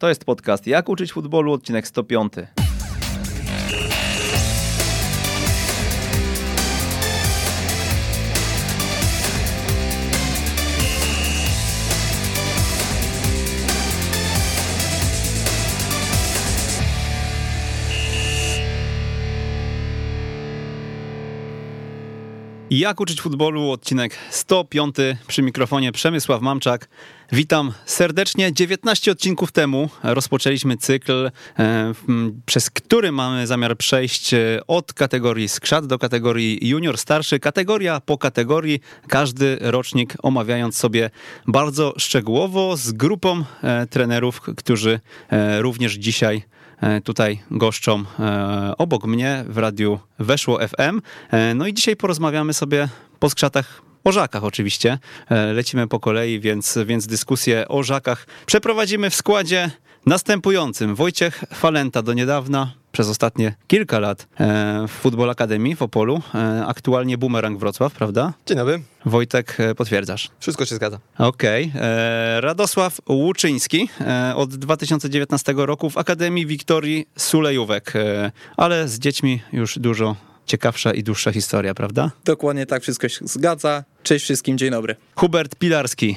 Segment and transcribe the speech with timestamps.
[0.00, 2.32] To jest podcast Jak uczyć futbolu, odcinek 105.
[22.70, 24.96] Jak uczyć futbolu, odcinek 105
[25.26, 26.88] przy mikrofonie Przemysław Mamczak.
[27.32, 28.52] Witam serdecznie.
[28.52, 31.92] 19 odcinków temu rozpoczęliśmy cykl, e,
[32.46, 38.18] przez który mamy zamiar przejść e, od kategorii skrzat do kategorii junior starszy, kategoria po
[38.18, 41.10] kategorii, każdy rocznik omawiając sobie
[41.46, 45.00] bardzo szczegółowo z grupą e, trenerów, którzy
[45.58, 46.42] również dzisiaj
[47.04, 48.04] tutaj goszczą
[48.78, 51.00] obok mnie w radiu Weszło FM.
[51.54, 52.88] No i dzisiaj porozmawiamy sobie
[53.18, 54.98] po skrzatach o żakach oczywiście.
[55.30, 59.70] Lecimy po kolei, więc, więc dyskusję o żakach przeprowadzimy w składzie
[60.06, 60.94] następującym.
[60.94, 66.22] Wojciech Falenta do niedawna przez ostatnie kilka lat e, w Futbol Akademii w Opolu.
[66.34, 68.32] E, aktualnie Bumerang Wrocław, prawda?
[68.46, 68.82] Dzień dobry.
[69.04, 70.30] Wojtek, e, potwierdzasz?
[70.40, 70.98] Wszystko się zgadza.
[71.18, 71.72] Okej.
[71.76, 72.40] Okay.
[72.40, 73.88] Radosław Łuczyński
[74.34, 77.92] od 2019 roku w Akademii Wiktorii Sulejówek,
[78.56, 82.10] ale z dziećmi już dużo ciekawsza i dłuższa historia, prawda?
[82.24, 83.84] Dokładnie tak, wszystko się zgadza.
[84.02, 84.96] Cześć wszystkim, dzień dobry.
[85.14, 86.16] Hubert Pilarski,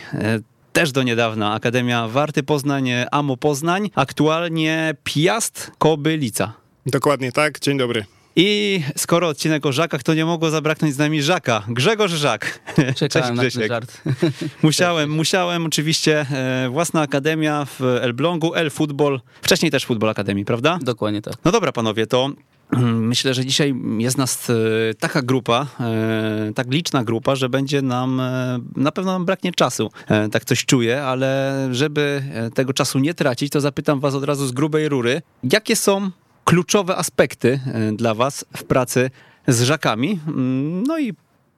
[0.74, 6.54] też do niedawna Akademia Warty Poznań, AMO Poznań, aktualnie Piast Kobylica.
[6.86, 8.06] Dokładnie tak, dzień dobry.
[8.36, 11.64] I skoro odcinek o Żakach, to nie mogło zabraknąć z nami Żaka.
[11.68, 12.60] Grzegorz Żak.
[12.96, 14.02] Czekałem Cześć, na żart.
[14.64, 16.26] Musiałem, musiałem oczywiście.
[16.32, 19.22] E, własna akademia w Elblągu, El Football.
[19.42, 20.80] Wcześniej też Football Akademii, prawda?
[20.82, 21.34] Dokładnie tak.
[21.46, 22.30] No dobra, panowie, to
[23.12, 24.54] Myślę, że dzisiaj jest nas e,
[25.00, 28.22] taka grupa, e, tak liczna grupa, że będzie nam,
[28.76, 29.92] na pewno nam braknie czasu.
[30.32, 34.52] Tak coś czuję, ale żeby tego czasu nie tracić, to zapytam was od razu z
[34.52, 36.12] grubej rury, jakie są
[36.44, 39.12] kluczowe aspekty e, dla Was w pracy
[39.48, 40.20] z żakami.
[40.28, 41.14] Mm, no i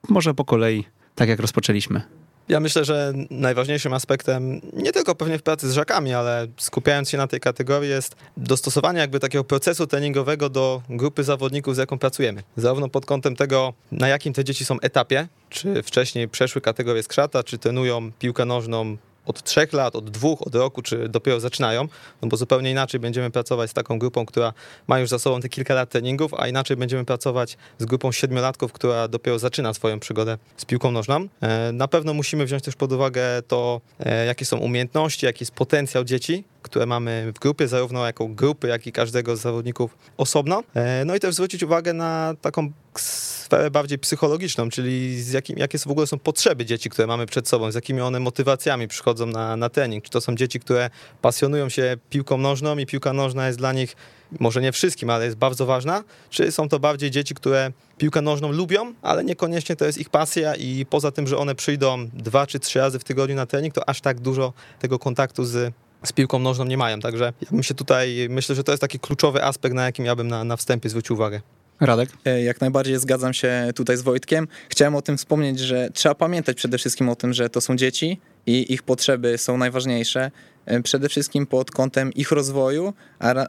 [0.08, 0.84] może po kolei,
[1.14, 2.02] tak jak rozpoczęliśmy.
[2.48, 7.18] Ja myślę, że najważniejszym aspektem, nie tylko pewnie w pracy z żakami, ale skupiając się
[7.18, 12.42] na tej kategorii, jest dostosowanie jakby takiego procesu treningowego do grupy zawodników, z jaką pracujemy.
[12.56, 17.42] Zarówno pod kątem tego, na jakim te dzieci są etapie, czy wcześniej przeszły kategorię skrzata,
[17.42, 21.88] czy trenują piłkę nożną od trzech lat, od dwóch, od roku, czy dopiero zaczynają,
[22.22, 24.52] no bo zupełnie inaczej będziemy pracować z taką grupą, która
[24.86, 28.72] ma już za sobą te kilka lat treningów, a inaczej będziemy pracować z grupą siedmiolatków,
[28.72, 31.28] która dopiero zaczyna swoją przygodę z piłką nożną.
[31.40, 35.54] E, na pewno musimy wziąć też pod uwagę to, e, jakie są umiejętności, jaki jest
[35.54, 40.62] potencjał dzieci, które mamy w grupie, zarówno jako grupy, jak i każdego z zawodników osobno.
[40.74, 45.78] E, no i też zwrócić uwagę na taką sferę bardziej psychologiczną, czyli z jakim, jakie
[45.78, 49.56] w ogóle są potrzeby dzieci, które mamy przed sobą, z jakimi one motywacjami przychodzą na,
[49.56, 50.04] na trening.
[50.04, 50.90] Czy to są dzieci, które
[51.22, 53.96] pasjonują się piłką nożną i piłka nożna jest dla nich,
[54.40, 58.52] może nie wszystkim, ale jest bardzo ważna, czy są to bardziej dzieci, które piłkę nożną
[58.52, 62.58] lubią, ale niekoniecznie to jest ich pasja i poza tym, że one przyjdą dwa czy
[62.58, 65.74] trzy razy w tygodniu na trening, to aż tak dużo tego kontaktu z
[66.06, 67.00] z piłką nożną nie mają.
[67.00, 70.16] Także ja bym się tutaj, myślę, że to jest taki kluczowy aspekt, na jakim ja
[70.16, 71.40] bym na, na wstępie zwrócił uwagę.
[71.80, 72.08] Radek?
[72.24, 74.48] E, jak najbardziej zgadzam się tutaj z Wojtkiem.
[74.68, 78.20] Chciałem o tym wspomnieć, że trzeba pamiętać przede wszystkim o tym, że to są dzieci
[78.46, 80.30] i ich potrzeby są najważniejsze.
[80.66, 82.92] E, przede wszystkim pod kątem ich rozwoju,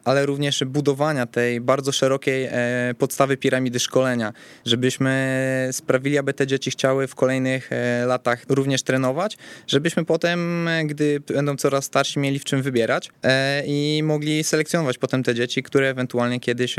[0.03, 2.51] ale również budowania tej bardzo szerokiej e,
[2.97, 4.33] podstawy piramidy szkolenia,
[4.66, 11.19] żebyśmy sprawili, aby te dzieci chciały w kolejnych e, latach również trenować, żebyśmy potem, gdy
[11.19, 13.11] będą coraz starsi, mieli w czym wybierać
[13.66, 16.75] i mogli selekcjonować potem te dzieci, które ewentualnie kiedyś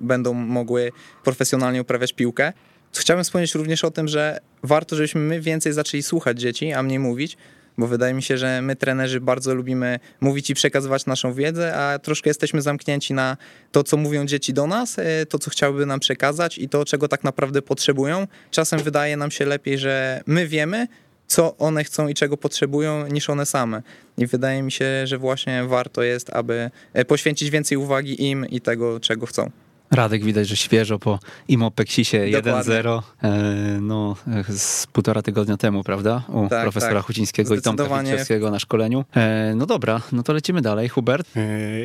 [0.00, 0.92] będą mogły
[1.24, 2.52] profesjonalnie uprawiać piłkę.
[2.98, 6.98] Chciałbym wspomnieć również o tym, że warto, żebyśmy my więcej zaczęli słuchać dzieci, a mniej
[6.98, 7.36] mówić,
[7.78, 11.98] bo wydaje mi się, że my trenerzy bardzo lubimy mówić i przekazywać naszą wiedzę, a
[11.98, 13.36] troszkę jesteśmy zamknięci na
[13.72, 17.08] to, co mówią dzieci do nas, e, to, co chciałyby nam przekazać i to, czego
[17.08, 18.26] tak naprawdę potrzebują.
[18.50, 20.86] Czasem wydaje nam się lepiej, że my wiemy,
[21.26, 23.82] co one chcą i czego potrzebują, niż one same.
[24.18, 28.60] I wydaje mi się, że właśnie warto jest, aby e, poświęcić więcej uwagi im i
[28.60, 29.50] tego, czego chcą.
[29.94, 31.18] Radek widać, że świeżo po
[31.48, 33.32] Imopexisie 1-0, e,
[33.80, 34.16] no
[34.48, 36.22] z półtora tygodnia temu, prawda?
[36.28, 37.04] U tak, profesora tak.
[37.04, 38.02] Hucińskiego i Tomka
[38.50, 39.04] na szkoleniu.
[39.16, 40.88] E, no dobra, no to lecimy dalej.
[40.88, 41.36] Hubert?
[41.36, 41.40] E,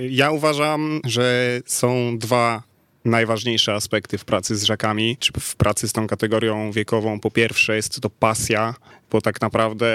[0.07, 2.63] ja uważam, że są dwa
[3.05, 7.19] najważniejsze aspekty w pracy z rzekami, czy w pracy z tą kategorią wiekową.
[7.19, 8.75] Po pierwsze jest to pasja,
[9.11, 9.87] bo tak naprawdę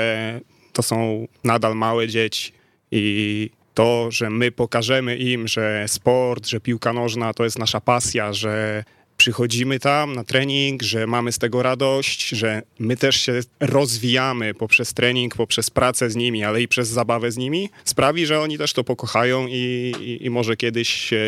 [0.72, 2.52] to są nadal małe dzieci
[2.90, 8.32] i to, że my pokażemy im, że sport, że piłka nożna to jest nasza pasja,
[8.32, 8.84] że
[9.16, 14.94] przychodzimy tam na trening, że mamy z tego radość, że my też się rozwijamy poprzez
[14.94, 18.72] trening, poprzez pracę z nimi, ale i przez zabawę z nimi, sprawi, że oni też
[18.72, 21.18] to pokochają i, i, i może kiedyś e,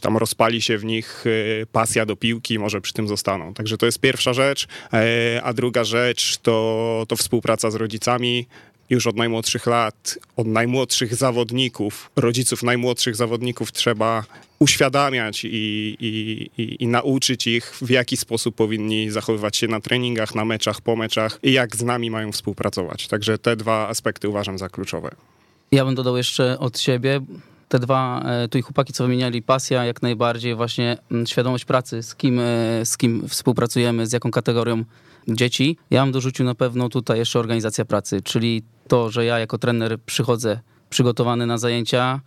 [0.00, 1.24] tam rozpali się w nich
[1.62, 3.54] e, pasja do piłki, może przy tym zostaną.
[3.54, 8.46] Także to jest pierwsza rzecz, e, a druga rzecz to, to współpraca z rodzicami,
[8.90, 14.24] już od najmłodszych lat, od najmłodszych zawodników, rodziców najmłodszych zawodników trzeba
[14.58, 20.34] uświadamiać i, i, i, i, nauczyć ich, w jaki sposób powinni zachowywać się na treningach,
[20.34, 23.08] na meczach, po meczach i jak z nami mają współpracować.
[23.08, 25.10] Także te dwa aspekty uważam za kluczowe.
[25.72, 27.20] Ja bym dodał jeszcze od siebie
[27.68, 32.02] te dwa, e, tu i chłopaki, co wymieniali, pasja jak najbardziej, właśnie mm, świadomość pracy,
[32.02, 34.84] z kim, e, z kim współpracujemy, z jaką kategorią
[35.28, 35.76] dzieci.
[35.90, 39.98] Ja bym dorzucił na pewno tutaj jeszcze organizacja pracy, czyli to, że ja jako trener
[40.06, 40.60] przychodzę
[40.90, 42.20] przygotowany na zajęcia,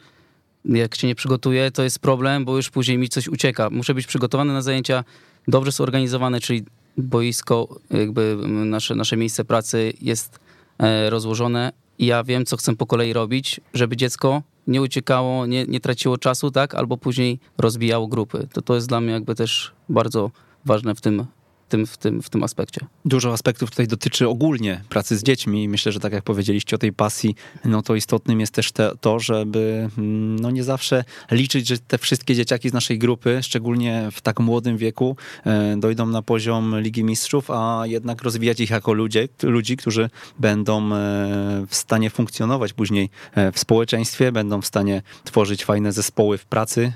[0.66, 3.70] jak się nie przygotuję, to jest problem, bo już później mi coś ucieka.
[3.70, 5.04] Muszę być przygotowany na zajęcia,
[5.48, 6.64] dobrze zorganizowane, czyli
[6.98, 10.40] boisko, jakby nasze, nasze miejsce pracy jest
[10.80, 15.66] e, rozłożone i ja wiem, co chcę po kolei robić, żeby dziecko nie uciekało, nie,
[15.66, 18.48] nie traciło czasu, tak, albo później rozbijało grupy.
[18.54, 20.32] To, to jest dla mnie jakby też bardzo
[20.66, 21.26] ważne w tym
[21.70, 22.86] tym, w, tym, w tym aspekcie.
[23.06, 25.70] Dużo aspektów tutaj dotyczy ogólnie pracy z dziećmi.
[25.70, 27.36] Myślę, że tak jak powiedzieliście o tej pasji,
[27.66, 31.98] no to istotnym jest też te, to, żeby mm, no nie zawsze liczyć, że te
[31.98, 37.04] wszystkie dzieciaki z naszej grupy, szczególnie w tak młodym wieku, e, dojdą na poziom Ligi
[37.04, 43.10] Mistrzów, a jednak rozwijać ich jako ludzie, ludzi, którzy będą e, w stanie funkcjonować później
[43.36, 46.94] e, w społeczeństwie, będą w stanie tworzyć fajne zespoły w pracy,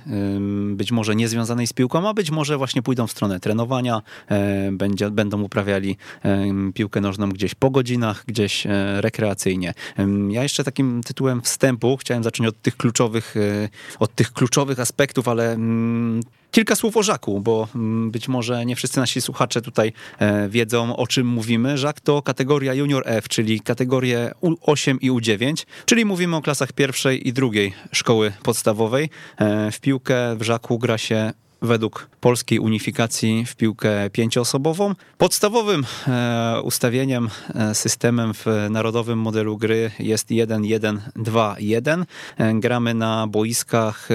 [0.72, 4.02] być może nie związanej z piłką, a być może właśnie pójdą w stronę trenowania,
[4.71, 5.98] będzie, będą uprawiali
[6.74, 9.74] piłkę nożną gdzieś po godzinach, gdzieś e, rekreacyjnie.
[10.30, 13.69] Ja jeszcze takim tytułem wstępu chciałem zacząć od tych kluczowych, e,
[14.00, 16.21] od tych kluczowych aspektów, ale mm,
[16.51, 20.95] Kilka słów o Żaku, bo mm, być może nie wszyscy nasi słuchacze tutaj e, wiedzą,
[20.95, 21.77] o czym mówimy.
[21.77, 27.27] Żak to kategoria Junior F, czyli kategorie U8 i U9, czyli mówimy o klasach pierwszej
[27.27, 29.10] i drugiej szkoły podstawowej.
[29.71, 31.33] W piłkę w Żaku gra się
[31.63, 34.95] według polskiej unifikacji w piłkę pięcioosobową.
[35.18, 42.04] Podstawowym e, ustawieniem, e, systemem w narodowym modelu gry jest 1-1-2-1.
[42.38, 44.10] E, gramy na boiskach,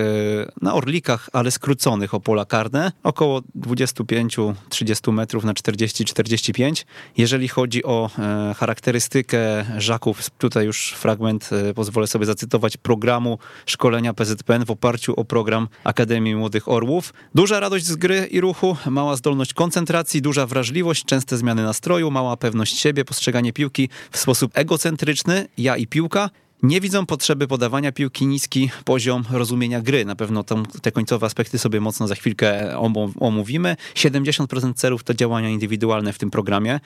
[0.63, 6.85] na orlikach, ale skróconych o pola karne, około 25-30 metrów na 40-45.
[7.17, 8.11] Jeżeli chodzi o
[8.57, 15.69] charakterystykę żaków, tutaj już fragment pozwolę sobie zacytować programu szkolenia PZPN w oparciu o program
[15.85, 17.13] Akademii Młodych Orłów.
[17.39, 22.37] Duża radość z gry i ruchu, mała zdolność koncentracji, duża wrażliwość, częste zmiany nastroju, mała
[22.37, 26.31] pewność siebie, postrzeganie piłki w sposób egocentryczny, ja i piłka,
[26.63, 30.05] nie widzą potrzeby podawania piłki niski poziom rozumienia gry.
[30.05, 32.79] Na pewno tam, te końcowe aspekty sobie mocno za chwilkę
[33.21, 33.77] omówimy.
[33.95, 36.81] 70% celów to działania indywidualne w tym programie.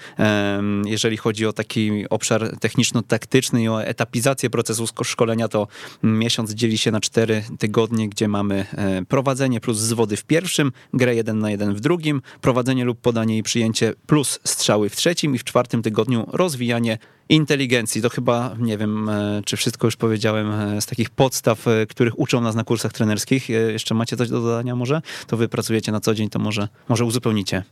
[0.87, 5.69] Jeżeli chodzi o taki obszar techniczno-taktyczny i o etapizację procesu szkolenia, to
[6.03, 11.15] miesiąc dzieli się na 4 tygodnie, gdzie mamy e, prowadzenie plus zwody w pierwszym, grę
[11.15, 15.39] 1 na 1 w drugim, prowadzenie lub podanie i przyjęcie plus strzały w trzecim i
[15.39, 16.99] w czwartym tygodniu rozwijanie
[17.33, 18.03] inteligencji.
[18.03, 22.19] To chyba, nie wiem, e, czy wszystko już powiedziałem e, z takich podstaw, e, których
[22.19, 23.49] uczą nas na kursach trenerskich.
[23.49, 25.03] Jeszcze macie coś do dodania może?
[25.27, 27.63] To wy pracujecie na co dzień, to może, może uzupełnicie.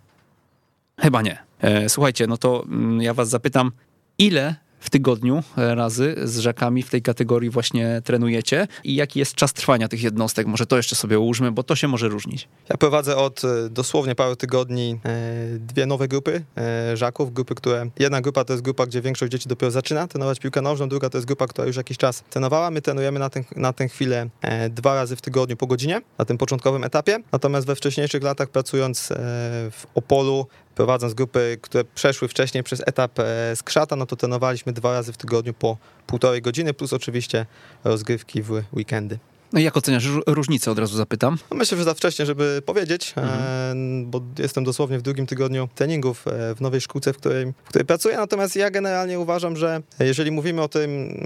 [0.98, 1.38] Chyba nie.
[1.88, 3.72] Słuchajcie, no to mm, ja was zapytam,
[4.18, 9.34] ile w tygodniu e, razy z rzekami w tej kategorii właśnie trenujecie i jaki jest
[9.34, 10.46] czas trwania tych jednostek?
[10.46, 12.48] Może to jeszcze sobie ułóżmy, bo to się może różnić.
[12.68, 16.44] Ja prowadzę od e, dosłownie paru tygodni e, dwie nowe grupy
[16.94, 20.62] żaków, grupy, które jedna grupa to jest grupa, gdzie większość dzieci dopiero zaczyna trenować piłkę
[20.62, 22.70] nożną, druga to jest grupa, która już jakiś czas trenowała.
[22.70, 24.28] My trenujemy na, ten, na tę chwilę
[24.70, 27.18] dwa razy w tygodniu po godzinie, na tym początkowym etapie.
[27.32, 29.08] Natomiast we wcześniejszych latach pracując
[29.70, 34.92] w Opolu prowadząc grupy, które przeszły wcześniej przez etap e, skrzata, no to trenowaliśmy dwa
[34.92, 37.46] razy w tygodniu po półtorej godziny, plus oczywiście
[37.84, 39.18] rozgrywki w weekendy.
[39.52, 41.38] No i jak oceniasz różnicę, od razu zapytam?
[41.50, 44.10] No myślę, że za wcześnie, żeby powiedzieć, e, mhm.
[44.10, 47.86] bo jestem dosłownie w drugim tygodniu treningów e, w nowej szkółce, w której, w której
[47.86, 51.24] pracuję, natomiast ja generalnie uważam, że jeżeli mówimy o tym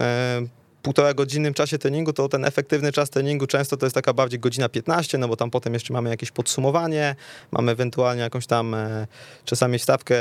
[0.85, 4.69] półtora godzinnym czasie treningu, to ten efektywny czas treningu często to jest taka bardziej godzina
[4.69, 7.17] 15, no bo tam potem jeszcze mamy jakieś podsumowanie,
[7.53, 9.07] mamy ewentualnie jakąś tam e,
[9.45, 10.17] czasami stawkę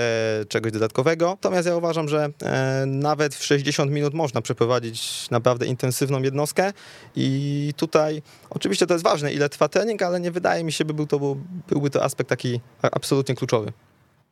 [0.50, 1.30] czegoś dodatkowego.
[1.30, 6.74] Natomiast ja uważam, że e, nawet w 60 minut można przeprowadzić naprawdę intensywną jednostkę
[7.16, 10.94] i tutaj oczywiście to jest ważne, ile trwa trening, ale nie wydaje mi się, by
[10.94, 11.36] był to,
[11.70, 13.74] byłby to aspekt taki absolutnie kluczowy.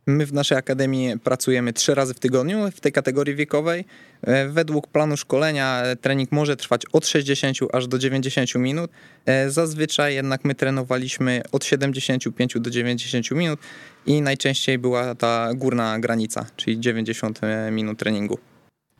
[0.07, 3.85] My w naszej akademii pracujemy trzy razy w tygodniu w tej kategorii wiekowej.
[4.21, 8.91] E, Według planu szkolenia e, trening może trwać od 60 aż do 90 minut.
[9.25, 13.59] E, Zazwyczaj jednak my trenowaliśmy od 75 do 90 minut
[14.05, 17.39] i najczęściej była ta górna granica, czyli 90
[17.71, 18.39] minut treningu.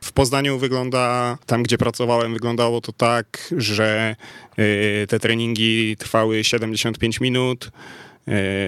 [0.01, 4.15] W Poznaniu wygląda, tam gdzie pracowałem, wyglądało to tak, że
[5.07, 7.71] te treningi trwały 75 minut.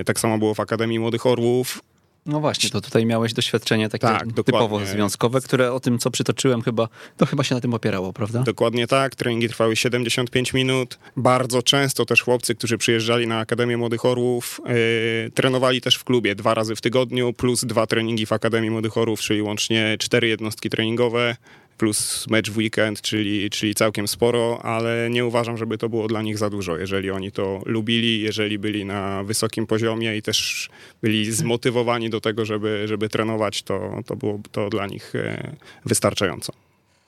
[0.05, 1.81] Tak samo było w Akademii Młodych Orłów.
[2.25, 4.87] No właśnie, to tutaj miałeś doświadczenie takie Tak, typowo dokładnie.
[4.87, 6.87] związkowe, które o tym, co przytoczyłem chyba,
[7.17, 8.43] to chyba się na tym opierało, prawda?
[8.43, 10.99] Dokładnie tak, treningi trwały 75 minut.
[11.17, 16.35] Bardzo często też chłopcy, którzy przyjeżdżali na Akademię Młodych Orłów, yy, trenowali też w klubie
[16.35, 20.69] dwa razy w tygodniu, plus dwa treningi w Akademii Młodych Orłów, czyli łącznie cztery jednostki
[20.69, 21.35] treningowe,
[21.77, 26.21] plus mecz w weekend, czyli, czyli całkiem sporo, ale nie uważam, żeby to było dla
[26.21, 26.77] nich za dużo.
[26.77, 30.69] Jeżeli oni to lubili, jeżeli byli na wysokim poziomie i też
[31.01, 36.53] byli zmotywowani do tego, żeby, żeby trenować, to, to było to dla nich e, wystarczająco.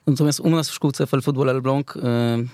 [0.08, 2.02] Natomiast u nas w szkółce FL Football Elbląg y,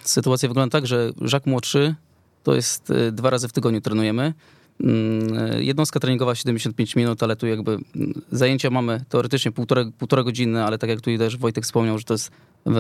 [0.03, 1.96] sytuacja wygląda tak, że Żak młodszy
[2.44, 4.34] to jest y, dwa razy w tygodniu trenujemy.
[4.83, 10.23] Mm, y, Jednostka treningowa 75 minut, ale tu jakby mm, zajęcia mamy teoretycznie półtora, półtora
[10.23, 12.31] godziny, ale tak jak tu też Wojtek wspomniał, że to jest
[12.67, 12.71] y,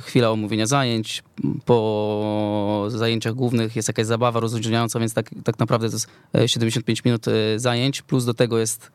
[0.00, 1.22] chwila omówienia zajęć.
[1.64, 7.04] Po zajęciach głównych jest jakaś zabawa rozluźniająca, więc tak, tak naprawdę to jest e, 75
[7.04, 8.90] minut y, zajęć, plus do tego jest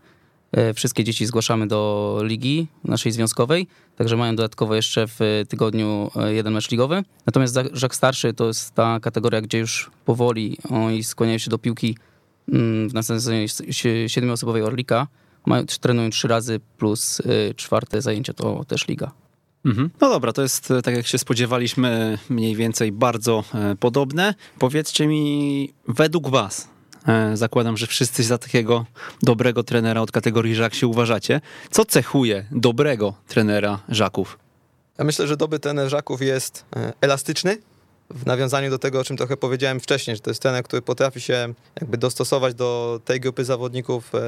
[0.54, 6.34] E, Wszystkie dzieci zgłaszamy do ligi naszej związkowej, także mają dodatkowo jeszcze w tygodniu e,
[6.34, 7.04] jeden mecz ligowy.
[7.26, 11.98] Natomiast Żak Starszy to jest ta kategoria, gdzie już powoli oni skłaniają się do piłki
[12.48, 15.08] w następnej sezonie si- siedmioosobowej Orlika.
[15.46, 19.12] Mają, trenują trzy razy plus e, czwarte zajęcie to też liga.
[19.66, 19.90] Mhm.
[20.02, 24.34] No dobra, to jest e, tak jak się spodziewaliśmy, mniej więcej bardzo e, podobne.
[24.60, 26.68] Powiedzcie mi, według was,
[27.08, 28.86] e, zakładam, że wszyscy za takiego
[29.22, 34.40] dobrego trenera od kategorii Żak się uważacie, co cechuje dobrego trenera Żaków?
[34.98, 36.66] Ja myślę, że dobry trener Żaków jest
[37.02, 37.58] elastyczny.
[38.14, 41.22] W nawiązaniu do tego, o czym trochę powiedziałem wcześniej, że to jest trener, który potrafi
[41.22, 44.20] się jakby dostosować do tej grupy zawodników, e,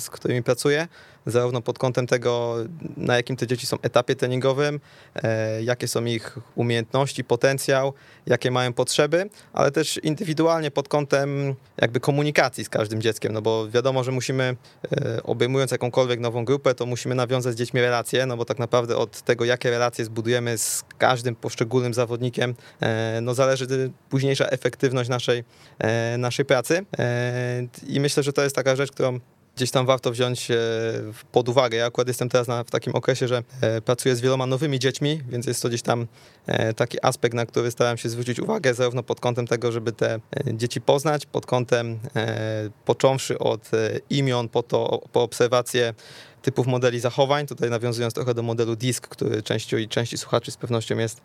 [0.00, 0.88] z którymi pracuje,
[1.26, 2.56] zarówno pod kątem tego,
[2.96, 4.80] na jakim te dzieci są etapie treningowym,
[5.14, 7.92] e, jakie są ich umiejętności, potencjał,
[8.26, 13.70] jakie mają potrzeby, ale też indywidualnie pod kątem jakby komunikacji z każdym dzieckiem, no bo
[13.70, 14.56] wiadomo, że musimy,
[14.92, 18.96] e, obejmując jakąkolwiek nową grupę, to musimy nawiązać z dziećmi relacje, no bo tak naprawdę
[18.96, 25.44] od tego, jakie relacje zbudujemy z każdym poszczególnym zawodnikiem, e, no zależy późniejsza efektywność naszej,
[26.18, 26.86] naszej pracy.
[27.86, 29.20] I myślę, że to jest taka rzecz, którą
[29.56, 30.56] gdzieś tam warto wziąć e,
[31.32, 31.76] pod uwagę.
[31.76, 35.22] Ja akurat jestem teraz na, w takim okresie, że e, pracuję z wieloma nowymi dziećmi,
[35.28, 36.06] więc jest to gdzieś tam
[36.46, 40.20] e, taki aspekt, na który starałem się zwrócić uwagę, zarówno pod kątem tego, żeby te
[40.46, 41.98] dzieci poznać, pod kątem
[42.84, 43.70] począwszy od
[44.10, 45.94] imion, po to po obserwację
[46.44, 50.56] typów modeli zachowań, tutaj nawiązując trochę do modelu DISC, który częścią i części słuchaczy z
[50.56, 51.20] pewnością jest,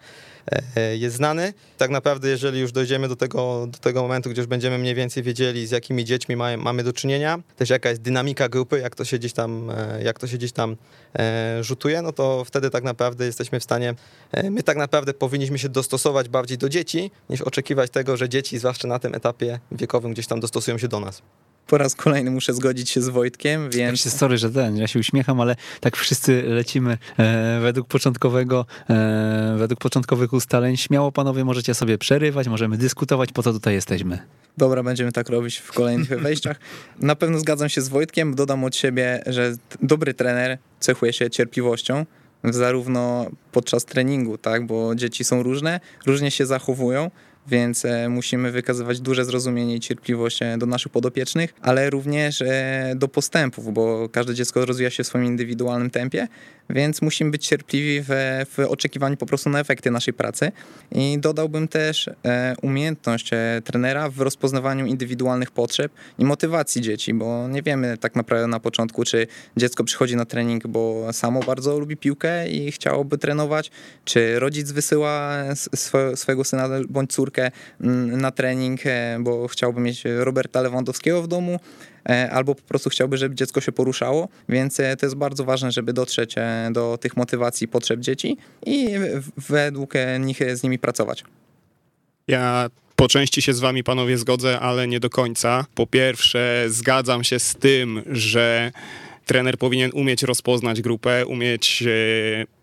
[0.76, 1.54] e, jest znany.
[1.78, 5.24] Tak naprawdę, jeżeli już dojdziemy do tego, do tego momentu, gdzie już będziemy mniej więcej
[5.24, 9.06] wiedzieli, z jakimi dziećmi ma, mamy do czynienia, też jaka jest dynamika grupy, jak to
[9.06, 10.76] się gdzieś tam, e, jak to się gdzieś tam
[11.20, 13.96] e, rzutuje, no to wtedy tak naprawdę jesteśmy w stanie,
[14.32, 18.60] e, my tak naprawdę powinniśmy się dostosować bardziej do dzieci, niż oczekiwać tego, że dzieci,
[18.60, 21.22] zwłaszcza na tym etapie wiekowym, gdzieś tam dostosują się do nas.
[21.70, 24.88] Po raz kolejny muszę zgodzić się z Wojtkiem, Ja więc się sorry, że ten, ja
[24.88, 30.78] się uśmiecham, ale tak wszyscy lecimy e, według początkowego, e, według początkowych ustaleń.
[30.78, 34.20] Śmiało panowie możecie sobie przerywać, możemy dyskutować, po co tutaj jesteśmy.
[34.58, 36.60] Dobra, będziemy tak robić w kolejnych wejściach.
[37.00, 42.06] Na pewno zgadzam się z Wojtkiem, dodam od siebie, że dobry trener cechuje się cierpliwością,
[42.44, 47.12] zarówno podczas treningu, tak, bo dzieci są różne, różnie się zachowują,
[47.50, 52.94] więc e, musimy wykazywać duże zrozumienie i cierpliwość e, do naszych podopiecznych, ale również e,
[52.96, 56.28] do postępów, bo każde dziecko rozwija się w swoim indywidualnym tempie,
[56.70, 58.08] więc musimy być cierpliwi w,
[58.56, 60.52] w oczekiwaniu po prostu na efekty naszej pracy.
[60.92, 62.10] I dodałbym też
[62.62, 63.30] umiejętność
[63.64, 69.04] trenera w rozpoznawaniu indywidualnych potrzeb i motywacji dzieci, bo nie wiemy tak naprawdę na początku,
[69.04, 69.28] czy
[69.58, 73.72] dziecko przychodzi na trening, bo samo bardzo lubi piłkę i chciałoby trenować,
[74.06, 75.44] czy rodzic wysyła
[76.16, 77.39] swojego syna bądź córkę
[77.82, 81.60] mm, na trening, e, bo chciałby mieć Roberta Lewandowskiego w domu,
[82.10, 85.72] e, albo po prostu chciałby, żeby dziecko się poruszało, więc e, to jest bardzo ważne,
[85.72, 88.90] żeby dotrzeć e, do tych motywacji potrzeb dzieci i
[89.38, 91.24] według e, nich e, z nimi pracować.
[92.28, 95.66] Ja po części się z wami panowie zgodzę, ale nie do końca.
[95.76, 98.72] Po pierwsze, zgadzam się z tym, że
[99.26, 102.59] trener powinien umieć rozpoznać grupę, umieć e,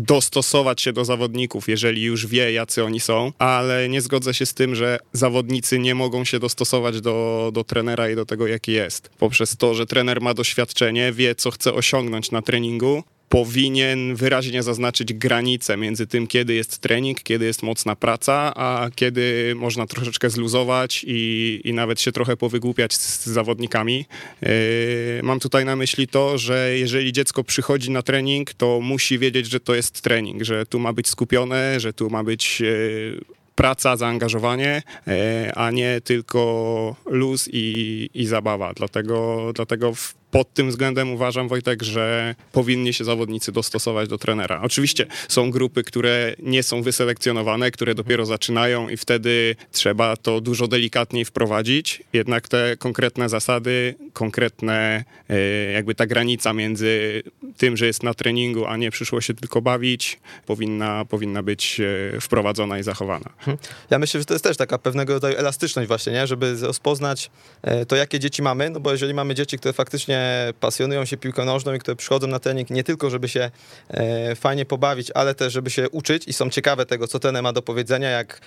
[0.00, 4.54] dostosować się do zawodników, jeżeli już wie, jacy oni są, ale nie zgodzę się z
[4.54, 9.10] tym, że zawodnicy nie mogą się dostosować do, do trenera i do tego, jaki jest.
[9.18, 15.14] Poprzez to, że trener ma doświadczenie, wie, co chce osiągnąć na treningu, powinien wyraźnie zaznaczyć
[15.14, 21.04] granicę między tym, kiedy jest trening, kiedy jest mocna praca, a kiedy można troszeczkę zluzować
[21.08, 24.06] i, i nawet się trochę powygłupiać z, z zawodnikami.
[24.42, 24.48] Yy,
[25.22, 29.60] mam tutaj na myśli to, że jeżeli dziecko przychodzi na trening, to musi wiedzieć, że
[29.60, 33.20] to jest trening, że tu ma być skupione, że tu ma być yy,
[33.58, 38.72] praca, zaangażowanie, e, a nie tylko luz i, i zabawa.
[38.74, 39.92] Dlatego, dlatego
[40.30, 44.60] pod tym względem uważam, Wojtek, że powinni się zawodnicy dostosować do trenera.
[44.62, 50.68] Oczywiście są grupy, które nie są wyselekcjonowane, które dopiero zaczynają i wtedy trzeba to dużo
[50.68, 52.02] delikatniej wprowadzić.
[52.12, 55.38] Jednak te konkretne zasady, konkretne e,
[55.72, 57.22] jakby ta granica między
[57.56, 62.20] tym, że jest na treningu, a nie przyszło się tylko bawić, powinna, powinna być e,
[62.20, 63.30] wprowadzona i zachowana.
[63.38, 63.58] Mhm.
[63.90, 66.26] Ja myślę, że to jest też taka pewnego rodzaju elastyczność właśnie, nie?
[66.26, 67.30] żeby rozpoznać
[67.62, 70.17] e, to, jakie dzieci mamy, no bo jeżeli mamy dzieci, które faktycznie
[70.60, 73.50] pasjonują się piłką nożną i które przychodzą na trening nie tylko, żeby się
[73.90, 77.52] e, fajnie pobawić, ale też, żeby się uczyć i są ciekawe tego, co trener ma
[77.52, 78.40] do powiedzenia, jak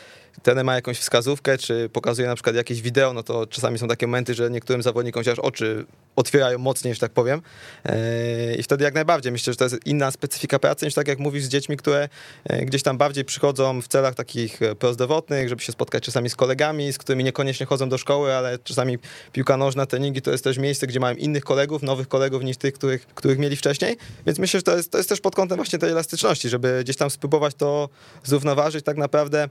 [0.44, 4.08] trener ma jakąś wskazówkę, czy pokazuje na przykład jakieś wideo, no to czasami są takie
[4.08, 5.86] momenty, że niektórym zawodnikom się aż oczy
[6.16, 7.42] otwierają mocniej, że tak powiem.
[7.86, 11.20] E, I wtedy jak najbardziej myślę, że to jest inna specyfika pracy niż tak jak
[11.20, 12.10] mówisz z dziećmi, które
[12.44, 16.36] e, gdzieś tam bardziej przychodzą w celach takich e, prozdrowotnych, żeby się spotkać czasami z
[16.36, 18.98] kolegami, z którymi niekoniecznie chodzą do szkoły, ale czasami
[19.32, 22.74] piłka nożna, treningi to jest też miejsce, gdzie mają innych kolegów, nowych kolegów niż tych,
[22.74, 23.98] których, których mieli wcześniej.
[24.26, 26.98] Więc myślę, że to jest, to jest też pod kątem właśnie tej elastyczności, żeby gdzieś
[26.98, 27.90] tam spróbować to
[28.24, 29.50] zrównoważyć tak naprawdę,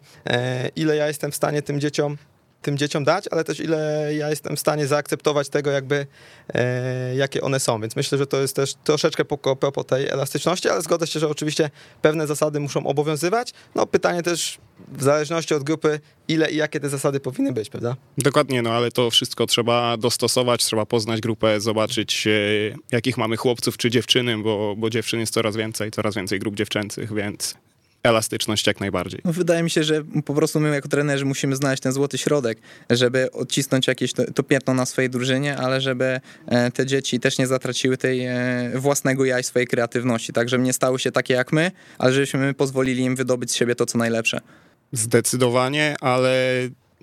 [0.76, 2.16] ile ja jestem w stanie tym dzieciom
[2.62, 6.06] tym dzieciom dać, ale też ile ja jestem w stanie zaakceptować tego, jakby
[6.54, 7.80] e, jakie one są.
[7.80, 11.28] Więc myślę, że to jest też troszeczkę po propos tej elastyczności, ale zgodzę się, że
[11.28, 11.70] oczywiście
[12.02, 13.52] pewne zasady muszą obowiązywać.
[13.74, 14.58] No pytanie też
[14.88, 17.96] w zależności od grupy, ile i jakie te zasady powinny być, prawda?
[18.18, 22.30] Dokładnie, no ale to wszystko trzeba dostosować, trzeba poznać grupę, zobaczyć e,
[22.92, 27.14] jakich mamy chłopców czy dziewczyny, bo, bo dziewczyn jest coraz więcej, coraz więcej grup dziewczęcych,
[27.14, 27.54] więc
[28.02, 29.21] elastyczność jak najbardziej.
[29.25, 32.59] No, wydaje mi się, że po prostu my jako trenerzy musimy znaleźć ten złoty środek,
[32.90, 37.38] żeby odcisnąć jakieś to, to piętno na swojej drużynie, ale żeby e, te dzieci też
[37.38, 41.35] nie zatraciły tej e, własnego ja i swojej kreatywności, tak żeby nie stały się takie
[41.35, 44.40] jak my, ale żebyśmy my pozwolili im wydobyć z siebie to, co najlepsze.
[44.92, 46.38] Zdecydowanie, ale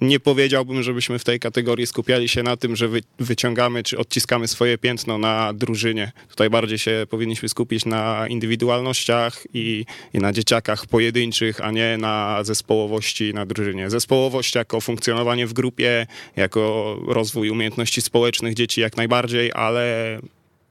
[0.02, 4.48] nie powiedziałbym, żebyśmy w tej kategorii skupiali się na tym, że wy, wyciągamy czy odciskamy
[4.48, 6.12] swoje piętno na drużynie.
[6.30, 12.44] Tutaj bardziej się powinniśmy skupić na indywidualnościach i, i na dzieciakach pojedynczych, a nie na
[12.44, 13.90] zespołowości na drużynie.
[13.90, 20.20] Zespołowość jako funkcjonowanie w grupie, jako rozwój umiejętności społecznych dzieci jak najbardziej, ale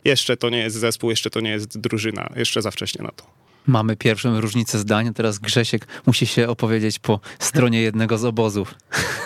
[0.04, 3.35] jeszcze to nie jest zespół, jeszcze to nie jest drużyna, jeszcze za wcześnie na to.
[3.66, 8.74] Mamy pierwszą różnicę zdania, teraz Grzesiek musi się opowiedzieć po stronie jednego z obozów.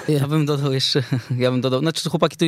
[0.09, 1.03] Ja bym dodał jeszcze,
[1.38, 2.44] ja bym dodał, znaczy chłopaki tu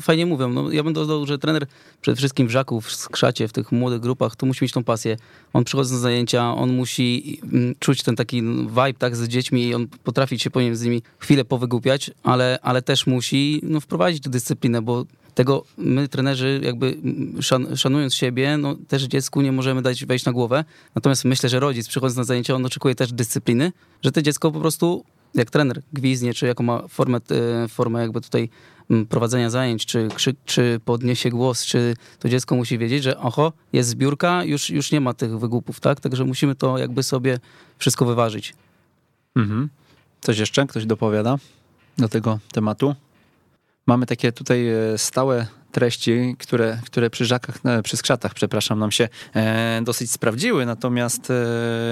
[0.00, 1.66] fajnie mówią, no, ja bym dodał, że trener
[2.00, 5.16] przede wszystkim w Żaku, w Skrzacie, w tych młodych grupach, to musi mieć tą pasję.
[5.52, 9.74] On przychodzi na zajęcia, on musi mm, czuć ten taki vibe tak z dziećmi i
[9.74, 14.30] on potrafi się powinien z nimi chwilę powygłupiać, ale, ale też musi no, wprowadzić tę
[14.30, 15.04] dyscyplinę, bo
[15.34, 16.96] tego my, trenerzy, jakby
[17.40, 20.64] szan, szanując siebie, no, też dziecku nie możemy dać wejść na głowę.
[20.94, 24.60] Natomiast myślę, że rodzic przychodząc na zajęcia, on oczekuje też dyscypliny, że to dziecko po
[24.60, 27.18] prostu, jak trener gwizdnie, czy jaką ma formę,
[27.64, 28.48] e, formę jakby tutaj
[29.08, 30.08] prowadzenia zajęć, czy,
[30.44, 35.00] czy, podniesie głos, czy to dziecko musi wiedzieć, że oho, jest zbiórka, już, już nie
[35.00, 36.00] ma tych wygłupów, tak?
[36.00, 37.38] Także musimy to jakby sobie
[37.78, 38.54] wszystko wyważyć.
[39.36, 39.68] Mhm.
[40.20, 40.66] Coś jeszcze?
[40.66, 41.36] Ktoś dopowiada
[41.98, 42.94] do tego tematu?
[43.86, 48.92] Mamy takie tutaj e, stałe treści, które, które przy żakach, e, przy skrzatach, przepraszam, nam
[48.92, 51.32] się e, dosyć sprawdziły, natomiast,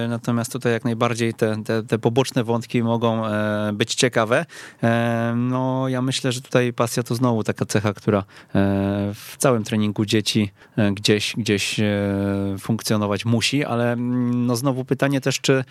[0.09, 3.23] natomiast tutaj jak najbardziej te, te, te poboczne wątki mogą
[3.73, 4.47] być ciekawe.
[5.37, 8.25] No ja myślę, że tutaj pasja to znowu taka cecha, która
[9.15, 10.53] w całym treningu dzieci
[10.93, 11.81] gdzieś, gdzieś
[12.61, 15.65] funkcjonować musi, ale mm, no znowu pytanie też, czy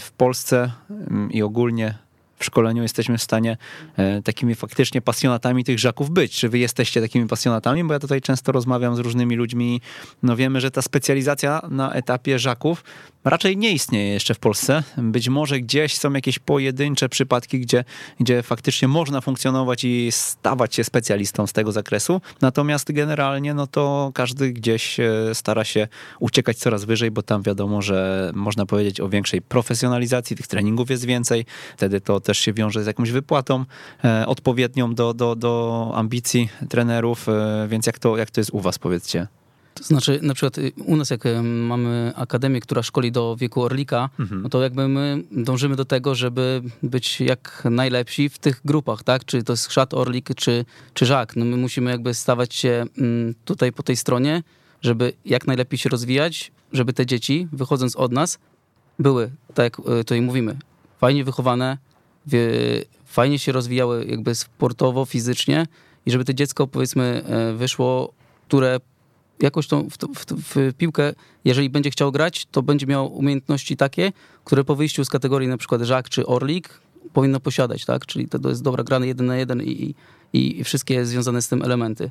[0.00, 2.07] w Polsce mm, i ogólnie
[2.38, 3.56] w szkoleniu jesteśmy w stanie
[3.96, 6.36] e, takimi faktycznie pasjonatami tych żaków być.
[6.36, 7.84] Czy wy jesteście takimi pasjonatami?
[7.84, 9.80] Bo ja tutaj często rozmawiam z różnymi ludźmi.
[10.22, 12.84] No wiemy, że ta specjalizacja na etapie żaków
[13.30, 14.82] raczej nie istnieje jeszcze w Polsce.
[14.96, 17.84] Być może gdzieś są jakieś pojedyncze przypadki, gdzie,
[18.20, 22.20] gdzie faktycznie można funkcjonować i stawać się specjalistą z tego zakresu.
[22.40, 25.88] Natomiast generalnie no to każdy gdzieś e, stara się
[26.20, 31.04] uciekać coraz wyżej, bo tam wiadomo, że można powiedzieć o większej profesjonalizacji, tych treningów jest
[31.04, 31.44] więcej.
[31.76, 33.64] Wtedy to też się wiąże z jakąś wypłatą
[34.04, 37.28] e, odpowiednią do, do, do ambicji trenerów.
[37.28, 39.37] E, więc jak to, jak to jest u was, powiedzcie?
[39.78, 43.62] To znaczy, na przykład y, u nas, jak y, mamy akademię, która szkoli do wieku
[43.62, 44.42] orlika, Mhm.
[44.42, 49.24] no to jakby my dążymy do tego, żeby być jak najlepsi w tych grupach, tak?
[49.24, 50.64] Czy to jest szat, orlik, czy,
[50.94, 51.36] czy żak.
[51.36, 54.42] No my musimy jakby stawać się mm, tutaj po tej stronie,
[54.82, 58.38] żeby jak najlepiej się rozwijać, żeby te dzieci, wychodząc od nas,
[58.98, 60.56] były, tak jak y, tutaj mówimy,
[60.98, 61.78] fajnie wychowane,
[63.06, 65.66] fajnie się rozwijały jakby sportowo, fizycznie
[66.06, 67.24] i żeby to dziecko, powiedzmy,
[67.56, 68.12] wyszło,
[68.48, 68.80] które
[69.40, 70.24] jakoś tą, w, w,
[70.54, 71.12] w piłkę,
[71.44, 74.12] jeżeli będzie chciał grać, to będzie miał umiejętności takie,
[74.44, 76.80] które po wyjściu z kategorii na przykład żak czy orlik
[77.12, 78.06] powinno posiadać, tak?
[78.06, 79.94] Czyli to, jest dobra grany jeden na jeden i,
[80.32, 82.10] i, i wszystkie związane z tym elementy.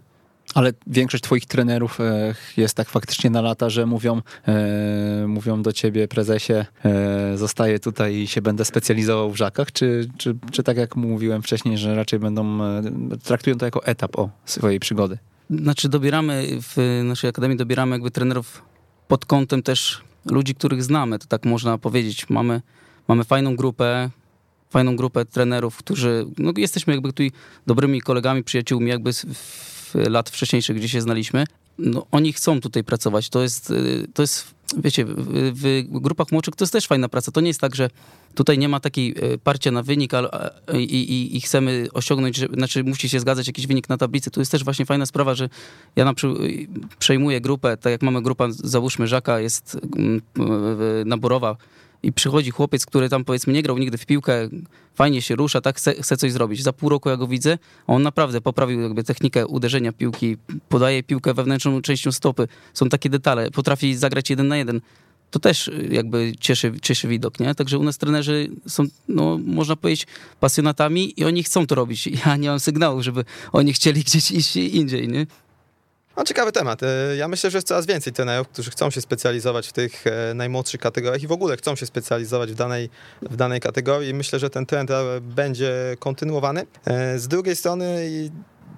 [0.53, 5.73] Ale większość twoich trenerów e, jest tak faktycznie na lata, że mówią, e, mówią do
[5.73, 10.77] ciebie, prezesie, e, zostaję tutaj i się będę specjalizował w żakach, czy, czy, czy tak
[10.77, 12.81] jak mówiłem wcześniej, że raczej będą, e,
[13.23, 15.17] traktują to jako etap o swojej przygody?
[15.49, 18.62] Znaczy dobieramy, w naszej akademii dobieramy jakby trenerów
[19.07, 22.29] pod kątem też ludzi, których znamy, to tak można powiedzieć.
[22.29, 22.62] Mamy,
[23.07, 24.10] mamy fajną grupę,
[24.69, 27.31] fajną grupę trenerów, którzy, no jesteśmy jakby tutaj
[27.67, 29.25] dobrymi kolegami, przyjaciółmi jakby z
[29.93, 31.45] lat wcześniejszych, gdzie się znaliśmy.
[31.77, 33.29] No, oni chcą tutaj pracować.
[33.29, 37.32] To jest, y, to jest wiecie, w, w grupach młodszych to jest też fajna praca.
[37.32, 37.89] To nie jest tak, że
[38.36, 42.47] tutaj nie ma takiej y, parcia na wynik a- i, i, i chcemy osiągnąć, że,
[42.47, 44.32] znaczy musi się zgadzać jakiś wynik na tablicy.
[44.32, 45.49] To jest też właśnie fajna sprawa, że
[45.95, 46.67] ja na y,
[46.99, 49.77] przejmuję grupę, tak jak mamy grupa, załóżmy Żaka jest
[51.06, 51.58] naborowa
[52.03, 54.49] i przychodzi chłopiec, który tam powiedzmy nie grał nigdy w piłkę,
[54.95, 56.63] fajnie się rusza, tak, chce, chce coś zrobić.
[56.63, 57.57] Za pół roku ja go widzę,
[57.88, 60.38] a on naprawdę poprawił jakby technikę uderzenia piłki,
[60.69, 62.47] podaje piłkę wewnętrzną częścią stopy.
[62.73, 64.81] Są takie detale, potrafi zagrać jeden na jeden.
[65.31, 67.55] To też y, jakby cieszy, cieszy widok, nie?
[67.55, 70.07] Także u nas trenerzy są, no, można powiedzieć,
[70.39, 72.10] pasjonatami i oni chcą to robić.
[72.25, 75.25] Ja nie mam sygnału, żeby oni chcieli gdzieś iść indziej, nie?
[76.17, 76.84] No, ciekawy temat.
[76.84, 80.34] E, Ja myślę, że jest coraz więcej trenerów, którzy chcą się specjalizować w tych e,
[80.34, 82.89] najmłodszych kategoriach i w ogóle chcą się specjalizować w danej,
[83.21, 84.13] w danej kategorii.
[84.13, 86.65] Myślę, że ten trend e, będzie kontynuowany.
[87.15, 88.10] Z drugiej strony,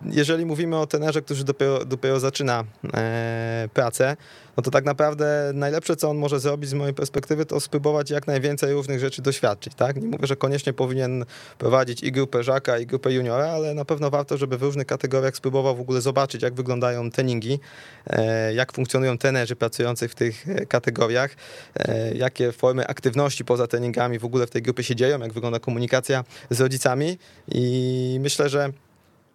[0.06, 4.18] jeżeli mówimy o trenerze, który dopiero, dopiero zaczyna e, pracę,
[4.58, 8.28] no to tak naprawdę najlepsze, co on może zrobić z mojej perspektywy, to spróbować jak
[8.28, 9.76] najwięcej różnych rzeczy doświadczyć.
[9.76, 10.02] Tak?
[10.02, 11.26] Nie mówię, że koniecznie powinien
[11.58, 15.36] prowadzić i grupę żaka, i grupę juniora, ale na pewno warto, żeby w różnych kategoriach
[15.36, 17.60] spróbował w ogóle zobaczyć, jak wyglądają treningi,
[18.08, 21.36] e, jak funkcjonują trenerzy pracujący w tych e, kategoriach,
[21.76, 25.60] e, jakie formy aktywności poza treningami w ogóle w tej grupie się dzieją, jak wygląda
[25.60, 28.72] komunikacja z rodzicami i myślę, że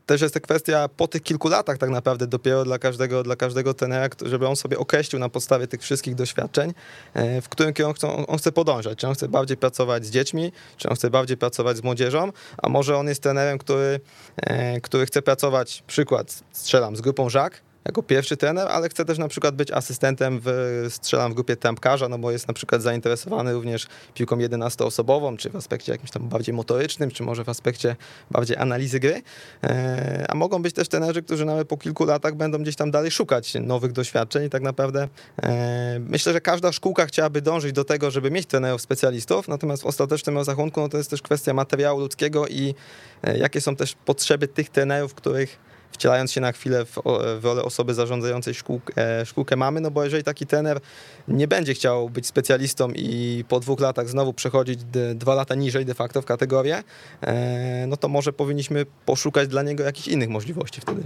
[0.06, 3.74] też jest to kwestia po tych kilku latach tak naprawdę dopiero dla każdego, dla każdego
[3.74, 6.74] trenera, kto- żeby on sobie określił na podstawie tych wszystkich doświadczeń,
[7.14, 8.98] e, w którym kierunku chcą- on chce podążać.
[8.98, 12.68] Czy on chce bardziej pracować z dziećmi, czy on chce bardziej pracować z młodzieżą, a
[12.68, 14.00] może on jest trenerem, który,
[14.36, 19.18] e, który chce pracować, przykład strzelam, z grupą żak, jako pierwszy trener, ale chce też
[19.18, 23.52] na przykład być asystentem w, strzelam w grupie trampkarza, no bo jest na przykład zainteresowany
[23.52, 27.96] również piłką 11-osobową, czy w aspekcie jakimś tam bardziej motorycznym, czy może w aspekcie
[28.30, 29.22] bardziej analizy gry.
[29.64, 33.10] E, A mogą być też trenerzy, którzy nawet po kilku latach będą gdzieś tam dalej
[33.10, 35.08] szukać nowych doświadczeń i tak naprawdę
[35.42, 39.86] e, myślę, że każda szkółka chciałaby dążyć do tego, żeby mieć trenerów specjalistów, natomiast w
[39.86, 42.74] ostatecznym rozrachunku no to jest też kwestia materiału ludzkiego i
[43.22, 46.96] e, jakie są też potrzeby tych trenerów, których wcielając się na chwilę w,
[47.42, 50.80] rolę osoby zarządzającej szkółk, e, szkółkę mamy, no bo jeżeli taki trener
[51.28, 54.80] nie będzie chciał być specjalistą i po dwóch latach znowu przechodzić
[55.14, 56.82] dwa lata niżej de facto w kategorię,
[57.20, 61.02] e, no to może powinniśmy poszukać dla niego jakichś innych możliwości wtedy.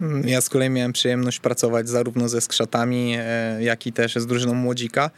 [0.00, 4.26] Mm, Ja z kolei miałem przyjemność pracować zarówno ze skrzatami, e, jak i też z
[4.26, 5.10] drużyną młodzika.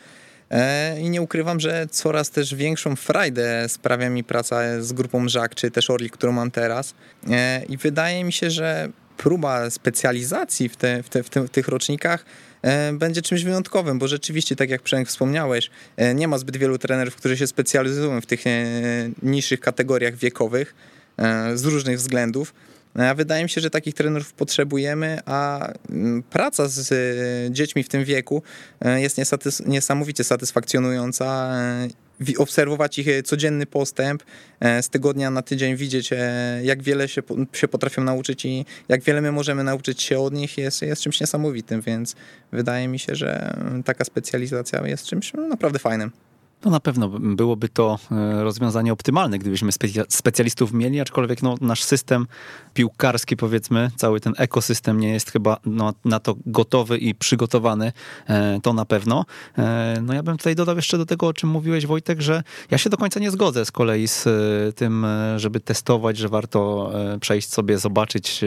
[0.54, 5.54] E, I nie ukrywam, że coraz też większą frajdę sprawia mi praca z grupą Żak,
[5.54, 6.94] czy też Orlik, którą mam teraz.
[7.30, 11.50] E, I wydaje mi się, że próba specjalizacji w, te, w, te, w, te, w
[11.50, 12.24] tych rocznikach
[12.62, 15.70] e, będzie czymś wyjątkowym, bo rzeczywiście, tak jak Przemek wspomniałeś,
[16.14, 18.44] nie ma zbyt wielu trenerów, którzy się specjalizują w tych
[19.22, 20.74] niższych kategoriach wiekowych
[21.54, 22.54] z różnych względów.
[22.94, 26.92] A wydaje mi się, że takich trenerów potrzebujemy, a mm, praca z
[27.52, 28.42] dziećmi w tym wieku
[28.80, 31.54] e, jest niesatys- niesamowicie satysfakcjonująca.
[31.54, 31.88] e,
[32.38, 34.22] Obserwować ich e, codzienny postęp,
[34.82, 36.10] z tygodnia na tydzień widzieć,
[36.62, 40.58] jak wiele się, się potrafią nauczyć i jak wiele my możemy nauczyć się od nich,
[40.58, 42.16] jest, jest czymś niesamowitym, więc
[42.52, 46.10] wydaje mi się, że mm, taka specjalizacja jest czymś no, naprawdę fajnym.
[46.64, 51.82] No na pewno byłoby to e, rozwiązanie optymalne, gdybyśmy specja- specjalistów mieli, aczkolwiek no, nasz
[51.82, 52.26] system
[52.74, 57.92] piłkarski, powiedzmy, cały ten ekosystem nie jest chyba no, na to gotowy i przygotowany,
[58.26, 59.24] e, to na pewno.
[59.58, 62.78] E, No ja bym tutaj dodał jeszcze do tego, o czym mówiłeś Wojtek, że ja
[62.78, 64.28] się do końca nie zgodzę z kolei z
[64.76, 68.40] tym, żeby testować, że warto przejść sobie, zobaczyć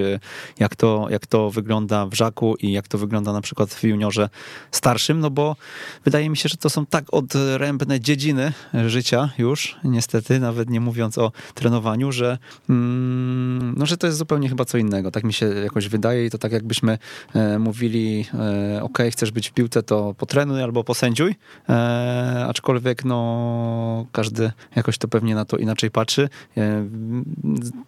[0.59, 4.29] jak to, jak to wygląda w Żaku i jak to wygląda na przykład w juniorze
[4.71, 5.55] starszym, no bo
[6.05, 8.53] wydaje mi się, że to są tak odrębne dziedziny
[8.87, 12.37] życia już, niestety, nawet nie mówiąc o trenowaniu, że,
[12.69, 15.11] mm, no, że to jest zupełnie chyba co innego.
[15.11, 16.97] Tak mi się jakoś wydaje i to tak jakbyśmy
[17.33, 21.35] e, mówili, e, ok, chcesz być w piłce, to potrenuj albo posędziuj,
[21.69, 26.29] e, aczkolwiek no każdy jakoś to pewnie na to inaczej patrzy.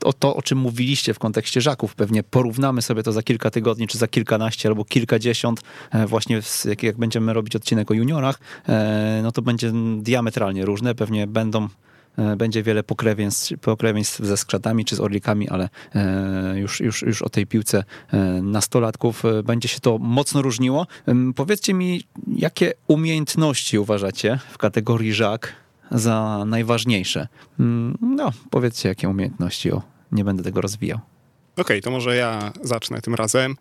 [0.04, 3.88] O to, o czym mówiliście w kontekście Żaków, pewnie porównamy sobie to za kilka tygodni,
[3.88, 5.62] czy za kilkanaście albo kilkadziesiąt,
[6.08, 6.42] właśnie
[6.82, 8.40] jak, będziemy robić odcinek o juniorach,
[9.24, 9.72] no to będzie
[10.10, 11.68] diametralnie różne, pewnie będą
[12.18, 17.22] e, będzie wiele pokrewieństw, pokrewieństw ze skrzatami czy z orlikami, ale e, już, już, już
[17.22, 20.88] o tej piłce e, nastolatków będzie się to mocno różniło.
[21.36, 22.04] Powiedzcie mi,
[22.36, 25.54] jakie umiejętności uważacie w kategorii żak
[25.92, 27.28] za najważniejsze?
[27.60, 31.00] Mm, No, powiedzcie, jakie umiejętności, o, nie będę tego rozwijał.
[31.58, 33.56] Okej, to może ja zacznę tym razem.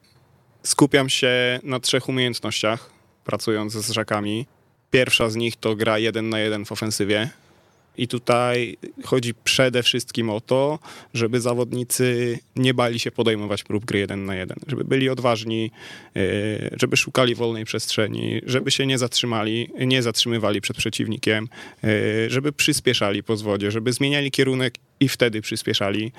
[0.63, 2.91] Skupiam się na trzech umiejętnościach,
[3.25, 4.47] pracując z Żakami.
[4.91, 7.31] Pierwsza z nich to gra jeden na jeden w ofensywie.
[7.99, 10.79] I tutaj chodzi przede wszystkim o to,
[11.15, 15.71] żeby zawodnicy nie bali się podejmować prób gry jeden na jeden, żeby byli odważni,
[16.15, 16.23] yy,
[16.81, 21.49] żeby szukali wolnej przestrzeni, żeby się nie zatrzymali, nie zatrzymywali przed przeciwnikiem,
[21.83, 21.91] yy,
[22.31, 26.13] żeby przyspieszali po zwodzie, żeby zmieniali kierunek i wtedy przyspieszali.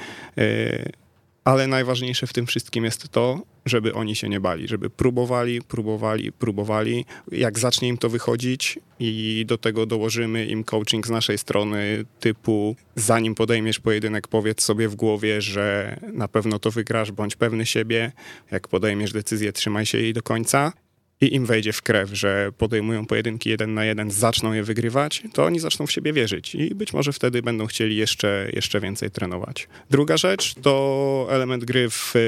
[1.44, 6.32] Ale najważniejsze w tym wszystkim jest to, żeby oni się nie bali, żeby próbowali, próbowali,
[6.32, 7.06] próbowali.
[7.32, 12.76] Jak zacznie im to wychodzić i do tego dołożymy im coaching z naszej strony, typu
[12.96, 18.12] zanim podejmiesz pojedynek, powiedz sobie w głowie, że na pewno to wygrasz, bądź pewny siebie.
[18.52, 20.74] Jak podejmiesz decyzję, trzymaj się jej do końca.
[21.22, 25.46] I im wejdzie w krew, że podejmują pojedynki jeden na jeden, zaczną je wygrywać, to
[25.46, 29.68] oni zaczną w siebie wierzyć i być może wtedy będą chcieli jeszcze, jeszcze więcej trenować.
[29.90, 32.20] Druga rzecz to element gry w e,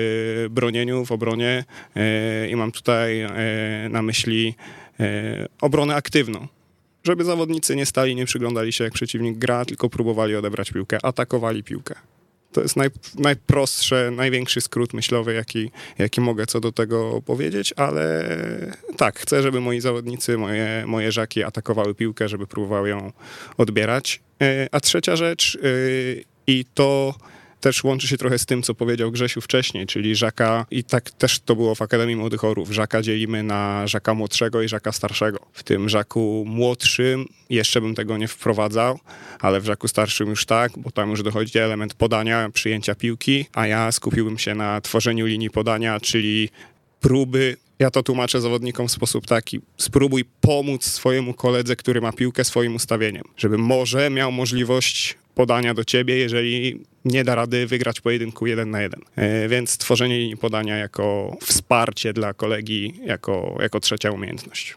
[0.50, 1.64] bronieniu, w obronie
[1.96, 3.30] e, i mam tutaj e,
[3.90, 4.56] na myśli
[5.62, 6.48] obronę aktywną.
[7.04, 11.64] Żeby zawodnicy nie stali, nie przyglądali się jak przeciwnik gra, tylko próbowali odebrać piłkę, atakowali
[11.64, 11.96] piłkę.
[12.52, 18.26] To jest naj, najprostszy, największy skrót myślowy, jaki, jaki mogę co do tego powiedzieć, ale
[18.98, 23.12] tak, chcę, żeby moi zawodnicy, moje, moje żaki atakowały piłkę, żeby próbowały ją
[23.58, 24.22] odbierać.
[24.42, 25.68] E, A trzecia rzecz, e,
[26.48, 27.16] i to
[27.62, 31.40] też łączy się trochę z tym, co powiedział Grzesiu wcześniej, czyli Żaka, i tak też
[31.40, 32.72] to było w Akademii Młodych Orów.
[32.72, 35.40] Żaka dzielimy na Żaka młodszego i Żaka starszego.
[35.54, 39.00] W tym Żaku młodszym jeszcze bym tego nie wprowadzał,
[39.40, 43.68] ale w Żaku starszym już tak, bo tam już dochodzi element podania, przyjęcia piłki, a
[43.68, 46.50] ja skupiłbym się na tworzeniu linii podania, czyli
[47.00, 47.58] próby.
[47.80, 52.76] Ja to tłumaczę zawodnikom w sposób taki: spróbuj pomóc swojemu koledze, który ma piłkę, swoim
[52.76, 58.72] ustawieniem, żeby może miał możliwość podania do ciebie, jeżeli nie da rady wygrać pojedynku jeden
[58.72, 59.02] na jeden.
[59.16, 64.76] E, Więc tworzenie linii podania jako wsparcie dla kolegi, jako, jako trzecia umiejętność.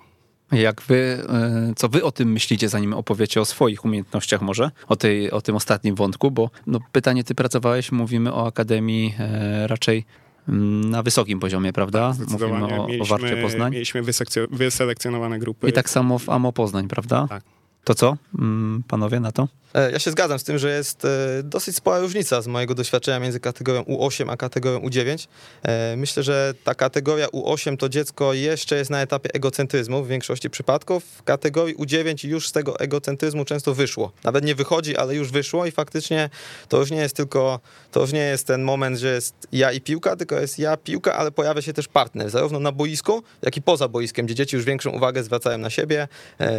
[0.53, 4.97] Jak wy, e, co wy o tym myślicie, zanim opowiecie o swoich umiejętnościach może, o,
[4.97, 10.05] tej, o tym ostatnim wątku, bo no, pytanie, ty pracowałeś, mówimy o Akademii e, raczej
[10.49, 12.09] mm, na wysokim poziomie, prawda?
[12.09, 13.73] Mówimy Zdecydowanie o, o Warcie Poznań.
[13.73, 14.03] mieliśmy
[14.51, 15.69] wyselekcjonowane grupy.
[15.69, 17.27] I tak samo w AMO Poznań, prawda?
[17.29, 17.43] Tak.
[17.85, 19.49] To co, mm, panowie, na to?
[19.75, 21.09] E, Ja się zgadzam z tym, że jest e,
[21.43, 25.27] dosyć spora różnica z mojego doświadczenia między kategorią U8 a kategorią U9.
[25.63, 30.51] E, Myślę, że ta kategoria U8 to dziecko jeszcze jest na etapie egocentryzmu w większości
[30.51, 31.05] przypadków.
[31.05, 34.13] W kategorii U9 już z tego egocentryzmu często wyszło.
[34.25, 36.31] Nawet nie wychodzi, ale już wyszło i faktycznie
[36.69, 37.61] to już nie jest tylko,
[37.93, 41.17] to już nie jest ten moment, że jest ja i piłka, tylko jest ja, piłka,
[41.17, 44.65] ale pojawia się też partner, zarówno na boisku, jak i poza boiskiem, gdzie dzieci już
[44.65, 46.09] większą uwagę zwracają na siebie,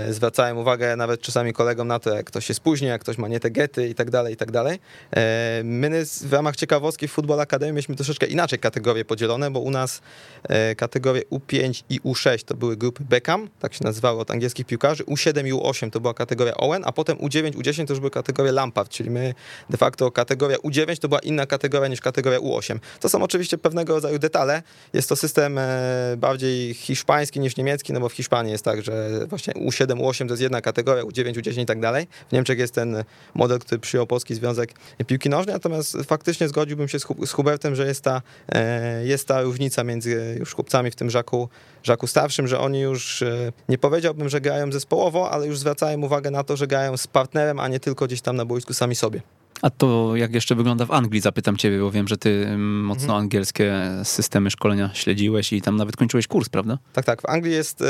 [0.09, 3.39] zwracają uwagę nawet czasami kolegom na to, jak ktoś się spóźni, jak ktoś ma nie
[3.39, 4.79] te gety i tak dalej, i tak dalej.
[5.15, 9.71] E, My w ramach ciekawostki w Football Academy mieliśmy troszeczkę inaczej kategorie podzielone, bo u
[9.71, 10.01] nas
[10.43, 15.03] e, kategorie U5 i U6 to były grupy Beckham, tak się nazywały od angielskich piłkarzy,
[15.03, 18.51] U7 i U8 to była kategoria Owen, a potem U9, U10 to już były kategorie
[18.51, 19.33] Lampard, czyli my
[19.69, 22.79] de facto kategoria U9 to była inna kategoria niż kategoria U8.
[22.99, 24.63] To są oczywiście pewnego rodzaju detale.
[24.93, 25.71] Jest to system e,
[26.17, 30.33] bardziej hiszpański niż niemiecki, no bo w Hiszpanii jest tak, że właśnie U7, U8 to
[30.33, 32.07] jest jedna kategoria, U9, U10 i tak dalej.
[32.29, 32.94] W Niemczech jest ten
[33.35, 34.73] model, który przyjął Polski Związek
[35.07, 39.27] Piłki Nożnej, natomiast faktycznie zgodziłbym się z, Hu- z Hubertem, że jest ta, e, jest
[39.27, 41.49] ta różnica między już chłopcami w tym żaku,
[41.83, 46.31] żaku starszym, że oni już, e, nie powiedziałbym, że grają zespołowo, ale już zwracają uwagę
[46.31, 49.21] na to, że grają z partnerem, a nie tylko gdzieś tam na boisku sami sobie.
[49.61, 53.19] A to jak jeszcze wygląda w Anglii, zapytam ciebie, bo wiem, że ty mocno Mhm.
[53.21, 56.77] angielskie systemy szkolenia śledziłeś i tam nawet kończyłeś kurs, prawda?
[56.93, 57.21] Tak, tak.
[57.21, 57.85] W Anglii jest, e,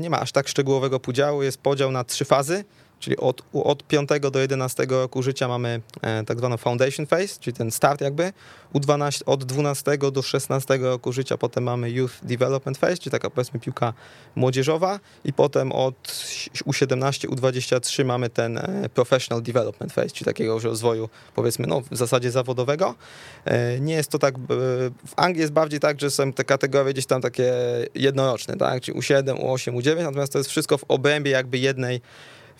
[0.00, 2.64] nie ma aż tak szczegółowego podziału, jest podział na trzy fazy,
[3.02, 7.56] czyli od, od 5 do 11 roku życia mamy e, tak zwaną foundation phase, czyli
[7.56, 8.32] ten start jakby.
[8.72, 13.30] U 12, od 12 do 16 roku życia potem mamy youth development phase, czyli taka
[13.30, 13.92] powiedzmy piłka
[14.34, 16.08] młodzieżowa i potem od
[16.66, 22.30] U17, U23 mamy ten e, professional development phase, czyli takiego rozwoju powiedzmy no, w zasadzie
[22.30, 22.94] zawodowego.
[23.44, 24.34] E, Nie jest to tak,
[25.06, 27.52] w Anglii jest bardziej tak, że są te kategorie gdzieś tam takie
[27.94, 32.00] jednoroczne, tak, czyli U7, U8, U9, natomiast to jest wszystko w obrębie jakby jednej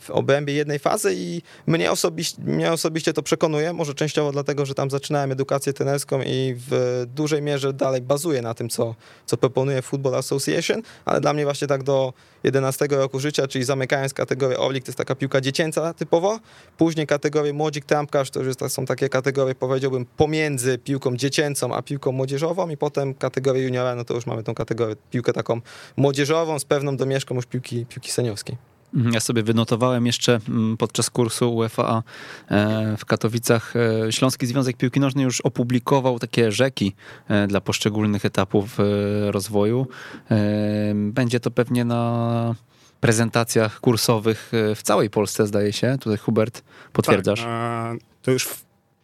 [0.03, 4.75] w obrębie jednej fazy i mnie osobiście, mnie osobiście to przekonuje, może częściowo dlatego, że
[4.75, 8.95] tam zaczynałem edukację trenerską i w dużej mierze dalej bazuję na tym, co,
[9.27, 12.13] co proponuje Football Association, ale dla mnie właśnie tak do
[12.45, 16.41] 11 roku życia, czyli zamykając kategorię Orlik, to jest taka piłka dziecięca typowo,
[16.79, 22.13] później kategorię Młodzik Trampkarz, to już są takie kategorie, powiedziałbym, pomiędzy piłką dziecięcą a piłką
[22.13, 25.61] młodzieżową i potem kategorię juniora, no to już mamy tą kategorię, piłkę taką
[25.97, 28.72] młodzieżową z pewną domieszką już piłki, piłki seniorskiej.
[28.95, 32.03] Mhm, Ja sobie wynotowałem jeszcze mm, podczas kursu UEFA
[32.51, 33.75] e, w Katowicach.
[34.07, 36.93] e, Śląski Związek Piłki Nożnej już opublikował takie rzeki
[37.29, 38.79] e, dla poszczególnych etapów
[39.31, 39.87] rozwoju.
[40.95, 42.55] Będzie to pewnie na
[43.01, 45.97] prezentacjach kursowych w całej Polsce, zdaje się.
[46.01, 47.41] Tutaj Hubert potwierdzasz.
[47.41, 48.49] Tak, to już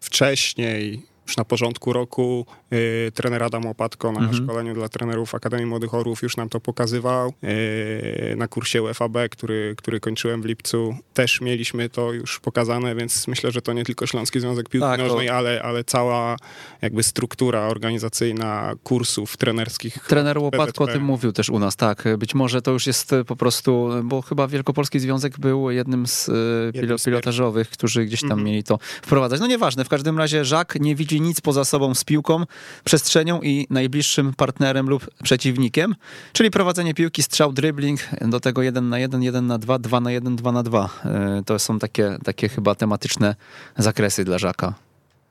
[0.00, 4.44] wcześniej, już na porządku roku, y, trener Adam Opatko na Mhm.
[4.44, 7.32] szkoleniu dla trenerów Akademii Młodych Orłów już nam to pokazywał.
[7.44, 13.28] Y, na kursie UFAB, który, który kończyłem w lipcu, też mieliśmy to już pokazane, więc
[13.28, 16.36] myślę, że to nie tylko Śląski Związek Piłki Tak, to- Nożnej, ale, ale cała
[16.82, 19.98] jakby struktura organizacyjna kursów trenerskich.
[20.08, 22.04] Trener Łopatko o tym mówił też u nas, tak.
[22.18, 26.26] Być może to już jest po prostu, bo chyba Wielkopolski Związek był jednym z
[26.74, 28.46] pilo- z pilotażowych, którzy gdzieś tam Mhm.
[28.46, 29.40] mieli to wprowadzać.
[29.40, 32.44] No nieważne, w każdym razie Żak nie widzi nic poza sobą z piłką,
[32.84, 35.94] przestrzenią i najbliższym partnerem lub przeciwnikiem,
[36.32, 40.10] czyli prowadzenie piłki, strzał, dribbling, do tego 1 na 1, 1 na 2, 2 na
[40.12, 40.88] 1, 2 na 2.
[41.04, 43.34] E, To są takie, takie chyba tematyczne
[43.76, 44.87] zakresy dla Żaka.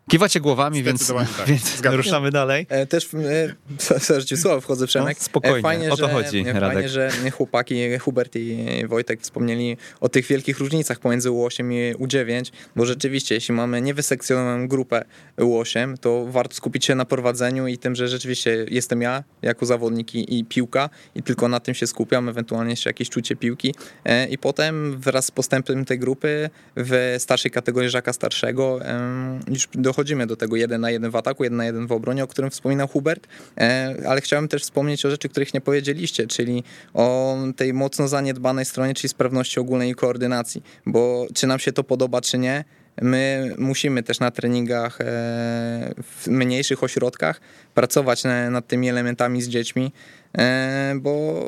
[0.10, 1.48] Kiwacie głowami, więc, tak.
[1.48, 2.66] więc ruszamy dalej.
[2.70, 3.10] E, Też,
[4.32, 5.18] e, słowo wchodzę, Przemek.
[5.20, 6.74] No, spokojnie, E, fajnie, o to że, chodzi, e, Radek.
[6.74, 12.52] Fajnie, że chłopaki, Hubert i Wojtek wspomnieli o tych wielkich różnicach pomiędzy U8 i U9,
[12.76, 15.06] bo rzeczywiście, jeśli mamy niewysekcjonowaną grupę
[15.38, 20.16] U8, to warto skupić się na prowadzeniu i tym, że rzeczywiście jestem ja jako zawodnik
[20.16, 23.74] i, i piłka i tylko na tym się skupiam, ewentualnie jeszcze jakieś czucie piłki
[24.06, 28.80] E, i potem wraz z postępem tej grupy w starszej kategorii Żaka Starszego
[29.48, 32.28] już dochodzimy do tego 1 na 1 w ataku, 1 na 1 w obronie, o
[32.28, 37.38] którym wspominał Hubert, E, ale chciałem też wspomnieć o rzeczy, których nie powiedzieliście, czyli o
[37.56, 42.22] tej mocno zaniedbanej stronie, czyli sprawności ogólnej i koordynacji, bo czy nam się to podoba,
[42.22, 42.64] czy nie,
[43.02, 45.06] My musimy też na treningach e,
[46.04, 47.42] w mniejszych ośrodkach
[47.74, 49.92] pracować na, nad tymi elementami z dziećmi,
[50.96, 51.44] bo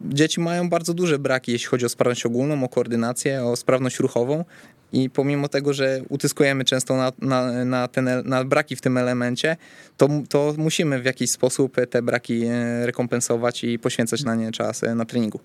[0.00, 4.44] dzieci mają bardzo duże braki, jeśli chodzi o sprawność ogólną, o koordynację, o sprawność ruchową.
[4.92, 9.56] I pomimo tego, że utyskujemy często na, na, na, ten, na braki w tym elemencie,
[9.96, 14.84] to, to musimy w jakiś sposób te braki e, rekompensować i poświęcać na nie czas
[14.84, 15.40] e, na treningu.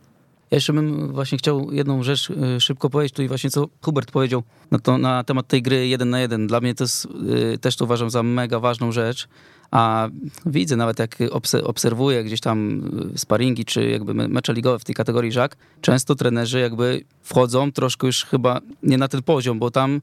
[0.52, 4.44] Ja jeszcze bym właśnie chciał jedną rzecz y, szybko powiedzieć, tutaj właśnie co Hubert powiedział
[4.72, 6.48] na, to, na temat tej gry jeden na jeden.
[6.48, 7.08] Dla mnie to jest,
[7.54, 9.28] y, też to uważam za mega ważną rzecz,
[9.72, 10.10] a
[10.46, 12.82] widzę nawet jak obse- obserwuję gdzieś tam
[13.16, 17.72] y, sparingi, czy jakby me- mecze ligowe w tej kategorii żak, często trenerzy jakby wchodzą
[17.72, 20.02] troszkę już chyba nie na ten poziom, bo tam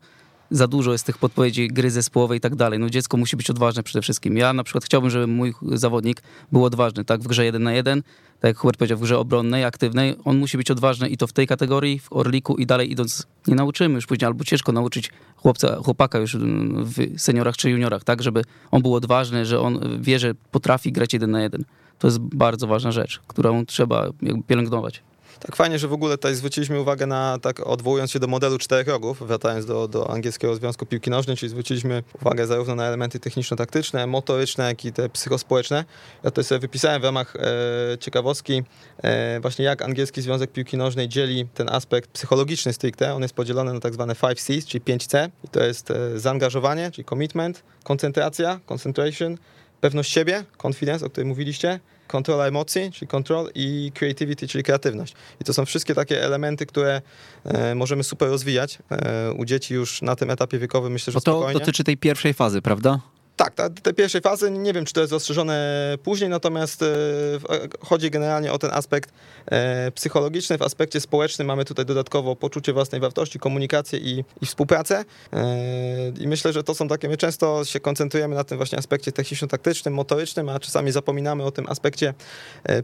[0.50, 2.78] za dużo jest tych podpowiedzi gry zespołowej i tak dalej.
[2.78, 4.36] No dziecko musi być odważne przede wszystkim.
[4.36, 8.02] Ja na przykład chciałbym, żeby mój zawodnik był odważny, tak, w grze jeden na jeden,
[8.40, 11.32] tak jak Hubert powiedział, w grze obronnej, aktywnej, on musi być odważny i to w
[11.32, 15.76] tej kategorii, w Orliku i dalej idąc, nie nauczymy już później, albo ciężko nauczyć chłopca,
[15.84, 20.18] chłopaka już mm, w seniorach czy juniorach, tak, żeby on był odważny, że on wie,
[20.18, 21.64] że potrafi grać jeden na jeden.
[21.98, 24.08] To jest bardzo ważna rzecz, którą trzeba
[24.46, 25.02] pielęgnować.
[25.40, 28.88] Tak fajnie, że w ogóle tutaj zwróciliśmy uwagę na, tak odwołując się do modelu czterech
[28.88, 34.06] rogów, wracając do, do angielskiego Związku Piłki Nożnej, czyli zwróciliśmy uwagę zarówno na elementy techniczno-taktyczne,
[34.06, 35.84] motoryczne, jak i te psychospołeczne.
[36.24, 38.62] Ja tutaj sobie wypisałem w ramach e, ciekawostki
[39.02, 43.14] e, właśnie jak angielski Związek Piłki Nożnej dzieli ten aspekt psychologiczny stricte.
[43.14, 45.28] On jest podzielony na tak zwane 5 Cs, czyli 5C.
[45.44, 49.38] I to jest e, zaangażowanie, czyli commitment, koncentracja, concentration,
[49.80, 55.14] pewność siebie, confidence, o której mówiliście, kontrola emocji, czyli control i creativity, czyli kreatywność.
[55.40, 57.02] I to są wszystkie takie elementy, które
[57.44, 61.20] e, możemy super rozwijać e, u dzieci już na tym etapie wiekowym, myślę, że Bo
[61.20, 61.60] to spokojnie.
[61.60, 63.00] dotyczy tej pierwszej fazy, prawda?
[63.38, 67.68] Tak, ta, tej pierwszej fazy, nie wiem, czy to jest rozszerzone później, natomiast e, e,
[67.80, 69.12] chodzi generalnie o ten aspekt
[69.46, 70.58] e, psychologiczny.
[70.58, 75.04] W aspekcie społecznym mamy tutaj dodatkowo poczucie własnej wartości, komunikację i, i współpracę.
[76.20, 79.94] I myślę, że to są takie, my często się koncentrujemy na tym właśnie aspekcie techniczno-taktycznym,
[79.94, 82.14] motorycznym, a czasami zapominamy o tym aspekcie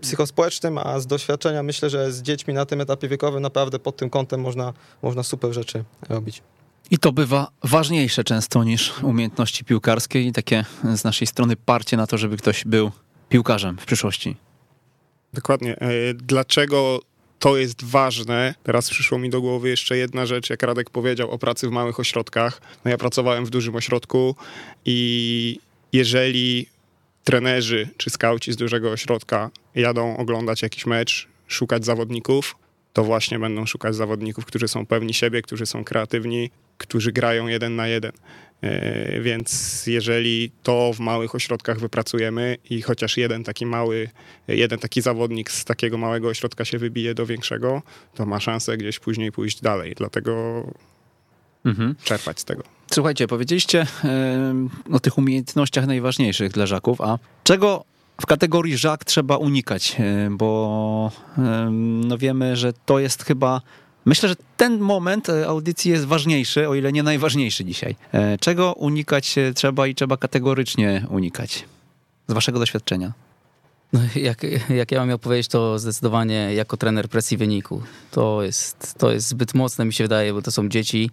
[0.01, 4.11] psychospołecznym, a z doświadczenia myślę, że z dziećmi na tym etapie wiekowym naprawdę pod tym
[4.11, 6.43] kątem można, można super rzeczy robić.
[6.91, 10.65] I to bywa ważniejsze często niż umiejętności piłkarskie i takie
[10.95, 12.91] z naszej strony parcie na to, żeby ktoś był
[13.29, 14.37] piłkarzem w przyszłości.
[15.33, 15.77] Dokładnie.
[15.79, 17.01] E, Dlaczego
[17.39, 18.55] to jest ważne?
[18.63, 22.01] Teraz przyszło mi do głowy jeszcze jedna rzecz, jak Radek powiedział o pracy w małych
[22.01, 22.61] ośrodkach.
[22.85, 24.37] No ja pracowałem w dużym ośrodku
[24.85, 25.61] i
[25.93, 26.67] jeżeli
[27.25, 32.57] trenerzy czy skauci z dużego ośrodka jadą oglądać jakiś mecz, szukać zawodników,
[32.95, 37.77] to właśnie będą szukać zawodników, którzy są pewni siebie, którzy są kreatywni, którzy grają jeden
[37.77, 38.13] na jeden.
[38.63, 44.09] E, Więc jeżeli to w małych ośrodkach wypracujemy i chociaż jeden taki mały,
[44.49, 47.83] jeden taki zawodnik z takiego małego ośrodka się wybije do większego,
[48.15, 49.95] to ma szansę gdzieś później pójść dalej.
[49.97, 50.65] Dlatego
[51.65, 51.95] Mhm.
[52.05, 52.63] czerpać z tego.
[52.93, 57.85] Słuchajcie, powiedzieliście em, o tych umiejętnościach najważniejszych dla żaków, a czego
[58.21, 59.97] w kategorii żak trzeba unikać?
[59.99, 63.61] E, Bo em, no wiemy, że to jest chyba.
[64.05, 67.97] Myślę, że ten moment e, audycji jest ważniejszy, o ile nie najważniejszy dzisiaj.
[68.13, 71.65] E, Czego unikać e, trzeba i trzeba kategorycznie unikać?
[72.29, 73.13] Z waszego doświadczenia.
[73.95, 77.83] No, jak, jak ja mam miał powiedzieć, to zdecydowanie jako trener presji wyniku.
[78.11, 81.11] To jest, to jest zbyt mocne, mi się wydaje, bo to są dzieci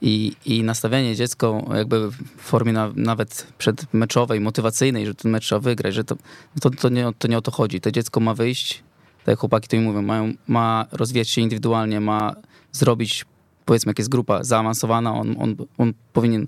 [0.00, 5.60] i, i nastawianie dziecko jakby w formie na, nawet przedmeczowej, motywacyjnej, że ten mecz trzeba
[5.60, 6.16] wygrać, że to,
[6.60, 7.80] to, to, nie, to nie o to chodzi.
[7.80, 8.82] To dziecko ma wyjść,
[9.18, 12.34] tak jak chłopaki to mi mówią, mają, ma rozwijać się indywidualnie, ma
[12.72, 13.24] zrobić,
[13.64, 16.46] powiedzmy jak jest grupa zaawansowana, on, on, on powinien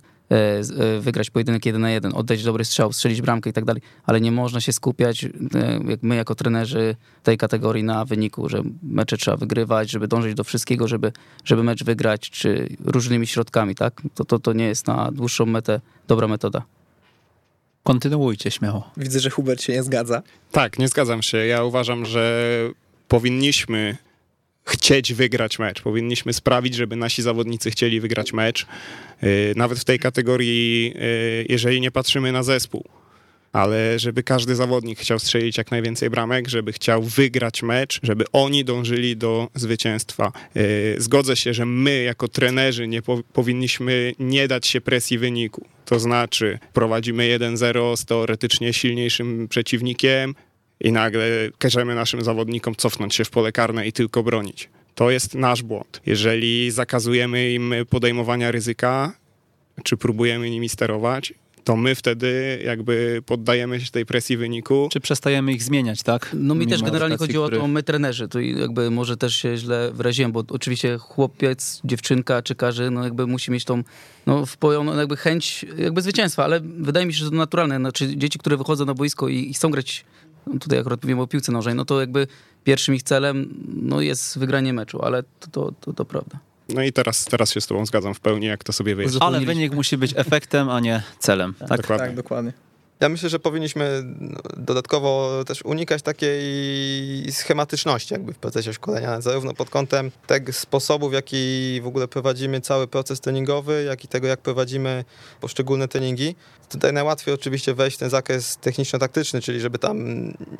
[1.00, 4.32] wygrać pojedynek jeden na jeden, oddać dobry strzał, strzelić bramkę i tak dalej, ale nie
[4.32, 5.28] można się skupiać, e,
[5.88, 10.44] jak my jako trenerzy tej kategorii na wyniku, że mecze trzeba wygrywać, żeby dążyć do
[10.44, 11.12] wszystkiego, żeby,
[11.44, 14.02] żeby mecz wygrać, czy różnymi środkami, tak?
[14.14, 16.62] To, to, to nie jest na dłuższą metę dobra metoda.
[17.82, 18.90] Kontynuujcie śmiało.
[18.96, 20.22] Widzę, że Hubert się nie zgadza.
[20.52, 21.38] Tak, nie zgadzam się.
[21.46, 22.42] Ja uważam, że
[23.08, 23.96] powinniśmy
[24.66, 25.82] chcieć wygrać mecz.
[25.82, 28.66] Powinniśmy sprawić, żeby nasi zawodnicy chcieli wygrać mecz.
[29.22, 32.84] Yy, Nawet w tej kategorii, yy, jeżeli nie patrzymy na zespół,
[33.52, 38.64] ale żeby każdy zawodnik chciał strzelić jak najwięcej bramek, żeby chciał wygrać mecz, żeby oni
[38.64, 40.32] dążyli do zwycięstwa.
[40.54, 40.62] Yy,
[40.98, 45.66] Zgodzę się, że my jako trenerzy nie po, powinniśmy nie dać się presji wyniku.
[45.84, 50.34] To znaczy prowadzimy 1-0 z teoretycznie silniejszym przeciwnikiem
[50.80, 51.26] i nagle
[51.58, 54.68] każemy naszym zawodnikom cofnąć się w pole karne i tylko bronić.
[54.94, 56.00] To jest nasz błąd.
[56.06, 59.12] Jeżeli zakazujemy im podejmowania ryzyka,
[59.82, 61.34] czy próbujemy nimi sterować,
[61.66, 64.88] to my wtedy jakby poddajemy się tej presji wyniku.
[64.92, 66.30] Czy przestajemy ich zmieniać, tak?
[66.34, 69.36] No mi też Mimo generalnie edukacji, chodziło o to, my trenerzy, tu jakby może też
[69.36, 73.82] się źle wyraziłem, bo oczywiście chłopiec, dziewczynka czy każdy, no jakby musi mieć tą
[74.26, 78.38] no, wpojoną jakby chęć jakby zwycięstwa, ale wydaje mi się, że to naturalne, znaczy dzieci,
[78.38, 80.04] które wychodzą na boisko i, i chcą grać,
[80.60, 82.26] tutaj akurat mówimy o piłce nożnej, no to jakby
[82.64, 86.38] pierwszym ich celem no, jest wygranie meczu, ale to, to, to, to prawda.
[86.68, 89.18] No i teraz, teraz się z tobą zgadzam w pełni, jak to sobie wyjdzie.
[89.20, 91.54] Ale wynik musi być efektem, a nie celem.
[91.54, 91.80] Tak?
[91.80, 92.06] Dokładnie.
[92.06, 92.52] Tak, dokładnie.
[93.00, 99.54] Ja myślę, że powinniśmy no, dodatkowo też unikać takiej schematyczności jakby w procesie szkolenia, zarówno
[99.54, 104.26] pod kątem tego sposobu, w jaki w ogóle prowadzimy cały proces treningowy, jak i tego,
[104.26, 105.04] jak prowadzimy
[105.40, 106.34] poszczególne treningi.
[106.68, 109.98] Tutaj najłatwiej oczywiście wejść w ten zakres techniczno-taktyczny, czyli żeby tam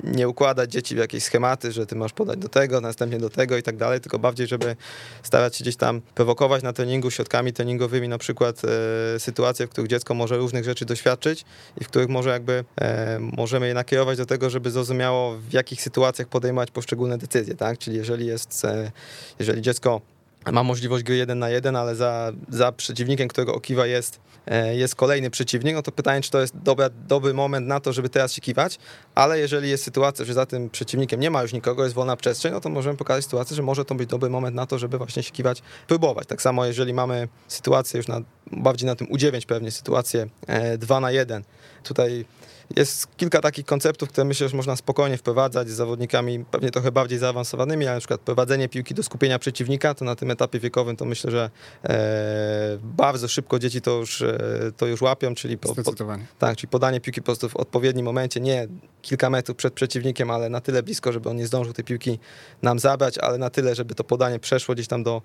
[0.05, 3.57] nie układać dzieci w jakieś schematy, że ty masz podać do tego, następnie do tego
[3.57, 4.77] i tak dalej, tylko bardziej, żeby
[5.23, 9.91] starać się gdzieś tam prowokować na treningu środkami treningowymi, na przykład e, sytuacje, w których
[9.91, 11.45] dziecko może różnych rzeczy doświadczyć
[11.81, 15.83] i w których może jakby e, możemy je nakierować do tego, żeby zrozumiało w jakich
[15.83, 17.79] sytuacjach podejmować poszczególne decyzje, tak?
[17.79, 18.91] Czyli jeżeli jest, e,
[19.39, 20.01] jeżeli dziecko
[20.53, 24.95] ma możliwość gry jeden na jeden, ale za, za przeciwnikiem, którego okiwa jest, e, jest
[24.95, 28.33] kolejny przeciwnik, no to pytanie, czy to jest dobra, dobry moment na to, żeby teraz
[28.33, 28.79] się kiwać,
[29.15, 32.53] ale jeżeli jest sytuacja, że za tym przeciwnikiem nie ma już nikogo, jest wolna przestrzeń,
[32.53, 35.23] no to możemy pokazać sytuację, że może to być dobry moment na to, żeby właśnie
[35.23, 36.27] się kiwać, próbować.
[36.27, 38.21] Tak samo jeżeli mamy sytuację już na
[38.53, 40.27] bardziej na tym U9 pewnie sytuację
[40.79, 41.45] 2 na 1.
[41.83, 42.25] Tutaj
[42.77, 45.69] jest kilka takich konceptów, które myślę, że można spokojnie wprowadzać.
[45.69, 50.05] Z zawodnikami pewnie trochę bardziej zaawansowanymi, ale na przykład prowadzenie piłki do skupienia przeciwnika, to
[50.05, 51.51] na tym etapie wiekowym to myślę, że
[51.85, 54.39] e, bardzo szybko dzieci to już, e,
[54.77, 55.93] to już łapią, czyli, po, po,
[56.39, 58.69] tak, czyli podanie piłki po prostu w odpowiednim momencie, nie
[59.03, 62.19] kilka metrów przed przeciwnikiem, ale na tyle blisko, żeby on nie zdążył tej piłki
[62.63, 65.23] nam zabrać, ale na tyle, żeby to podanie przeszło gdzieś tam do,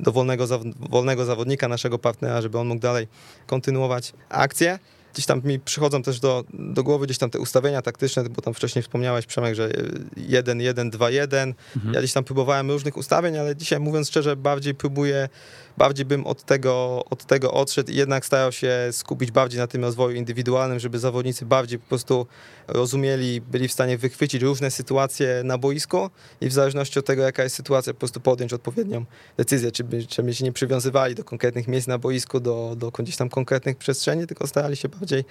[0.00, 0.46] do wolnego,
[0.90, 3.08] wolnego zawodnika, naszego partnera, żeby on mógł dalej
[3.46, 4.78] kontynuować akcję
[5.14, 8.54] gdzieś tam mi przychodzą też do, do głowy gdzieś tam te ustawienia taktyczne, bo tam
[8.54, 9.70] wcześniej wspomniałeś Przemek, że
[10.16, 11.54] 1, 1, 2, 1.
[11.92, 15.28] Ja gdzieś tam próbowałem różnych ustawień, ale dzisiaj mówiąc szczerze, bardziej próbuję,
[15.78, 19.84] bardziej bym od tego, od tego odszedł i jednak starał się skupić bardziej na tym
[19.84, 22.26] rozwoju indywidualnym, żeby zawodnicy bardziej po prostu
[22.68, 26.10] rozumieli, byli w stanie wychwycić różne sytuacje na boisku
[26.40, 29.04] i w zależności od tego, jaka jest sytuacja, po prostu podjąć odpowiednią
[29.36, 30.02] decyzję, czy by,
[30.34, 34.46] się nie przywiązywali do konkretnych miejsc na boisku, do, do gdzieś tam konkretnych przestrzeni, tylko
[34.46, 35.24] starali się bardziej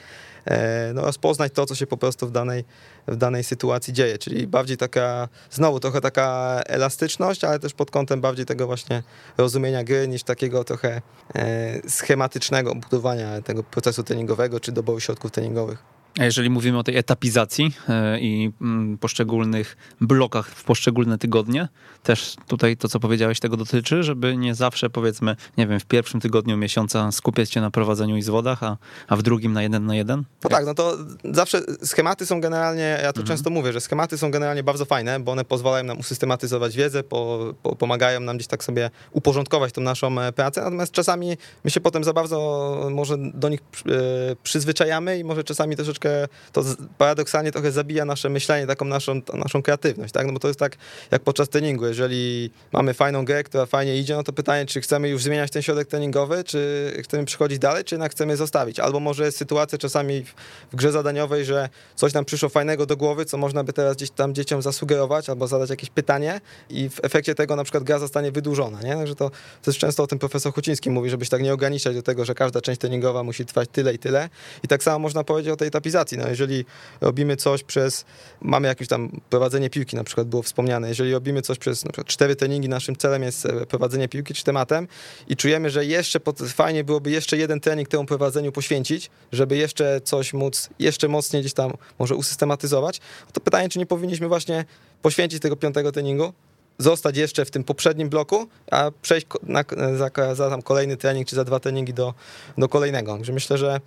[0.46, 2.64] e, no, rozpoznać to, co się po prostu w danej,
[3.08, 8.22] w danej sytuacji dzieje, czyli bardziej taka, znowu trochę taka elastyczność, ale też pod kątem
[8.22, 9.04] bardziej tego właśnie
[9.38, 11.02] rozumienia gry, niż takiego trochę
[11.36, 15.93] e, schematycznego budowania tego procesu treningowego, czy doboru środków treningowych.
[16.20, 21.68] A jeżeli mówimy o tej etapizacji e, i mm, poszczególnych blokach w poszczególne tygodnie,
[22.04, 26.22] też tutaj to, co powiedziałeś, tego dotyczy, żeby nie zawsze, powiedzmy, nie wiem, w pierwszym
[26.22, 29.96] tygodniu miesiąca skupiać się na prowadzeniu i zwodach, a, a w drugim na jeden na
[29.96, 30.24] jeden?
[30.44, 34.32] No tak, no to zawsze schematy są generalnie, ja to często mówię, że schematy są
[34.32, 38.64] generalnie bardzo fajne, bo one pozwalają nam usystematyzować wiedzę, po, po, pomagają nam gdzieś tak
[38.64, 43.50] sobie uporządkować tą naszą e, pracę, natomiast czasami my się potem za bardzo może do
[43.50, 46.03] nich e, przyzwyczajamy i może czasami troszeczkę
[46.52, 50.28] to z- paradoksalnie trochę zabija nasze myślenie, taką naszą, naszą kreatywność, tak?
[50.28, 50.76] No bo to jest tak
[51.12, 55.10] jak podczas treningu, jeżeli mamy fajną grę, która fajnie idzie, no to pytanie, czy chcemy
[55.10, 58.80] już zmieniać ten środek treningowy, czy chcemy przychodzić dalej, czy jednak chcemy zostawić.
[58.80, 60.24] Albo może jest sytuacja czasami
[60.72, 64.10] w, grze zadaniowej, że coś nam przyszło fajnego do głowy, co można by teraz gdzieś
[64.12, 68.32] tam dzieciom zasugerować, albo zadać jakieś pytanie i w efekcie tego na przykład gra zostanie
[68.32, 68.96] wydłużona, nie?
[68.96, 69.30] Także to,
[69.62, 72.26] to jest często o tym profesor Huciński mówi, żeby się tak nie ograniczać do tego,
[72.26, 74.30] że każda część treningowa musi trwać tyle i tyle.
[74.64, 75.93] I tak samo można powiedzieć o tej etapizacji.
[76.18, 76.66] No jeżeli
[77.02, 78.06] robimy coś przez,
[78.42, 82.08] mamy jakieś tam prowadzenie piłki, na przykład było wspomniane, jeżeli robimy coś przez na przykład
[82.08, 84.88] cztery treningi, naszym celem jest e, prowadzenie piłki czy tematem
[85.28, 90.02] i czujemy, że jeszcze pod, fajnie byłoby jeszcze jeden trening temu prowadzeniu poświęcić, żeby jeszcze
[90.02, 93.02] coś móc, jeszcze mocniej gdzieś tam może usystematyzować,
[93.34, 94.66] to pytanie, czy nie powinniśmy właśnie
[95.02, 96.34] poświęcić tego piątego treningu,
[96.78, 99.64] zostać jeszcze w tym poprzednim bloku, a przejść na,
[99.96, 102.14] za, za tam kolejny trening czy za dwa treningi do,
[102.58, 103.16] do kolejnego.
[103.16, 103.82] Także myślę, że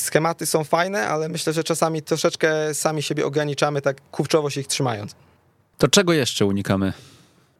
[0.00, 4.66] schematy są fajne, ale myślę, że czasami troszeczkę sami siebie ograniczamy, tak kurczowo się ich
[4.66, 5.14] trzymając.
[5.78, 6.92] To czego jeszcze unikamy?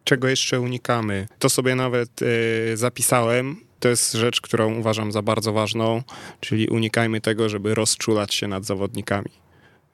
[0.05, 1.29] Czego jeszcze unikamy?
[1.39, 3.57] To sobie nawet e, zapisałem.
[3.81, 6.03] To jest rzecz, którą uważam za bardzo ważną,
[6.41, 9.31] czyli unikajmy tego, żeby rozczulać się nad zawodnikami,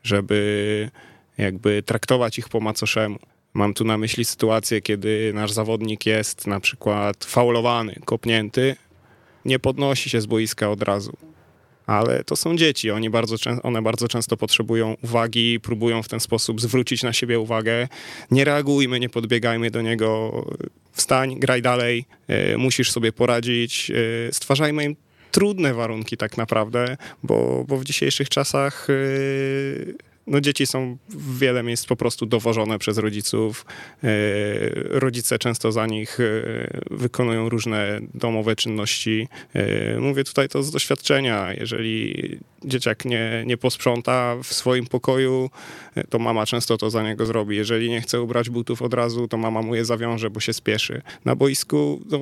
[0.03, 0.91] żeby
[1.39, 3.19] jakby traktować ich po macoszemu.
[3.55, 8.77] Mam tu na myśli sytuację, kiedy nasz zawodnik jest na przykład faulowany, kopnięty,
[9.45, 11.17] nie podnosi się z boiska od razu.
[11.89, 16.61] Ale to są dzieci, oni bardzo, one bardzo często potrzebują uwagi, próbują w ten sposób
[16.61, 17.89] zwrócić na siebie uwagę.
[18.31, 20.45] Nie reagujmy, nie podbiegajmy do niego,
[20.93, 23.91] wstań, graj dalej, e, musisz sobie poradzić.
[23.91, 24.97] e, Stwarzajmy im
[25.31, 31.63] trudne warunki tak naprawdę, bo, bo w dzisiejszych czasach e, no dzieci są w wiele
[31.63, 33.67] miejsc po prostu dowożone przez rodziców.
[34.05, 34.09] E,
[34.75, 36.25] Rodzice często za nich e,
[36.91, 39.29] wykonują różne domowe czynności.
[39.55, 41.53] E, Mówię tutaj to z doświadczenia.
[41.53, 42.15] Jeżeli
[42.65, 45.51] dzieciak nie, nie posprząta w swoim pokoju,
[46.09, 47.57] to mama często to za niego zrobi.
[47.57, 51.03] Jeżeli nie chce ubrać butów od razu, to mama mu je zawiąże, bo się spieszy.
[51.25, 52.21] Na boisku no,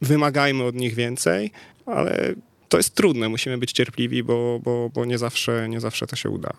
[0.00, 1.50] wymagajmy od nich więcej,
[1.86, 2.34] ale
[2.68, 3.28] to jest trudne.
[3.28, 6.52] Musimy być cierpliwi, bo, bo, bo nie, zawsze, nie zawsze to się uda.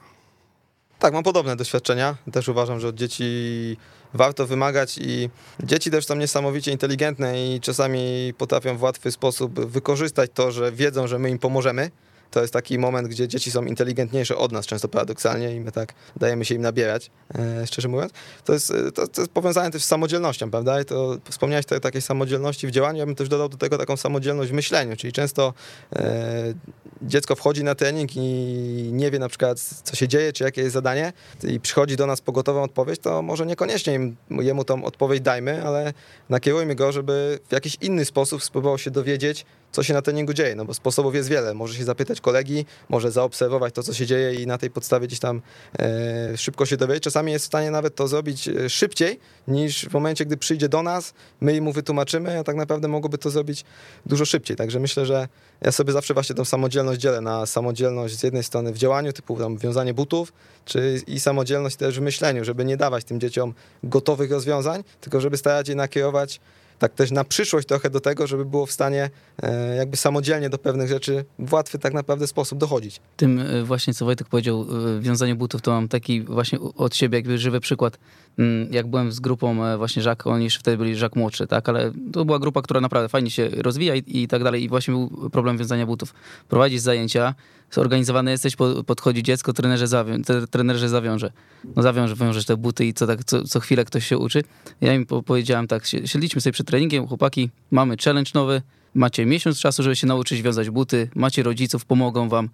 [1.00, 2.16] Tak, mam podobne doświadczenia.
[2.32, 3.78] Też uważam, że od dzieci
[4.14, 5.30] warto wymagać i
[5.64, 11.08] dzieci też są niesamowicie inteligentne i czasami potrafią w łatwy sposób wykorzystać to, że wiedzą,
[11.08, 11.92] że my im pomożemy.
[12.32, 15.94] To jest taki moment, gdzie dzieci są inteligentniejsze od nas, często paradoksalnie, i my tak
[16.16, 18.12] dajemy się im nabierać, e, szczerze mówiąc.
[18.46, 20.82] To jest, e, to, to jest powiązane też z samodzielnością, prawda?
[20.82, 23.78] I to wspomniałeś tutaj o takiej samodzielności w działaniu, ja bym też dodał do tego
[23.78, 25.54] taką samodzielność w myśleniu, czyli często
[25.96, 26.54] e,
[27.02, 30.74] dziecko wchodzi na trening i nie wie na przykład, co się dzieje, czy jakie jest
[30.74, 31.14] zadanie,
[31.44, 35.66] i przychodzi do nas po gotową odpowiedź, to może niekoniecznie im, jemu tą odpowiedź dajmy,
[35.66, 35.94] ale
[36.30, 39.46] nakierujmy go, żeby w jakiś inny sposób spróbował się dowiedzieć,
[39.78, 41.54] co się na treningu dzieje, no bo sposobów jest wiele.
[41.54, 45.20] Może się zapytać kolegi, może zaobserwować to, co się dzieje i na tej podstawie gdzieś
[45.20, 45.42] tam
[45.80, 47.04] e, szybko się dowiedzieć.
[47.04, 50.84] Czasami jest w stanie nawet to zrobić e, szybciej niż w momencie, gdy przyjdzie do
[50.84, 53.66] nas, my mu wytłumaczymy, a tak naprawdę mogłoby to zrobić
[54.06, 54.58] dużo szybciej.
[54.58, 55.28] Także myślę, że
[55.62, 59.38] ja sobie zawsze właśnie tą samodzielność dzielę na samodzielność z jednej strony w działaniu, typu
[59.38, 60.34] tam wiązanie butów,
[60.66, 63.54] czy i samodzielność też w myśleniu, żeby nie dawać tym dzieciom
[63.84, 66.40] gotowych rozwiązań, tylko żeby starać je nakierować
[66.80, 69.10] tak też na przyszłość trochę do tego, żeby było w stanie
[69.44, 73.02] e, jakby samodzielnie do pewnych rzeczy w łatwy tak naprawdę sposób dochodzić.
[73.18, 74.66] Tym e, właśnie, co Wojtek powiedział,
[74.98, 77.98] e, wiązanie butów, to mam taki właśnie od siebie jakby żywy przykład.
[78.38, 82.26] Mm, jak byłem z grupą właśnie Żak, oni wtedy byli Żak młodszy, tak, ale to
[82.26, 85.58] była grupa, która naprawdę fajnie się rozwija i, i tak dalej i właśnie był problem
[85.58, 86.14] wiązania butów.
[86.50, 87.36] Prowadzić zajęcia,
[87.72, 90.16] zorganizowany jesteś, podchodzi dziecko, trenerze, zawią,
[90.52, 91.32] trenerze zawiąże.
[91.76, 94.44] No zawiąże, wiążesz te buty i co, tak, co, co chwilę ktoś się uczy.
[94.82, 98.62] Ja im powiedziałem tak, siedliśmy sobie przed treningiem, chłopaki, mamy challenge nowy,
[98.94, 102.50] macie miesiąc czasu, żeby się nauczyć wiązać buty, macie rodziców, pomogą wam.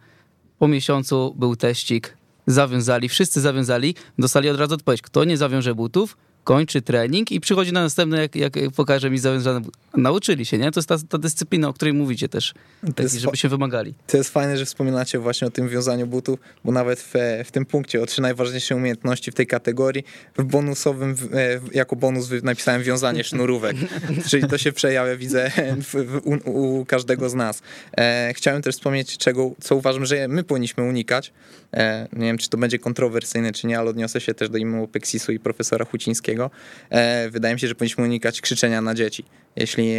[0.60, 2.18] Po miesiącu był teścik,
[2.48, 7.74] zawiązali, wszyscy zawiązali, dostali od razu odpowiedź, kto nie zawiąże butów, kończy trening i przychodzi
[7.74, 9.62] na następny, jak, jak pokaże mi zawiązane.
[9.98, 10.72] Nauczyli się, nie?
[10.72, 12.54] To jest ta, ta dyscyplina, o której mówicie też,
[12.96, 13.94] taki, żeby się wymagali.
[14.08, 17.14] To jest fajne, że wspominacie właśnie o tym wiązaniu butów, bo nawet w,
[17.46, 20.04] w tym punkcie o trzy najważniejsze umiejętności w tej kategorii,
[20.38, 21.30] w bonusowym, w,
[21.74, 23.78] jako bonus napisałem wiązanie sznurówek,
[24.30, 27.62] czyli to się przejawia, widzę, w, u, u, każdego z nas.
[27.98, 31.34] E, chciałem też wspomnieć, czego, co uważam, że my powinniśmy unikać.
[31.74, 34.88] E, nie wiem, czy to będzie kontrowersyjne, czy nie, ale odniosę się też do imienia
[34.88, 36.33] Peksisu i profesora Hucińskiego,
[36.90, 39.26] E, wydaje mi się, że powinniśmy unikać krzyczenia na dzieci.
[39.56, 39.96] Jeśli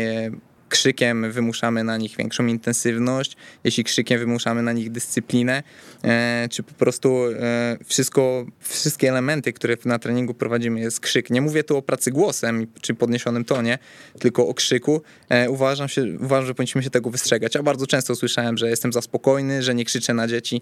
[0.68, 5.62] krzykiem wymuszamy na nich większą intensywność, jeśli krzykiem wymuszamy na nich dyscyplinę,
[6.04, 11.30] e, czy po prostu e, wszystko, wszystkie elementy, które na treningu prowadzimy jest krzyk.
[11.30, 13.78] Nie mówię tu o pracy głosem czy podniesionym tonie,
[14.18, 15.02] tylko o krzyku.
[15.28, 17.54] E, uważam, się, uważam, że powinniśmy się tego wystrzegać.
[17.54, 20.60] Ja bardzo często słyszałem, że jestem za spokojny, że nie krzyczę na dzieci.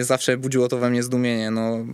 [0.00, 1.50] Zawsze budziło to we mnie zdumienie.
[1.50, 1.86] No,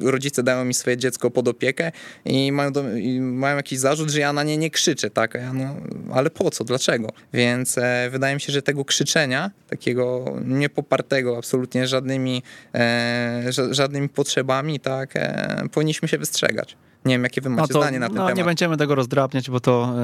[0.00, 1.92] rodzice dają mi swoje dziecko pod opiekę
[2.24, 5.34] i mają, do, i mają jakiś zarzut, że ja na nie nie krzyczę, tak?
[5.34, 5.76] Ja no,
[6.12, 7.08] ale po co, dlaczego.
[7.32, 12.42] Więc e, wydaje mi się, że tego krzyczenia, takiego niepopartego absolutnie żadnymi,
[12.74, 16.76] e, żadnymi potrzebami, tak, e, powinniśmy się wystrzegać.
[17.06, 18.36] Nie wiem, jakie wy macie no to, zdanie na ten no, temat.
[18.36, 19.94] Nie będziemy tego rozdrabniać, bo to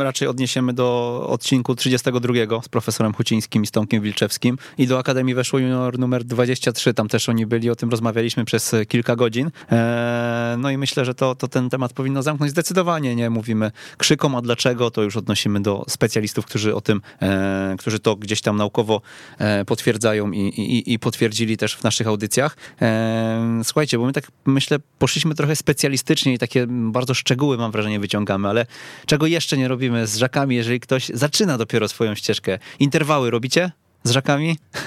[0.00, 4.98] e, raczej odniesiemy do odcinku 32 z profesorem Hucińskim i z Tomkiem Wilczewskim i do
[4.98, 9.50] Akademii weszło junior numer 23, tam też oni byli, o tym rozmawialiśmy przez kilka godzin.
[9.72, 14.34] E, no i myślę, że to, to ten temat powinno zamknąć zdecydowanie, nie mówimy krzykom,
[14.34, 18.56] a dlaczego, to już odnosimy do specjalistów, którzy o tym, e, którzy to gdzieś tam
[18.56, 19.00] naukowo
[19.38, 22.56] e, potwierdzają i, i, i potwierdzili też w naszych audycjach.
[22.82, 28.00] E, słuchajcie, bo my tak myślę, poszliśmy trochę specjalistycznie i takie bardzo szczegóły, mam wrażenie,
[28.00, 28.66] wyciągamy, ale
[29.06, 32.58] czego jeszcze nie robimy z żakami, jeżeli ktoś zaczyna dopiero swoją ścieżkę?
[32.78, 33.72] Interwały robicie
[34.04, 34.58] z żakami?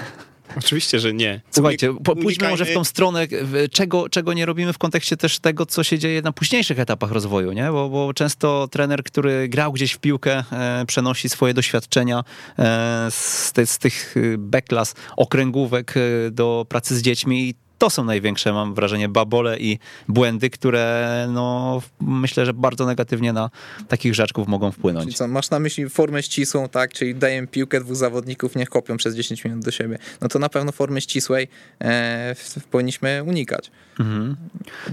[0.58, 1.42] Oczywiście, że nie.
[1.52, 3.28] Słuchajcie, pójdźmy może w tą stronę,
[3.72, 7.52] czego, czego nie robimy w kontekście też tego, co się dzieje na późniejszych etapach rozwoju,
[7.52, 7.72] nie?
[7.72, 12.24] Bo, bo często trener, który grał gdzieś w piłkę, e, przenosi swoje doświadczenia
[12.60, 17.90] e, z, te, z tych e, backlas, okręgówek e, do pracy z dziećmi i to
[17.90, 23.50] są największe, mam wrażenie, babole i błędy, które no, myślę, że bardzo negatywnie na
[23.88, 25.06] takich rzeczków mogą wpłynąć.
[25.06, 26.94] Czyli co, masz na myśli formę ścisłą, tak?
[26.94, 29.98] Czyli daję piłkę dwóch zawodników, niech kopią przez 10 minut do siebie.
[30.22, 31.48] No to na pewno formy ścisłej
[31.82, 32.36] e,
[32.72, 33.72] powinniśmy unikać.
[34.00, 34.36] Mhm.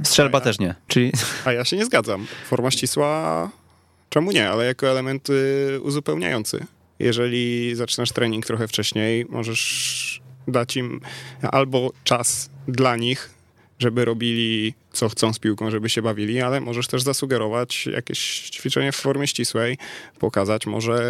[0.03, 0.75] Strzelba ja, też nie.
[0.87, 1.13] Czyli...
[1.45, 2.27] A ja się nie zgadzam.
[2.47, 3.51] Forma ścisła,
[4.09, 4.51] czemu nie?
[4.51, 5.29] Ale jako element
[5.83, 6.67] uzupełniający.
[6.99, 10.21] Jeżeli zaczynasz trening trochę wcześniej, możesz
[10.53, 11.01] dać im
[11.43, 13.31] albo czas dla nich,
[13.79, 18.93] żeby robili co chcą z piłką, żeby się bawili, ale możesz też zasugerować jakieś ćwiczenie
[18.93, 19.79] w formie ścisłej,
[20.19, 21.01] pokazać, może,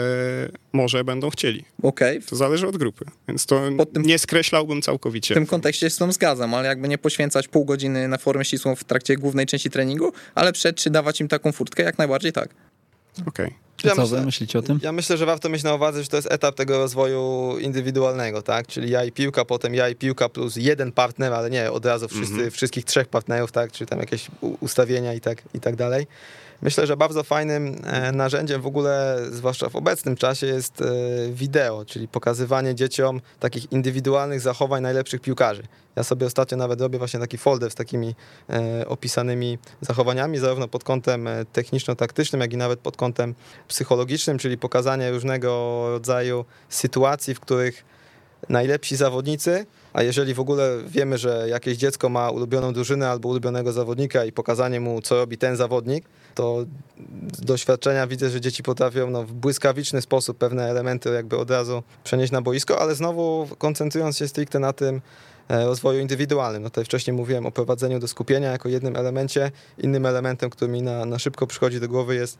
[0.72, 1.64] może będą chcieli.
[1.82, 2.16] Okej.
[2.16, 2.28] Okay.
[2.28, 3.60] To zależy od grupy, więc to
[3.92, 5.34] tym, nie skreślałbym całkowicie.
[5.34, 8.44] W tym kontekście się z tym zgadzam, ale jakby nie poświęcać pół godziny na formę
[8.44, 12.32] ścisłą w trakcie głównej części treningu, ale przed czy dawać im taką furtkę, jak najbardziej
[12.32, 12.48] tak.
[13.26, 13.46] Okej.
[13.46, 13.70] Okay.
[13.84, 14.80] Ja Co myślę, wy myślicie o tym?
[14.82, 18.66] Ja myślę, że warto mieć na uwadze, że to jest etap tego rozwoju indywidualnego, tak?
[18.66, 22.08] Czyli ja i piłka, potem ja i piłka plus jeden partner, ale nie od razu
[22.08, 22.50] wszyscy, mm -hmm.
[22.50, 23.72] wszystkich trzech partnerów, tak?
[23.72, 24.28] Czy tam jakieś
[24.60, 26.06] ustawienia i tak, i tak dalej.
[26.62, 30.84] Myślę, że bardzo fajnym e, narzędziem w ogóle, zwłaszcza w obecnym czasie, jest e,
[31.32, 35.62] wideo, czyli pokazywanie dzieciom takich indywidualnych zachowań najlepszych piłkarzy.
[35.96, 38.14] Ja sobie ostatnio nawet robię właśnie taki folder z takimi
[38.50, 43.34] e, opisanymi zachowaniami, zarówno pod kątem techniczno-taktycznym, jak i nawet pod kątem
[43.68, 47.84] psychologicznym, czyli pokazanie różnego rodzaju sytuacji, w których
[48.48, 53.72] najlepsi zawodnicy, a jeżeli w ogóle wiemy, że jakieś dziecko ma ulubioną drużynę albo ulubionego
[53.72, 56.04] zawodnika i pokazanie mu, co robi ten zawodnik,
[56.34, 56.64] to
[57.32, 61.82] z doświadczenia widzę, że dzieci potrafią no, w błyskawiczny sposób pewne elementy jakby od razu
[62.04, 65.00] przenieść na boisko, ale znowu koncentrując się stricte na tym,
[65.50, 66.62] rozwoju indywidualnym.
[66.62, 69.50] No tutaj wcześniej mówiłem o prowadzeniu do skupienia jako jednym elemencie.
[69.78, 72.38] Innym elementem, który mi na, na szybko przychodzi do głowy jest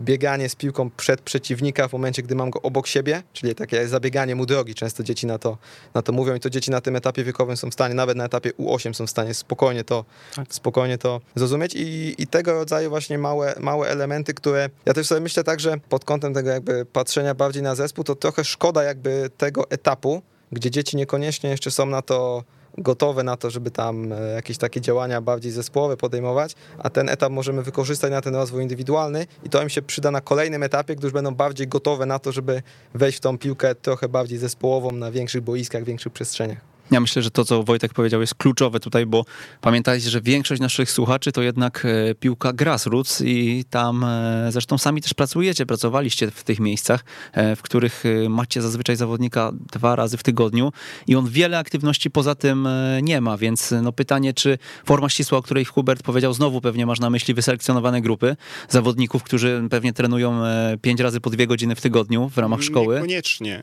[0.00, 4.34] bieganie z piłką przed przeciwnika w momencie, gdy mam go obok siebie, czyli takie zabieganie
[4.34, 4.74] mu drogi.
[4.74, 5.58] Często dzieci na to,
[5.94, 8.24] na to mówią i to dzieci na tym etapie wiekowym są w stanie, nawet na
[8.24, 10.04] etapie U8 są w stanie spokojnie to,
[10.36, 10.54] tak.
[10.54, 15.20] spokojnie to zrozumieć i, i tego rodzaju właśnie małe, małe elementy, które ja też sobie
[15.20, 19.30] myślę tak, że pod kątem tego jakby patrzenia bardziej na zespół, to trochę szkoda jakby
[19.36, 22.44] tego etapu, gdzie dzieci niekoniecznie jeszcze są na to
[22.78, 27.32] gotowe na to, żeby tam e, jakieś takie działania bardziej zespołowe podejmować, a ten etap
[27.32, 31.06] możemy wykorzystać na ten rozwój indywidualny i to im się przyda na kolejnym etapie, gdy
[31.06, 32.62] już będą bardziej gotowe na to, żeby
[32.94, 36.69] wejść w tą piłkę trochę bardziej zespołową na większych boiskach, większych przestrzeniach.
[36.90, 39.24] Ja myślę, że to, co Wojtek powiedział, jest kluczowe tutaj, bo
[39.60, 45.02] pamiętajcie, że większość naszych słuchaczy to jednak e, piłka grassroots i tam e, zresztą sami
[45.02, 50.22] też pracujecie, pracowaliście w tych miejscach, e, w których macie zazwyczaj zawodnika dwa razy w
[50.22, 50.72] tygodniu
[51.06, 52.68] i on wiele aktywności poza tym
[53.02, 57.00] nie ma, więc no pytanie, czy forma ścisła, o której Hubert powiedział, znowu pewnie masz
[57.00, 58.36] na myśli wyselekcjonowane grupy
[58.68, 60.40] zawodników, którzy pewnie trenują
[60.82, 62.94] pięć razy po dwie godziny w tygodniu w ramach szkoły?
[62.94, 63.62] Niekoniecznie.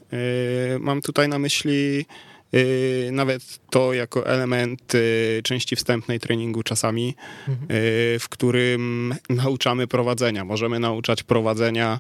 [0.80, 2.05] Mam tutaj na myśli
[3.12, 7.16] nawet to jako element y, części wstępnej treningu czasami,
[7.48, 7.68] mhm.
[7.72, 10.45] Y, w którym nauczamy prowadzenia.
[10.45, 12.00] Możemy nauczać prowadzenia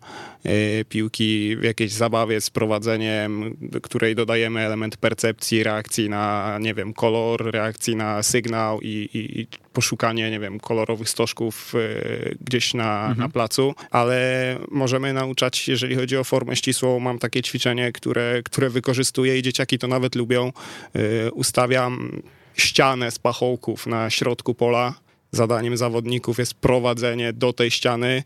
[0.89, 7.51] piłki w jakiejś zabawie z prowadzeniem, której dodajemy element percepcji, reakcji na, nie wiem, kolor,
[7.51, 11.73] reakcji na sygnał i, i, i poszukanie, nie wiem, kolorowych stożków
[12.41, 13.17] gdzieś na, mhm.
[13.17, 14.19] na placu, ale
[14.71, 19.79] możemy nauczać, jeżeli chodzi o formę ścisłą, mam takie ćwiczenie, które, które wykorzystuję i dzieciaki
[19.79, 20.51] to nawet lubią,
[20.95, 22.21] Y, ustawiam
[22.55, 24.93] ścianę z pachołków na środku pola.
[25.31, 28.23] Zadaniem zawodników jest prowadzenie do tej ściany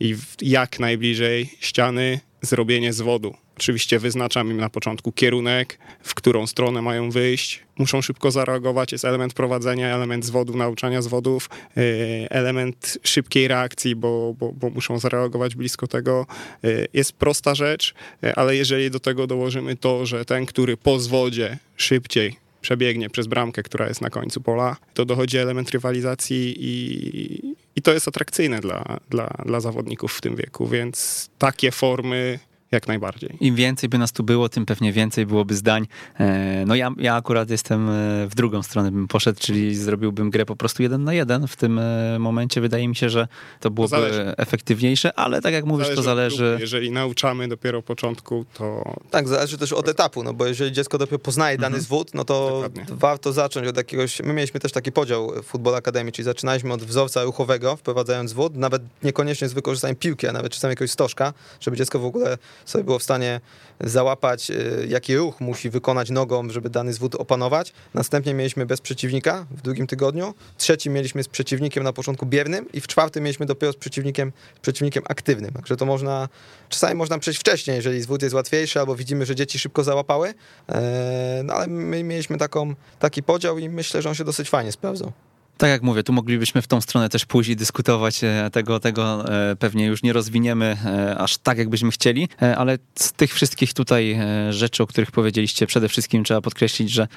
[0.00, 3.34] i jak najbliżej ściany zrobienie zwodu.
[3.58, 7.62] Oczywiście wyznaczam im na początku kierunek, w którą stronę mają wyjść.
[7.78, 8.92] Muszą szybko zareagować.
[8.92, 14.98] Jest element prowadzenia, element zwodu, nauczania zwodów, y, element szybkiej reakcji, bo, bo, bo muszą
[14.98, 16.26] zareagować blisko tego.
[16.64, 17.94] Y, jest prosta rzecz,
[18.24, 23.26] y, ale jeżeli do tego dołożymy to, że ten, który po zwodzie szybciej przebiegnie przez
[23.26, 28.60] bramkę, która jest na końcu pola, to dochodzi element rywalizacji i, i to jest atrakcyjne
[28.60, 32.38] dla, dla, dla zawodników w tym wieku, więc takie formy
[32.70, 33.36] jak najbardziej.
[33.40, 35.86] Im więcej by nas tu było, tym pewnie więcej byłoby zdań.
[36.20, 37.92] E, no ja, ja akurat jestem e,
[38.28, 41.46] w drugą stronę bym poszedł, czyli zrobiłbym grę po prostu jeden na jeden.
[41.46, 43.28] W tym e, momencie wydaje mi się, że
[43.60, 44.34] to byłoby zależy.
[44.36, 46.56] efektywniejsze, ale tak jak mówisz, zależy to zależy.
[46.60, 48.94] Jeżeli nauczamy dopiero początku, to...
[49.10, 51.82] Tak, zależy też od etapu, no bo jeżeli dziecko dopiero poznaje dany mhm.
[51.82, 52.86] zwód, no to Dokładnie.
[52.90, 54.20] warto zacząć od jakiegoś...
[54.20, 58.56] My mieliśmy też taki podział w Football Academy, czyli zaczynaliśmy od wzorca ruchowego, wprowadzając zwód,
[58.56, 62.84] nawet niekoniecznie z wykorzystaniem piłki, a nawet czasami jakiegoś stożka, żeby dziecko w ogóle sobie
[62.84, 63.40] było w stanie
[63.80, 67.72] załapać, y, jaki ruch musi wykonać nogą, żeby dany zwód opanować.
[67.94, 70.34] Następnie mieliśmy bez przeciwnika w drugim tygodniu.
[70.56, 74.32] Trzeci mieliśmy z przeciwnikiem na początku biernym i w czwartym mieliśmy dopiero z przeciwnikiem,
[74.62, 75.52] przeciwnikiem aktywnym.
[75.52, 76.28] Także to można,
[76.68, 80.34] czasami można przejść wcześniej, jeżeli zwód jest łatwiejszy albo widzimy, że dzieci szybko załapały.
[80.68, 84.72] E, no ale my mieliśmy taką, taki podział i myślę, że on się dosyć fajnie
[84.72, 85.12] sprawdzał.
[85.58, 88.24] Tak jak mówię, tu moglibyśmy w tą stronę też i dyskutować.
[88.24, 93.12] E, tego, tego e, pewnie już nie rozwiniemy e, aż tak, jakbyśmy chcieli, ale z
[93.12, 94.18] tych wszystkich tutaj
[94.50, 97.08] rzeczy, o których powiedzieliście, przede wszystkim trzeba podkreślić, że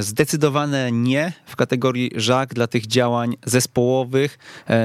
[0.00, 4.38] zdecydowane nie w kategorii żak dla tych działań zespołowych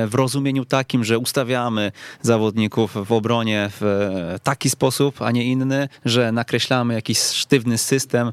[0.07, 1.91] w rozumieniu takim, że ustawiamy
[2.21, 8.31] zawodników w obronie w taki sposób, a nie inny, że nakreślamy jakiś sztywny system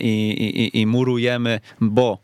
[0.00, 2.18] i, i, i murujemy, bo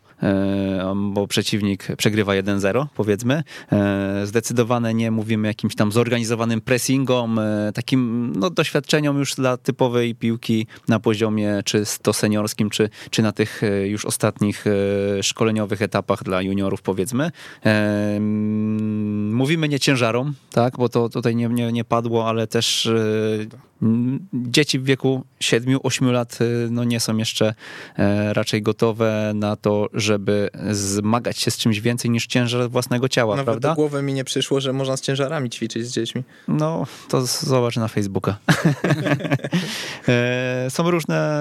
[0.95, 3.43] bo przeciwnik przegrywa 1-0, powiedzmy.
[3.73, 10.15] E, zdecydowane nie mówimy jakimś tam zorganizowanym pressingom, e, takim no, doświadczeniom już dla typowej
[10.15, 14.65] piłki na poziomie czy to seniorskim, czy, czy na tych już ostatnich
[15.23, 17.31] szkoleniowych etapach dla juniorów, powiedzmy.
[19.33, 22.89] Mówimy nie ciężarom, tak, bo to tutaj nie, nie, nie padło, ale też
[24.33, 26.39] dzieci w wieku 7-8 lat
[26.71, 27.55] no nie są jeszcze
[28.33, 33.37] raczej gotowe na to, że żeby zmagać się z czymś więcej niż ciężar własnego ciała,
[33.37, 33.69] Nawet prawda?
[33.69, 36.23] do głowy mi nie przyszło, że można z ciężarami ćwiczyć z dziećmi.
[36.49, 38.37] No, to zobacz na Facebooka.
[40.09, 41.41] E, są różne,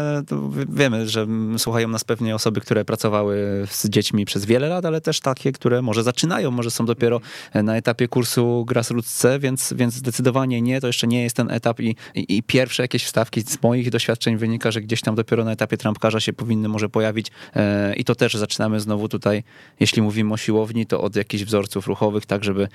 [0.69, 1.27] wiemy, że
[1.57, 5.81] słuchają nas pewnie osoby, które pracowały z dziećmi przez wiele lat, ale też takie, które
[5.81, 7.21] może zaczynają, może są dopiero
[7.53, 11.79] na etapie kursu Grassroots C, więc, więc zdecydowanie nie, to jeszcze nie jest ten etap
[11.79, 15.51] i, i, i pierwsze jakieś wstawki z moich doświadczeń wynika, że gdzieś tam dopiero na
[15.51, 19.43] etapie trampkarza się powinny może pojawić e, i to też zaczynamy znowu tutaj,
[19.79, 22.67] jeśli mówimy o siłowni, to od jakichś wzorców ruchowych, tak żeby,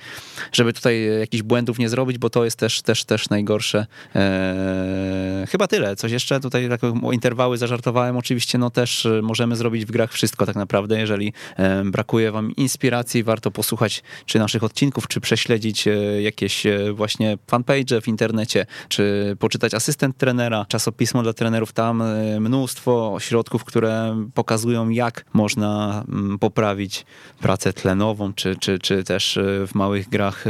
[0.51, 3.85] żeby tutaj jakichś błędów nie zrobić, bo to jest też, też, też najgorsze.
[4.15, 5.95] E, chyba tyle.
[5.95, 8.17] Coś jeszcze tutaj tak o interwały zażartowałem.
[8.17, 10.99] Oczywiście no też możemy zrobić w grach wszystko tak naprawdę.
[10.99, 15.85] Jeżeli e, brakuje wam inspiracji, warto posłuchać czy naszych odcinków, czy prześledzić
[16.21, 22.03] jakieś właśnie fanpage w internecie, czy poczytać asystent trenera, czasopismo dla trenerów, tam
[22.39, 27.05] mnóstwo środków, które pokazują, jak można mm, poprawić
[27.39, 30.45] pracę tlenową, czy, czy, czy też w małych grach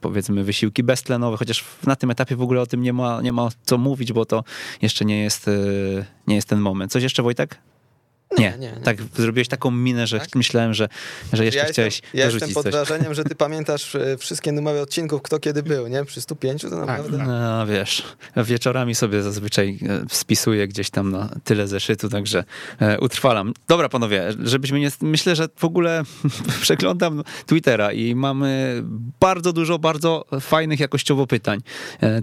[0.00, 3.48] powiedzmy wysiłki beztlenowe, chociaż na tym etapie w ogóle o tym nie ma, nie ma
[3.64, 4.44] co mówić, bo to
[4.82, 5.50] jeszcze nie jest,
[6.26, 6.92] nie jest ten moment.
[6.92, 7.58] Coś jeszcze Wojtek?
[8.38, 10.34] Nie, nie, nie, tak zrobiłeś taką minę, że tak?
[10.34, 10.88] myślałem, że,
[11.32, 12.72] że jeszcze ja chciałeś jestem, Ja jestem pod coś.
[12.72, 16.04] wrażeniem, że ty pamiętasz e, wszystkie numery odcinków, kto kiedy był, nie?
[16.04, 17.18] Przy 105 to naprawdę...
[17.18, 18.02] No wiesz,
[18.36, 22.44] wieczorami sobie zazwyczaj e, spisuję gdzieś tam na tyle zeszytu, także
[22.80, 23.54] e, utrwalam.
[23.68, 24.90] Dobra panowie, żebyśmy nie...
[25.00, 26.02] Myślę, że w ogóle
[26.62, 28.82] przeglądam Twittera i mamy
[29.20, 31.60] bardzo dużo, bardzo fajnych jakościowo pytań,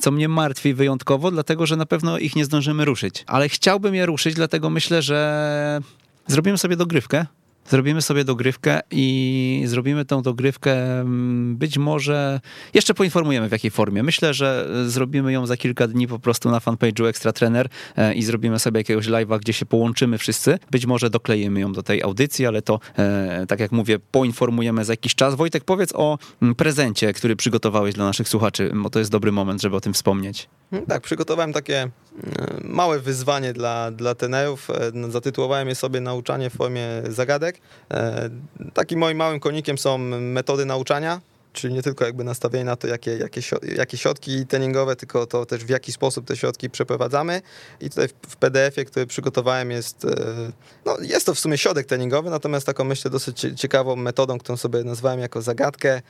[0.02, 3.24] co mnie martwi wyjątkowo, dlatego, że na pewno ich nie zdążymy ruszyć.
[3.28, 5.82] Ale chciałbym je ruszyć, dlatego myślę, że
[6.28, 7.26] Zrobimy sobie dogrywkę.
[7.72, 12.40] Zrobimy sobie dogrywkę i zrobimy tą dogrywkę mm, być może,
[12.74, 14.04] jeszcze poinformujemy w jakiej formie.
[14.04, 18.24] Myślę, że zrobimy ją za kilka dni po prostu na fanpage'u Extra Trener e, i
[18.24, 20.60] zrobimy sobie jakiegoś live'a, gdzie się połączymy wszyscy.
[20.72, 24.94] Być może dokleimy ją do tej audycji, ale to, e, tak jak mówię, poinformujemy za
[24.94, 25.36] jakiś czas.
[25.36, 29.62] Wojtek, powiedz o mm, prezencie, który przygotowałeś dla naszych słuchaczy, bo to jest dobry moment,
[29.62, 30.50] żeby o tym wspomnieć.
[30.72, 31.90] Hmm, tak, przygotowałem takie e,
[32.64, 34.68] małe wyzwanie dla, dla tenerów.
[35.10, 37.61] Zatytułowałem je sobie nauczanie w formie zagadek.
[37.94, 38.30] E,
[38.74, 41.22] takim moim małym konikiem są metody nauczania,
[41.54, 43.42] czyli nie tylko jakby nastawienie na to, jakie, jakie,
[43.76, 47.42] jakie środki treningowe, tylko to też w jaki sposób te środki przeprowadzamy.
[47.82, 50.52] I tutaj w PDF-ie, który przygotowałem jest, e,
[50.86, 54.84] no jest to w sumie środek treningowy, natomiast taką myślę dosyć ciekawą metodą, którą sobie
[54.84, 56.02] nazwałem jako zagadkę.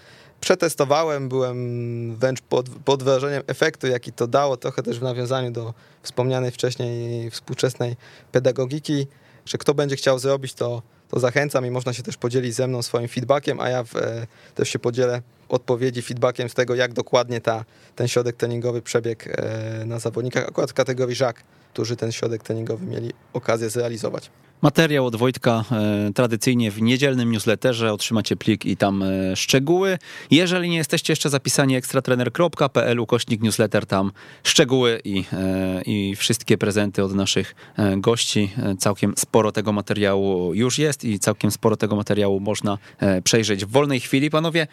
[0.41, 5.73] Przetestowałem, byłem wręcz pod, pod wrażeniem efektu, jaki to dało, trochę też w nawiązaniu do
[6.03, 7.95] wspomnianej wcześniej współczesnej
[8.31, 9.07] pedagogiki,
[9.45, 10.81] że kto będzie chciał zrobić to
[11.11, 14.27] to zachęcam i można się też podzielić ze mną swoim feedbackiem, a ja w, e,
[14.55, 19.85] też się podzielę odpowiedzi, feedbackiem z tego, jak dokładnie ta, ten środek treningowy przebiegł e,
[19.85, 21.43] na zawodnikach, akurat w kategorii żak,
[21.73, 24.31] którzy ten środek treningowy mieli okazję zrealizować.
[24.61, 29.97] Materiał od Wojtka e, tradycyjnie w niedzielnym newsletterze otrzymacie plik i tam e, szczegóły.
[30.31, 34.11] Jeżeli nie jesteście jeszcze zapisani ekstratrener.pl ukośnik newsletter, tam
[34.43, 37.55] szczegóły i, e, i wszystkie prezenty od naszych
[37.97, 38.51] gości.
[38.79, 42.77] Całkiem sporo tego materiału już jest i całkiem sporo tego materiału można
[43.23, 44.29] przejrzeć w wolnej chwili.
[44.29, 44.67] Panowie,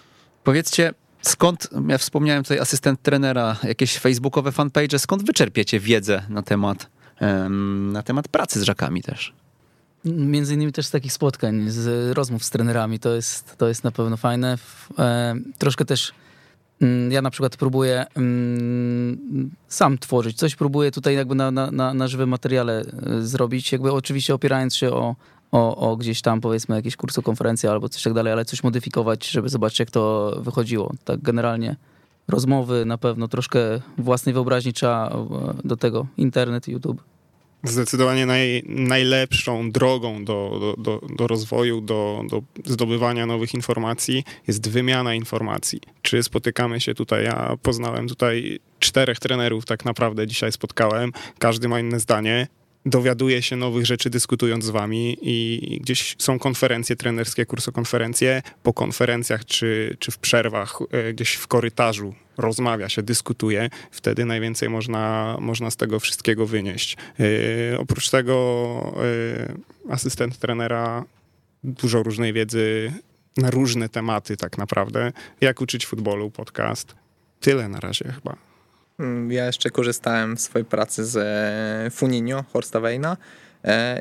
[0.44, 6.90] powiedzcie, Skąd, ja wspomniałem tutaj asystent trenera, jakieś facebookowe fanpage, skąd wyczerpiecie wiedzę na temat,
[7.92, 9.37] na temat pracy z żakami też?
[10.16, 13.90] Między innymi też z takich spotkań, z rozmów z trenerami, to jest, to jest na
[13.90, 14.58] pewno fajne.
[14.98, 16.12] E, troszkę też
[16.82, 22.08] mm, ja na przykład próbuję mm, sam tworzyć, coś próbuję tutaj jakby na, na, na
[22.08, 25.16] żywym materiale e, zrobić, jakby oczywiście opierając się o,
[25.52, 29.30] o, o gdzieś tam powiedzmy jakieś kursu, konferencja albo coś tak dalej, ale coś modyfikować,
[29.30, 30.92] żeby zobaczyć jak to wychodziło.
[31.04, 31.76] Tak generalnie
[32.28, 33.60] rozmowy na pewno, troszkę
[33.98, 37.02] własnej wyobraźni trzeba e, do tego, internet, YouTube.
[37.64, 44.70] Zdecydowanie naj, najlepszą drogą do, do, do, do rozwoju, do, do zdobywania nowych informacji jest
[44.70, 45.80] wymiana informacji.
[46.02, 47.24] Czy spotykamy się tutaj?
[47.24, 51.12] Ja poznałem tutaj czterech trenerów, tak naprawdę dzisiaj spotkałem.
[51.38, 52.48] Każdy ma inne zdanie
[52.86, 58.42] dowiaduje się nowych rzeczy dyskutując z wami i gdzieś są konferencje trenerskie, kursokonferencje.
[58.62, 64.68] Po konferencjach czy, czy w przerwach e, gdzieś w korytarzu rozmawia się, dyskutuje, wtedy najwięcej
[64.68, 66.96] można, można z tego wszystkiego wynieść.
[67.18, 68.94] Yy, oprócz tego
[69.86, 71.04] yy, asystent trenera
[71.64, 72.92] dużo różnej wiedzy
[73.36, 75.12] na różne tematy tak naprawdę.
[75.40, 76.94] Jak uczyć futbolu, podcast.
[77.40, 78.47] Tyle na razie chyba.
[79.28, 83.16] Ja jeszcze korzystałem w swojej pracy z e, Funinio Horsta Weina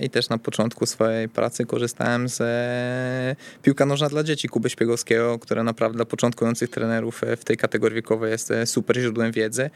[0.02, 5.40] i też na początku swojej pracy korzystałem z e, piłka nożna dla dzieci Kuby Śpiegowskiego,
[5.40, 9.70] które naprawdę dla początkujących trenerów w tej kategorii wiekowej jest super źródłem wiedzy.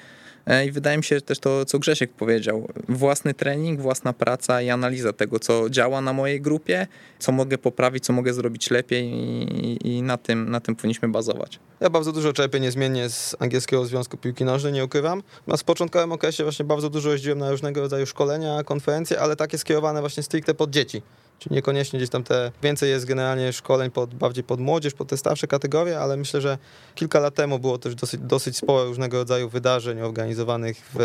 [0.46, 2.68] E, I wydaje mi się że też to, co Grzesiek powiedział.
[2.90, 6.88] Własny trening, własna praca i analiza tego, co działa na mojej grupie,
[7.20, 11.60] co mogę poprawić, co mogę zrobić lepiej i, i na, tym, na tym powinniśmy bazować.
[11.80, 15.24] Ja bardzo dużo czerpię niezmiennie z angielskiego Związku Piłki Nożnej, nie ukrywam.
[15.48, 19.81] Na początkowym okresie właśnie bardzo dużo jeździłem na różnego rodzaju szkolenia, konferencje, ale takie skierowane
[19.82, 21.02] właśnie stricte pod dzieci
[21.42, 25.18] Czyli niekoniecznie gdzieś tam te, więcej jest generalnie szkoleń pod, bardziej pod młodzież, pod te
[25.18, 26.58] starsze kategorie, ale myślę, że
[26.96, 31.00] kilka lat temu było też dosyć, dosyć sporo różnego rodzaju wydarzeń organizowanych w,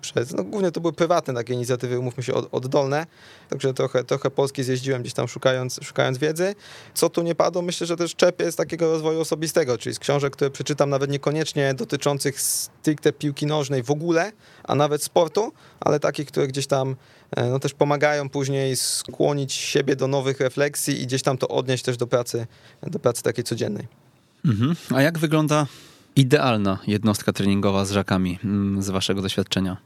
[0.00, 3.06] przez, no głównie to były prywatne takie inicjatywy, umówmy się, od, oddolne,
[3.48, 6.54] także trochę, trochę Polski zjeździłem gdzieś tam szukając, szukając wiedzy.
[6.94, 10.32] Co tu nie padło, myślę, że też czerpię z takiego rozwoju osobistego, czyli z książek,
[10.32, 14.32] które przeczytam nawet niekoniecznie dotyczących stricte piłki nożnej w ogóle,
[14.64, 16.96] a nawet sportu, ale takich, które gdzieś tam
[17.36, 21.96] no, też pomagają później skłonić siebie do nowych refleksji i gdzieś tam to odnieść też
[21.96, 22.46] do pracy,
[22.82, 23.86] do pracy takiej codziennej.
[24.44, 24.76] Mhm.
[24.94, 25.66] A jak wygląda
[26.16, 29.76] idealna jednostka treningowa z żakami mm, z waszego doświadczenia?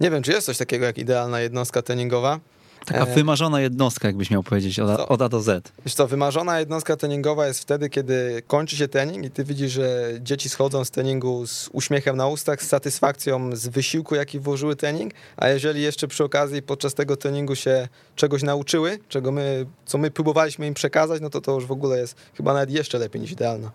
[0.00, 2.40] Nie wiem, czy jest coś takiego jak idealna jednostka treningowa.
[2.86, 5.08] Taka E, wymarzona jednostka, jakbyś miał powiedzieć, od, A- Co?
[5.08, 5.72] od A do Z.
[5.84, 10.12] Wiesz co, wymarzona jednostka treningowa jest wtedy, kiedy kończy się trening i ty widzisz, że
[10.20, 15.12] dzieci schodzą z treningu z uśmiechem na ustach, z satysfakcją z wysiłku, jaki włożyły trening,
[15.36, 20.10] a jeżeli jeszcze przy okazji podczas tego treningu się czegoś nauczyły, czego my, co my
[20.10, 23.30] próbowaliśmy im przekazać, no to to już w ogóle jest chyba nawet jeszcze lepiej niż
[23.32, 23.70] idealna.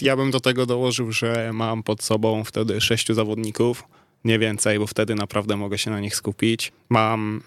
[0.00, 3.84] Ja bym do tego dołożył, że mam pod sobą wtedy sześciu zawodników,
[4.24, 6.72] nie więcej, bo wtedy naprawdę mogę się na nich skupić.
[6.88, 7.42] Mam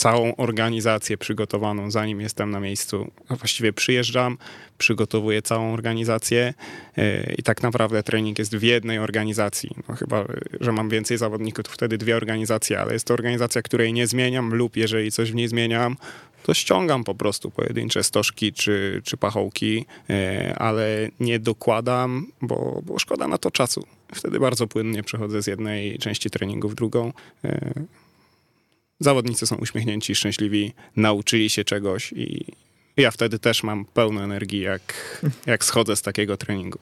[0.00, 3.10] całą organizację przygotowaną, zanim jestem na miejscu.
[3.28, 4.38] Właściwie przyjeżdżam,
[4.78, 6.54] przygotowuję całą organizację
[6.96, 9.70] yy, i tak naprawdę trening jest w jednej organizacji.
[9.88, 10.24] No chyba,
[10.60, 14.54] że mam więcej zawodników, to wtedy dwie organizacje, ale jest to organizacja, której nie zmieniam
[14.54, 15.96] lub jeżeli coś w niej zmieniam,
[16.42, 22.98] to ściągam po prostu pojedyncze stożki czy, czy pachołki, e, ale nie dokładam, bo, bo
[22.98, 23.86] szkoda na to czasu.
[24.14, 27.12] Wtedy bardzo płynnie przechodzę z jednej części treningu w drugą.
[29.00, 32.44] Zawodnicy są uśmiechnięci, szczęśliwi, nauczyli się czegoś i
[32.96, 36.78] ja wtedy też mam pełno energii, jak, jak schodzę z takiego treningu.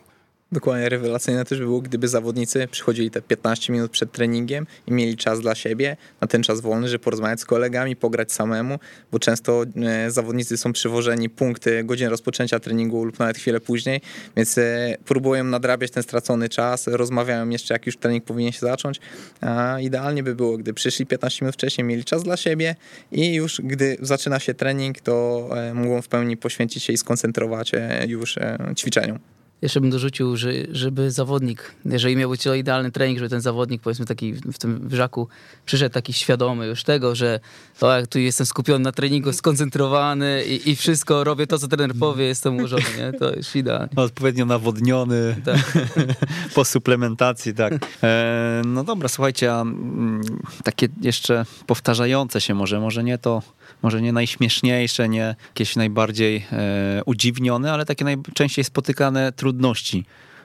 [0.52, 5.16] Dokładnie rewelacyjne też by było, gdyby zawodnicy przychodzili te 15 minut przed treningiem i mieli
[5.16, 8.78] czas dla siebie, na ten czas wolny, żeby porozmawiać z kolegami, pograć samemu,
[9.12, 14.00] bo często e, zawodnicy są przywożeni punkty godzin rozpoczęcia treningu lub nawet chwilę później,
[14.36, 19.00] więc e, próbują nadrabiać ten stracony czas, rozmawiają jeszcze jak już trening powinien się zacząć,
[19.40, 22.74] a idealnie by było, gdy przyszli 15 minut wcześniej, mieli czas dla siebie
[23.12, 27.72] i już gdy zaczyna się trening, to e, mogą w pełni poświęcić się i skoncentrować
[28.06, 28.38] już
[28.76, 29.37] ćwiczeniom.
[29.62, 33.82] Jeszcze bym dorzucił, że, żeby zawodnik, jeżeli miał być to idealny trening, żeby ten zawodnik,
[33.82, 35.28] powiedzmy taki w tym wrzaku,
[35.66, 37.40] przyszedł taki świadomy już tego, że
[37.80, 41.94] o, jak tu jestem skupiony na treningu, skoncentrowany i, i wszystko, robię to, co trener
[42.00, 43.18] powie, jestem ułożony, nie?
[43.18, 43.88] To jest idealnie.
[43.96, 45.78] Odpowiednio nawodniony, Tak.
[46.54, 47.72] po suplementacji, tak.
[48.02, 50.22] E, no dobra, słuchajcie, a mm,
[50.64, 53.42] takie jeszcze powtarzające się może, może nie to,
[53.82, 59.47] może nie najśmieszniejsze, nie jakieś najbardziej e, udziwnione, ale takie najczęściej spotykane trudności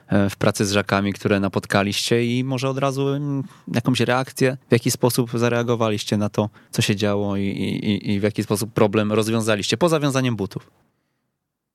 [0.08, 3.42] e, w pracy z żakami, które napotkaliście i może od razu mm,
[3.74, 8.22] jakąś reakcję, w jaki sposób zareagowaliście na to, co się działo i, i, i w
[8.22, 10.70] jaki sposób problem rozwiązaliście, po zawiązaniem butów.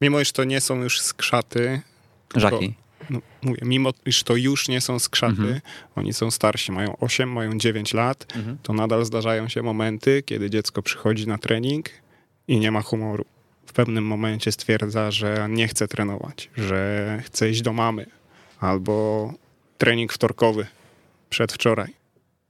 [0.02, 1.82] Mimo, iż to nie są już skrzaty,
[2.36, 2.74] Żaki.
[3.10, 5.62] no, mówię, mimo iż to już nie są skrzaty, Mhm.
[5.96, 8.58] oni są starsi, mają 8, mają 9 lat, Mhm.
[8.64, 11.90] to nadal zdarzają się momenty, kiedy dziecko przychodzi na trening
[12.48, 13.26] i nie ma humoru.
[13.70, 18.06] W pewnym momencie stwierdza, że nie chce trenować, że chce iść do mamy,
[18.60, 19.34] albo
[19.78, 20.68] trening wtorkowy
[21.30, 21.94] przedwczoraj.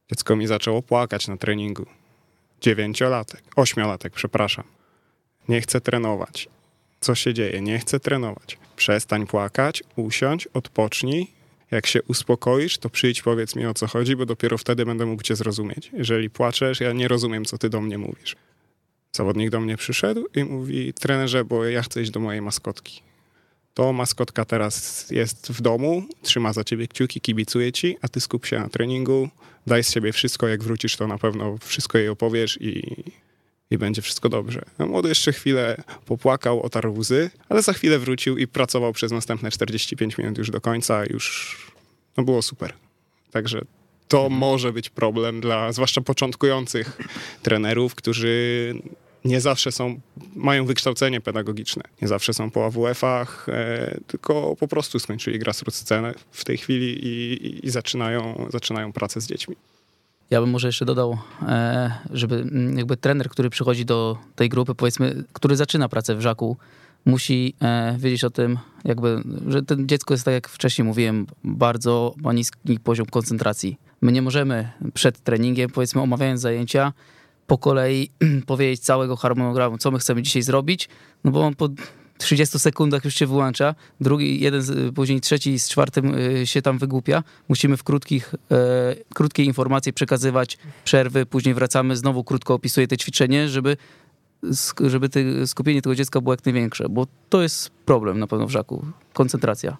[0.10, 1.86] Dziecko mi zaczęło płakać na treningu.
[2.62, 4.64] Dziewięciolatek, ośmiolatek, przepraszam.
[5.50, 6.50] Nie chce trenować.
[7.00, 7.62] Co się dzieje?
[7.62, 8.58] Nie chce trenować.
[8.76, 11.28] Przestań płakać, usiądź, odpocznij.
[11.72, 15.24] Jak się uspokoisz, to przyjdź, powiedz mi o co chodzi, bo dopiero wtedy będę mógł
[15.24, 15.90] cię zrozumieć.
[15.94, 18.36] Jeżeli płaczesz, ja nie rozumiem, co ty do mnie mówisz.
[19.12, 23.02] Zawodnik do mnie przyszedł i mówi, trenerze, bo ja chcę iść do mojej maskotki.
[23.74, 28.46] To maskotka teraz jest w domu, trzyma za ciebie kciuki, kibicuje ci, a ty skup
[28.46, 29.30] się na treningu,
[29.68, 32.96] daj z siebie wszystko, jak wrócisz, to na pewno wszystko jej opowiesz i,
[33.72, 34.62] i będzie wszystko dobrze.
[34.80, 39.52] No, młody jeszcze chwilę popłakał, otarł łzy, ale za chwilę wrócił i pracował przez następne
[39.52, 41.04] 45 minut już do końca.
[41.06, 41.58] Już
[42.18, 42.74] no było super.
[43.32, 43.62] Także
[44.10, 46.98] to może być problem dla zwłaszcza początkujących
[47.44, 48.74] trenerów, którzy
[49.26, 50.00] nie zawsze są,
[50.36, 51.84] mają wykształcenie pedagogiczne.
[52.02, 57.08] Nie zawsze są po AWF-ach, e, tylko po prostu skończyli grassroots scenę w tej chwili
[57.08, 59.56] i, i, i zaczynają, zaczynają pracę z dziećmi.
[60.30, 64.76] Ja bym może jeszcze dodał, e, żeby mm, jakby trener, który przychodzi do tej grupy,
[64.76, 66.58] powiedzmy, który zaczyna pracę w żaku,
[67.06, 72.14] musi e, wiedzieć o tym, jakby, że ten dziecko jest, tak jak wcześniej mówiłem, bardzo
[72.18, 73.78] ma niski poziom koncentracji.
[74.02, 76.94] My nie możemy przed treningiem, powiedzmy, omawiając zajęcia,
[77.48, 78.10] po kolei
[78.48, 80.90] powiedzieć całego harmonogramu, co my chcemy dzisiaj zrobić,
[81.24, 81.70] no bo on po
[82.18, 84.64] 30 sekundach już się wyłącza, drugi, jeden,
[84.96, 87.24] później trzeci z czwartym y, się tam wygłupia.
[87.50, 93.50] Musimy w krótkich, e, krótkiej informacji przekazywać przerwy, później wracamy, znowu krótko opisuję te ćwiczenie,
[93.50, 93.78] żeby
[94.88, 98.52] żeby te, skupienie tego dziecka było jak największe, bo to jest problem na pewno w
[98.52, 99.78] żaku, koncentracja.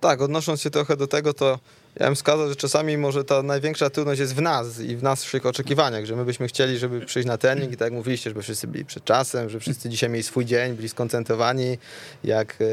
[0.00, 1.58] Tak, odnosząc się trochę do tego, to
[1.96, 5.46] ja bym wskazał, że czasami może ta największa trudność jest w nas i w naszych
[5.46, 8.66] oczekiwaniach, że my byśmy chcieli, żeby przyjść na trening i tak jak mówiliście, żeby wszyscy
[8.66, 11.78] byli przed czasem, że wszyscy dzisiaj mieli swój dzień, byli skoncentrowani,
[12.24, 12.64] jak e,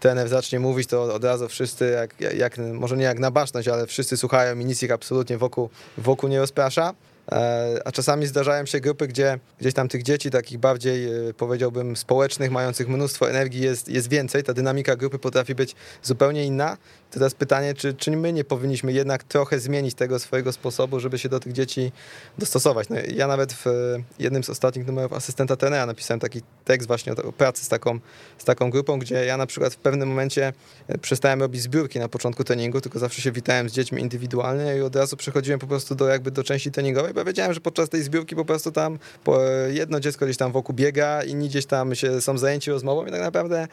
[0.00, 3.86] trener zacznie mówić, to od razu wszyscy, jak, jak, może nie jak na baczność, ale
[3.86, 6.94] wszyscy słuchają i nic ich absolutnie wokół, wokół nie rozprasza.
[7.32, 11.96] E, A czasami zdarzają się grupy, gdzie gdzieś tam tych dzieci, takich bardziej e, powiedziałbym
[11.96, 14.44] społecznych, mających mnóstwo energii jest, jest więcej.
[14.44, 16.76] Ta dynamika grupy potrafi być zupełnie inna.
[17.10, 21.28] Teraz pytanie, czy, czy my nie powinniśmy jednak trochę zmienić tego swojego sposobu, żeby się
[21.28, 21.92] do tych dzieci
[22.38, 22.88] dostosować.
[22.88, 23.70] No, ja nawet w e,
[24.18, 27.98] jednym z ostatnich numerów asystenta trenera napisałem taki tekst właśnie o, pracy z taką,
[28.38, 30.52] z taką grupą, gdzie ja na przykład w pewnym momencie
[30.88, 34.80] e, przestałem robić zbiórki na początku treningu, tylko zawsze się witałem z dziećmi indywidualnie i
[34.80, 38.02] od razu przechodziłem po prostu do jakby do części treningowej, bo wiedziałem, że podczas tej
[38.02, 42.20] zbiórki po prostu tam po jedno dziecko gdzieś tam wokół biega, inni gdzieś tam się
[42.20, 43.68] są zajęci rozmową i tak naprawdę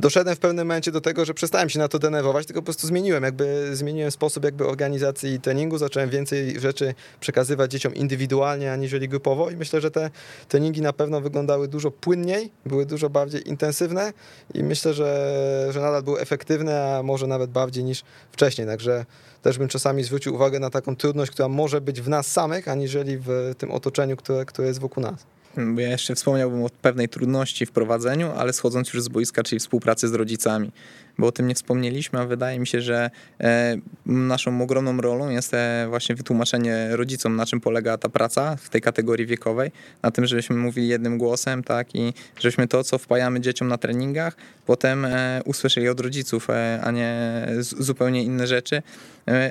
[0.00, 2.77] doszedłem w pewnym momencie do tego, że przestałem się na to denerwować, tylko po prostu
[2.86, 9.50] zmieniłem, jakby zmieniłem sposób jakby organizacji treningu, zacząłem więcej rzeczy przekazywać dzieciom indywidualnie, aniżeli grupowo
[9.50, 10.10] i myślę, że te
[10.48, 14.12] treningi na pewno wyglądały dużo płynniej, były dużo bardziej intensywne
[14.54, 18.02] i myślę, że, że nadal były efektywne, a może nawet bardziej niż
[18.32, 19.06] wcześniej, także
[19.42, 23.18] też bym czasami zwrócił uwagę na taką trudność, która może być w nas samych, aniżeli
[23.18, 25.26] w tym otoczeniu, które, które jest wokół nas.
[25.56, 29.58] Bo ja jeszcze wspomniałbym o pewnej trudności w prowadzeniu, ale schodząc już z boiska, czyli
[29.60, 30.72] współpracy z rodzicami.
[31.18, 33.10] Bo o tym nie wspomnieliśmy, a wydaje mi się, że
[33.40, 38.68] e, naszą ogromną rolą jest e, właśnie wytłumaczenie rodzicom, na czym polega ta praca w
[38.68, 39.70] tej kategorii wiekowej,
[40.02, 44.36] na tym, żebyśmy mówili jednym głosem, tak, i żebyśmy to, co wpajamy dzieciom na treningach,
[44.66, 46.48] potem e, usłyszeli od rodziców,
[46.82, 48.82] a nie zupełnie inne rzeczy.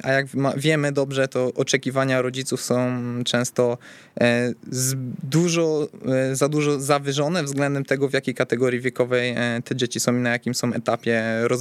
[0.03, 3.77] A jak wiemy dobrze, to oczekiwania rodziców są często
[5.23, 5.87] dużo,
[6.33, 10.55] za dużo zawyżone względem tego, w jakiej kategorii wiekowej te dzieci są i na jakim
[10.55, 11.56] są etapie rozwoju.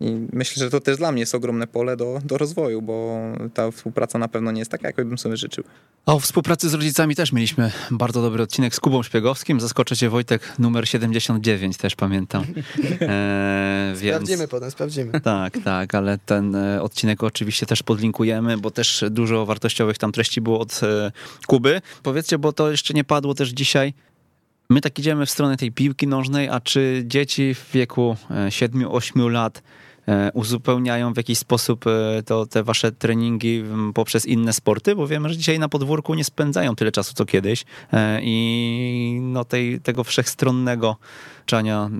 [0.00, 3.18] I myślę, że to też dla mnie jest ogromne pole do, do rozwoju, bo
[3.54, 5.64] ta współpraca na pewno nie jest taka, jakbym sobie życzył.
[6.06, 9.60] O współpracy z rodzicami też mieliśmy bardzo dobry odcinek z Kubą Szpiegowskim.
[9.60, 12.44] Zaskoczę cię Wojtek, numer 79 też pamiętam.
[13.00, 14.16] E, więc...
[14.16, 15.20] Sprawdzimy potem, sprawdzimy.
[15.20, 20.40] Tak, tak, ale ten e, odcinek oczywiście też podlinkujemy, bo też dużo wartościowych tam treści
[20.40, 21.12] było od e,
[21.46, 21.80] Kuby.
[22.02, 23.94] Powiedzcie, bo to jeszcze nie padło też dzisiaj.
[24.70, 29.30] My tak idziemy w stronę tej piłki nożnej, a czy dzieci w wieku e, 7-8
[29.30, 29.62] lat
[30.08, 34.96] e, uzupełniają w jakiś sposób e, to, te wasze treningi poprzez inne sporty?
[34.96, 39.44] Bo wiemy, że dzisiaj na podwórku nie spędzają tyle czasu co kiedyś e, i no
[39.44, 40.96] tej, tego wszechstronnego
[41.46, 41.90] czania,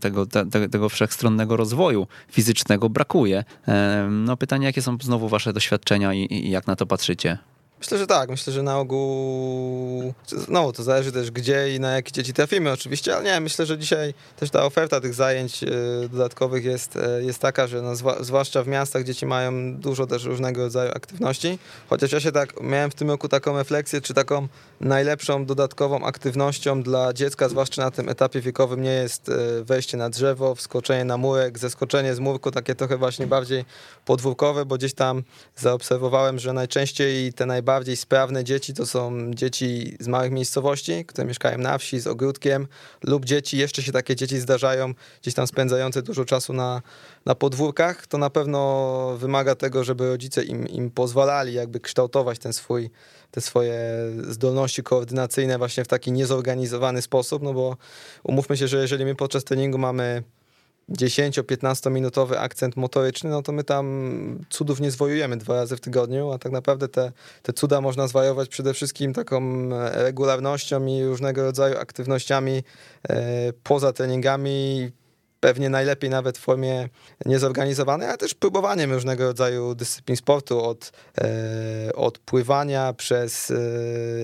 [0.00, 3.44] tego, te, te- tego wszechstronnego rozwoju fizycznego brakuje.
[3.68, 7.38] E, No pytanie, jakie są znowu wasze doświadczenia i, i jak na to patrzycie?
[7.80, 8.30] Myślę, że tak.
[8.30, 10.14] Myślę, że na ogół.
[10.48, 13.78] No, to zależy też gdzie i na jakie dzieci trafimy, oczywiście, ale nie, myślę, że
[13.78, 15.68] dzisiaj też ta oferta tych zajęć e,
[16.08, 20.62] dodatkowych jest, e, jest taka, że no, zwłaszcza w miastach dzieci mają dużo też różnego
[20.62, 21.58] rodzaju aktywności.
[21.88, 24.48] Chociaż ja się tak miałem w tym roku taką refleksję, czy taką
[24.80, 30.10] najlepszą dodatkową aktywnością dla dziecka, zwłaszcza na tym etapie wiekowym, nie jest e, wejście na
[30.10, 33.64] drzewo, wskoczenie na murek, zeskoczenie z murku, takie trochę właśnie bardziej
[34.04, 35.22] podwórkowe, bo gdzieś tam
[35.56, 37.65] zaobserwowałem, że najczęściej te najbardziej
[37.96, 42.66] sprawne dzieci to są dzieci z małych miejscowości, które mieszkają na wsi z ogródkiem,
[43.04, 46.82] lub dzieci, jeszcze się takie dzieci zdarzają, gdzieś tam spędzające dużo czasu na,
[47.26, 48.06] na podwórkach.
[48.06, 52.90] To na pewno wymaga tego, żeby rodzice im, im pozwalali jakby kształtować ten swój,
[53.30, 53.80] te swoje
[54.28, 57.76] zdolności koordynacyjne właśnie w taki niezorganizowany sposób, no bo
[58.22, 60.22] umówmy się, że jeżeli my podczas treningu mamy
[60.88, 66.32] 10-15 minutowy akcent motoryczny, no to my tam cudów nie zwojujemy dwa razy w tygodniu,
[66.32, 67.12] a tak naprawdę te,
[67.42, 72.62] te cuda można zwajować przede wszystkim taką e, regularnością i różnego rodzaju aktywnościami
[73.08, 74.90] e, poza treningami,
[75.40, 76.88] pewnie najlepiej nawet w formie
[77.26, 83.52] niezorganizowanej, ale też próbowaniem różnego rodzaju dyscyplin sportu, od, e, od pływania przez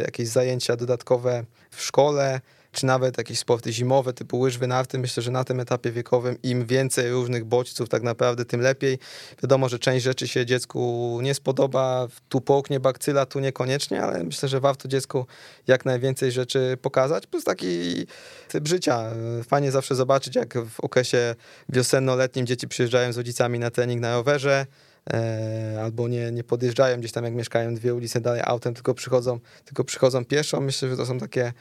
[0.05, 2.41] jakieś zajęcia dodatkowe w szkole,
[2.73, 4.99] czy nawet jakieś sporty zimowe typu łyżwy, narty.
[4.99, 8.99] Myślę, że na tym etapie wiekowym im więcej różnych bodźców tak naprawdę, tym lepiej.
[9.43, 14.49] Wiadomo, że część rzeczy się dziecku nie spodoba, tu połknie bakcyla, tu niekoniecznie, ale myślę,
[14.49, 15.27] że warto dziecku
[15.67, 17.27] jak najwięcej rzeczy pokazać.
[17.27, 18.07] Plus taki
[18.49, 19.11] typ życia.
[19.49, 21.35] Fajnie zawsze zobaczyć, jak w okresie
[21.69, 24.67] wiosenno-letnim dzieci przyjeżdżają z rodzicami na trening na rowerze,
[25.13, 29.41] e, albo nie, nie podjeżdżają gdzieś tam, jak mieszkają dwie ulice dalej autem, tylko przychodzą,
[29.65, 30.61] tylko przychodzą pieszo.
[30.61, 31.53] Myślę, że to są takie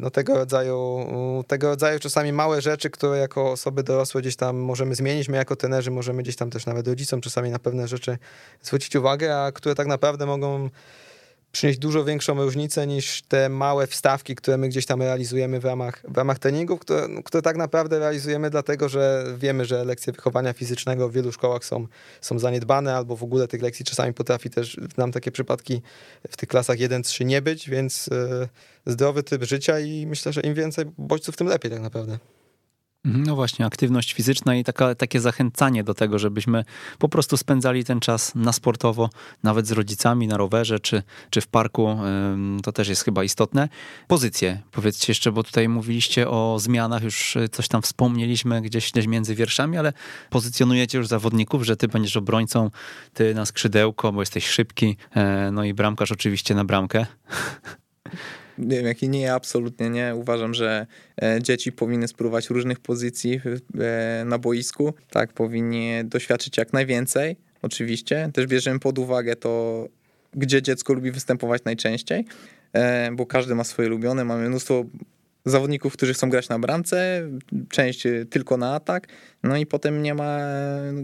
[0.00, 1.06] no tego rodzaju,
[1.46, 5.28] tego rodzaju czasami małe rzeczy, które jako osoby dorosłe gdzieś tam możemy zmienić.
[5.28, 8.18] My jako trenerzy możemy gdzieś tam też nawet rodzicom czasami na pewne rzeczy
[8.62, 10.70] zwrócić uwagę, a które tak naprawdę mogą
[11.52, 16.02] przynieść dużo większą różnicę niż te małe wstawki, które my gdzieś tam realizujemy w ramach,
[16.08, 21.08] w ramach treningów, które, które tak naprawdę realizujemy dlatego, że wiemy, że lekcje wychowania fizycznego
[21.08, 21.86] w wielu szkołach są,
[22.20, 25.82] są zaniedbane, albo w ogóle tych lekcji czasami potrafi też nam takie przypadki
[26.30, 28.48] w tych klasach 1-3 nie być, więc yy,
[28.86, 32.18] zdrowy tryb życia i myślę, że im więcej bodźców, tym lepiej tak naprawdę.
[33.04, 36.64] Mhm, no właśnie, aktywność fizyczna i taka, takie zachęcanie do tego, żebyśmy
[36.98, 39.10] po prostu spędzali ten czas na sportowo,
[39.42, 41.98] nawet z rodzicami, na rowerze czy, czy w parku.
[42.62, 43.68] To też jest chyba istotne.
[44.08, 49.34] Pozycje, powiedzcie jeszcze, bo tutaj mówiliście o zmianach, już coś tam wspomnieliśmy gdzieś, gdzieś między
[49.34, 49.92] wierszami, ale
[50.30, 52.70] pozycjonujecie już zawodników, że ty będziesz obrońcą,
[53.14, 57.06] ty na skrzydełko, bo jesteś szybki, e, no i bramkarz oczywiście na bramkę.
[58.58, 60.14] nie wiem, jaki nie, absolutnie nie.
[60.14, 60.86] Uważam, że
[61.22, 63.40] e, dzieci powinny spróbować różnych pozycji
[63.80, 64.94] e, na boisku.
[65.10, 68.30] Tak, powinni doświadczyć jak najwięcej, oczywiście.
[68.34, 69.84] Też bierzemy pod uwagę to,
[70.32, 72.24] gdzie dziecko lubi występować najczęściej,
[72.72, 74.24] e, bo każdy ma swoje ulubione.
[74.24, 74.84] Mamy mnóstwo
[75.44, 77.28] zawodników, którzy chcą grać na bramce,
[77.68, 79.08] część tylko na atak,
[79.42, 80.38] no i potem nie ma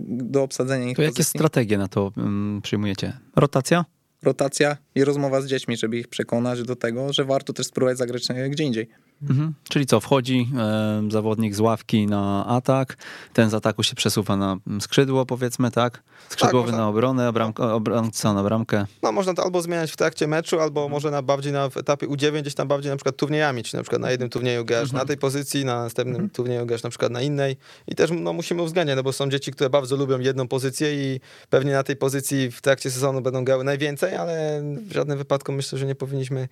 [0.06, 3.12] do obsadzenia ich To jakie strategie na to um, przyjmujecie?
[3.36, 3.84] Rotacja?
[4.24, 8.22] Rotacja i rozmowa z dziećmi, żeby ich przekonać do tego, że warto też spróbować zagrać
[8.50, 8.88] gdzie indziej.
[9.22, 9.54] Mhm.
[9.68, 12.96] Czyli co, wchodzi e, zawodnik z ławki na atak,
[13.32, 16.02] ten z ataku się przesuwa na skrzydło, powiedzmy, tak?
[16.28, 18.86] Skrzydłowy tak, na obronę, bramka, obrońca na bramkę.
[19.02, 22.40] No, można to albo zmieniać w trakcie meczu, albo może na bardziej na etapie U9,
[22.40, 24.98] gdzieś tam bardziej na przykład turniejami, czy na przykład na jednym turnieju grasz mhm.
[24.98, 26.30] na tej pozycji, na następnym mhm.
[26.30, 27.56] turnieju grasz na przykład na innej.
[27.88, 31.20] I też no, musimy uwzględniać, no bo są dzieci, które bardzo lubią jedną pozycję i
[31.50, 35.78] pewnie na tej pozycji w trakcie sezonu będą grały najwięcej, ale w żadnym wypadku myślę,
[35.78, 36.48] że nie powinniśmy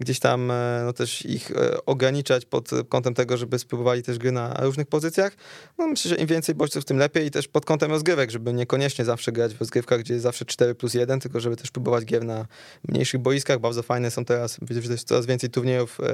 [0.00, 4.32] gdzieś tam e, no, też ich e, ograniczać pod kątem tego, żeby spróbowali też gry
[4.32, 5.32] na różnych pozycjach.
[5.78, 9.04] No myślę, że im więcej bodźców, tym lepiej i też pod kątem rozgrywek, żeby niekoniecznie
[9.04, 12.24] zawsze grać w rozgrywkach, gdzie jest zawsze 4 plus 1, tylko żeby też próbować gier
[12.24, 12.46] na
[12.88, 13.58] mniejszych boiskach.
[13.58, 16.04] Bardzo fajne są teraz, widzę, coraz więcej turniejów e,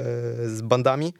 [0.49, 1.13] z bandami,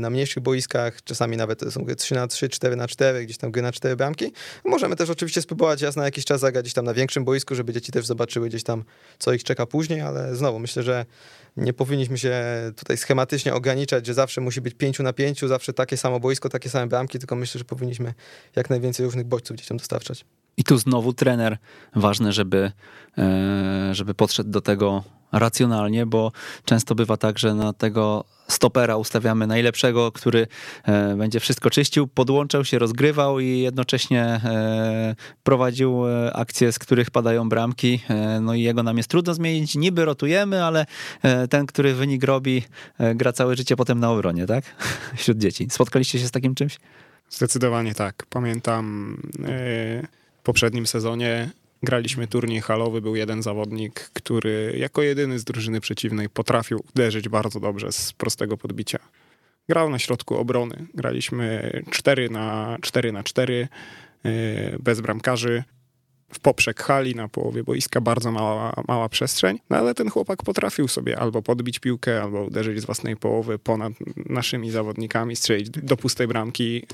[0.00, 3.50] na mniejszych boiskach, czasami nawet są gry 3 na 3, 4 na 4, gdzieś tam
[3.50, 4.32] gry na 4 bramki.
[4.64, 7.72] Możemy też oczywiście spróbować raz na jakiś czas zagrać gdzieś tam na większym boisku, żeby
[7.72, 8.84] dzieci też zobaczyły gdzieś tam,
[9.18, 11.06] co ich czeka później, ale znowu myślę, że
[11.56, 12.32] nie powinniśmy się
[12.76, 16.70] tutaj schematycznie ograniczać, że zawsze musi być 5 na 5, zawsze takie samo boisko, takie
[16.70, 18.14] same bramki, tylko myślę, że powinniśmy
[18.56, 20.24] jak najwięcej różnych bodźców dzieciom dostarczać.
[20.56, 21.58] I tu znowu trener,
[21.96, 22.72] ważne, żeby,
[23.18, 26.32] e, żeby podszedł do tego racjonalnie, bo
[26.64, 30.46] często bywa tak, że na tego stopera ustawiamy najlepszego, który
[30.84, 36.02] e, będzie wszystko czyścił, podłączał się, rozgrywał i jednocześnie e, prowadził
[36.32, 38.00] akcje, z których padają bramki.
[38.40, 39.74] No i jego nam jest trudno zmienić.
[39.74, 40.86] Niby rotujemy, ale
[41.50, 42.62] ten, który wynik robi,
[43.14, 44.64] gra całe życie potem na obronie, tak?
[45.16, 45.66] Wśród dzieci.
[45.70, 46.78] Spotkaliście się z takim czymś?
[47.30, 48.26] Zdecydowanie tak.
[48.30, 49.16] Pamiętam
[50.42, 51.50] poprzednim sezonie
[51.82, 57.60] graliśmy turniej halowy, był jeden zawodnik, który jako jedyny z drużyny przeciwnej potrafił uderzyć bardzo
[57.60, 58.98] dobrze z prostego podbicia.
[59.68, 60.86] Grał na środku obrony.
[60.94, 63.68] Graliśmy 4 na 4 na 4
[64.24, 64.30] yy,
[64.80, 65.64] bez bramkarzy
[66.32, 70.88] w poprzek hali na połowie boiska, bardzo mała, mała przestrzeń, no ale ten chłopak potrafił
[70.88, 76.26] sobie albo podbić piłkę, albo uderzyć z własnej połowy ponad naszymi zawodnikami, strzelić do pustej
[76.26, 76.86] bramki.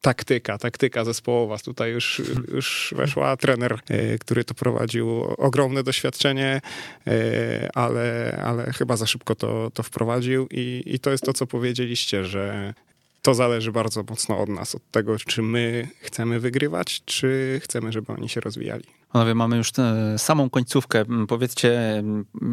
[0.00, 1.58] Taktyka, taktyka zespołowa.
[1.58, 2.22] Tutaj już,
[2.54, 6.60] już weszła trener, e, który to prowadził, ogromne doświadczenie,
[7.06, 11.46] e, ale, ale chyba za szybko to, to wprowadził i, i to jest to, co
[11.46, 12.74] powiedzieliście, że
[13.22, 18.12] to zależy bardzo mocno od nas, od tego, czy my chcemy wygrywać, czy chcemy, żeby
[18.12, 18.84] oni się rozwijali.
[19.12, 19.72] Panowie, mamy już
[20.16, 21.04] samą końcówkę.
[21.28, 22.02] Powiedzcie,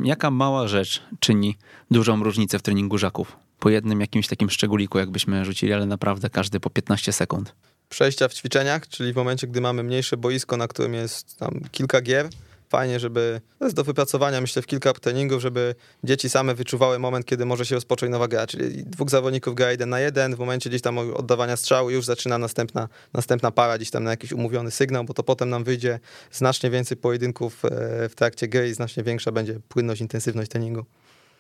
[0.04, 1.58] jaka mała rzecz czyni
[1.92, 3.45] dużą różnicę w treningu żaków?
[3.60, 7.56] Po jednym jakimś takim szczególiku, jakbyśmy rzucili, ale naprawdę każdy po 15 sekund.
[7.90, 12.02] Przejścia w ćwiczeniach, czyli w momencie, gdy mamy mniejsze boisko, na którym jest tam kilka
[12.02, 12.30] gier,
[12.70, 17.26] fajnie, żeby, to jest do wypracowania, myślę, w kilka treningów, żeby dzieci same wyczuwały moment,
[17.26, 20.70] kiedy może się rozpocząć nowa gra, czyli dwóch zawodników gra jeden na jeden, w momencie
[20.70, 25.04] gdzieś tam oddawania strzału już zaczyna następna, następna para gdzieś tam na jakiś umówiony sygnał,
[25.04, 26.00] bo to potem nam wyjdzie
[26.32, 27.70] znacznie więcej pojedynków e,
[28.10, 30.86] w trakcie gry i znacznie większa będzie płynność, intensywność treningu.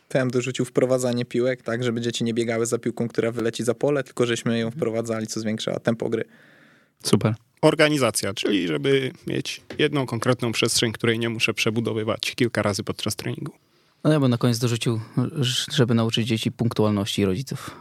[0.08, 4.04] TM dorzucił wprowadzanie piłek, tak, żeby dzieci nie biegały za piłką, która wyleci za pole,
[4.04, 6.24] tylko żeśmy ją wprowadzali, co zwiększa tempo gry.
[7.04, 7.36] Super.
[7.62, 13.52] Organizacja, czyli żeby mieć jedną konkretną przestrzeń, której nie muszę przebudowywać kilka razy podczas treningu.
[14.04, 15.02] No ja bym na koniec dorzucił,
[15.72, 17.72] żeby nauczyć dzieci punktualności rodziców.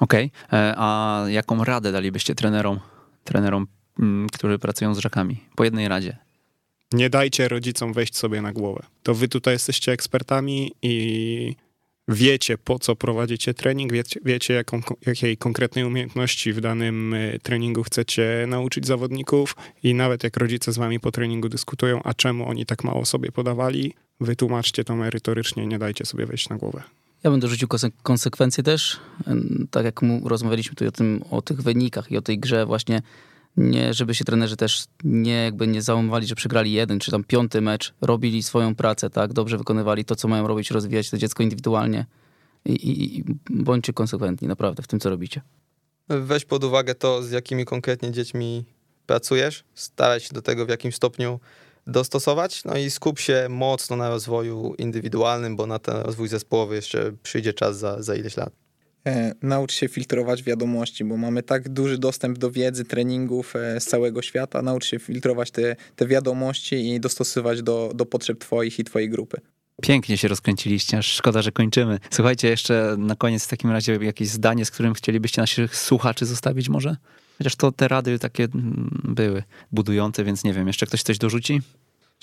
[0.00, 0.60] Okej, okay.
[0.60, 2.80] E, a jaką radę dalibyście trenerom,
[3.24, 3.66] trenerom,
[3.98, 5.40] mm, którzy pracują z rzekami?
[5.56, 6.23] Po jednej radzie.
[6.94, 8.82] Nie dajcie rodzicom wejść sobie na głowę.
[9.02, 11.56] To wy tutaj jesteście ekspertami i
[12.08, 17.82] wiecie, po co prowadzicie trening, wiecie, wiecie jaką, jakiej konkretnej umiejętności w danym e, treningu
[17.82, 22.66] chcecie nauczyć zawodników i nawet jak rodzice z wami po treningu dyskutują, a czemu oni
[22.66, 26.82] tak mało sobie podawali, wytłumaczcie to merytorycznie, nie dajcie sobie wejść na głowę.
[27.24, 29.00] Ja bym dorzucił konse- konsekwencje też.
[29.70, 33.02] Tak jak rozmawialiśmy tutaj o tym, o tych wynikach i o tej grze właśnie,
[33.56, 37.60] nie, żeby się trenerzy też nie jakby nie załamywali, że przegrali jeden czy tam piąty
[37.60, 42.06] mecz, robili swoją pracę, tak, dobrze wykonywali to, co mają robić, rozwijać to dziecko indywidualnie
[42.64, 45.40] i, i, i bądźcie konsekwentni naprawdę w tym, co robicie.
[46.08, 48.64] Weź pod uwagę to, z jakimi konkretnie dziećmi
[49.06, 51.40] pracujesz, staraj się do tego w jakimś stopniu
[51.86, 57.12] dostosować, no i skup się mocno na rozwoju indywidualnym, bo na ten rozwój zespołowy jeszcze
[57.22, 58.63] przyjdzie czas za, za ileś lat.
[59.06, 63.86] E, naucz się filtrować wiadomości, bo mamy tak duży dostęp do wiedzy, treningów e, z
[63.86, 64.62] całego świata.
[64.62, 69.40] Naucz się filtrować te, te wiadomości i dostosowywać do, do potrzeb Twoich i Twojej grupy.
[69.82, 71.98] Pięknie się rozkręciliście, aż szkoda, że kończymy.
[72.10, 76.68] Słuchajcie, jeszcze na koniec w takim razie jakieś zdanie, z którym chcielibyście naszych słuchaczy zostawić
[76.68, 76.96] może?
[77.38, 81.60] Chociaż to te rady takie mm, były budujące, więc nie wiem, jeszcze ktoś coś dorzuci?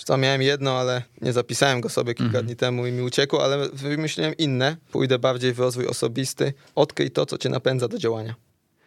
[0.07, 2.45] Czy miałem jedno, ale nie zapisałem go sobie kilka Mhm.
[2.45, 4.77] dni temu i mi uciekło, ale wymyśliłem inne.
[4.91, 6.53] Pójdę bardziej w rozwój osobisty.
[6.75, 8.35] Odkryj to, co cię napędza do działania.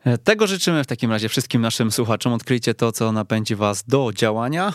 [0.04, 2.32] E, Tego życzymy w takim razie wszystkim naszym słuchaczom.
[2.32, 4.72] Odkryjcie to, co napędzi was do działania.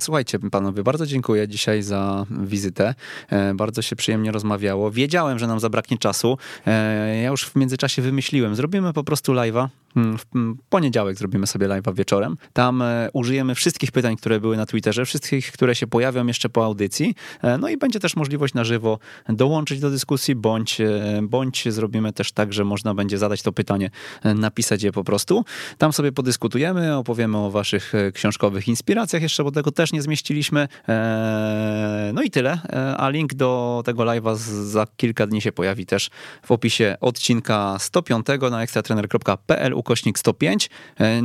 [0.00, 2.94] Słuchajcie, panowie, bardzo dziękuję dzisiaj za wizytę.
[3.30, 4.90] E, Bardzo się przyjemnie rozmawiało.
[4.90, 6.38] Wiedziałem, że nam zabraknie czasu.
[6.66, 8.56] E, Ja już w międzyczasie wymyśliłem.
[8.56, 9.68] Zrobimy po prostu live'a.
[9.96, 12.36] Mm, W mm, poniedziałek zrobimy sobie live'a wieczorem.
[12.52, 16.64] Tam e, użyjemy wszystkich pytań, które były na Twitterze, wszystkich, które się pojawią jeszcze po
[16.64, 17.14] audycji.
[17.42, 18.98] E, No i będzie też możliwość na żywo
[19.28, 20.88] dołączyć do dyskusji, bądź, e,
[21.22, 23.90] bądź zrobimy też tak, że można będzie zadać to pytanie,
[24.24, 25.44] napisać je po prostu.
[25.78, 30.68] Tam sobie podyskutujemy, opowiemy o waszych książkowych inspiracjach jeszcze, bo tego też nie zmieściliśmy.
[32.14, 32.58] No i tyle.
[32.98, 36.10] A link do tego live'a za kilka dni się pojawi też
[36.42, 40.70] w opisie odcinka 105 na ekstratrener.pl ukośnik 105.
[41.00, 41.22] E,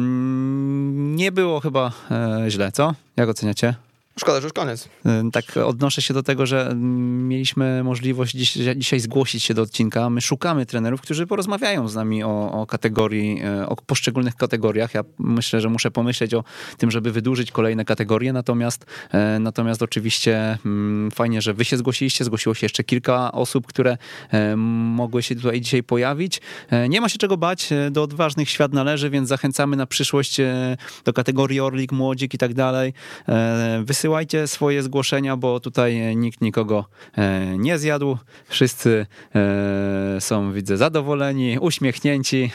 [1.17, 2.93] Nie było chyba e, źle, co?
[3.17, 3.75] Jak oceniacie?
[4.19, 4.89] Szkoda, że już koniec.
[5.31, 10.09] Tak odnoszę się do tego, że mm, mieliśmy możliwość dziś, dzisiaj zgłosić się do odcinka.
[10.09, 14.93] My szukamy trenerów, którzy porozmawiają z nami o, o kategorii, e, o poszczególnych kategoriach.
[14.93, 16.43] Ja myślę, że muszę pomyśleć o
[16.77, 22.23] tym, żeby wydłużyć kolejne kategorie, natomiast, e, natomiast oczywiście mm, fajnie, że wy się zgłosiliście,
[22.23, 23.97] zgłosiło się jeszcze kilka osób, które
[24.31, 26.41] e, mogły się tutaj dzisiaj pojawić.
[26.89, 30.37] Nie ma się czego bać, do odważnych świat należy, więc zachęcamy na przyszłość
[31.05, 32.93] do kategorii Orlik, Młodzik i tak dalej.
[33.29, 36.85] E, Wysyłajcie swoje zgłoszenia, bo tutaj e, nikt nikogo
[37.17, 38.17] e, nie zjadł.
[38.47, 39.05] Wszyscy
[39.35, 42.51] e, są, widzę, zadowoleni, uśmiechnięci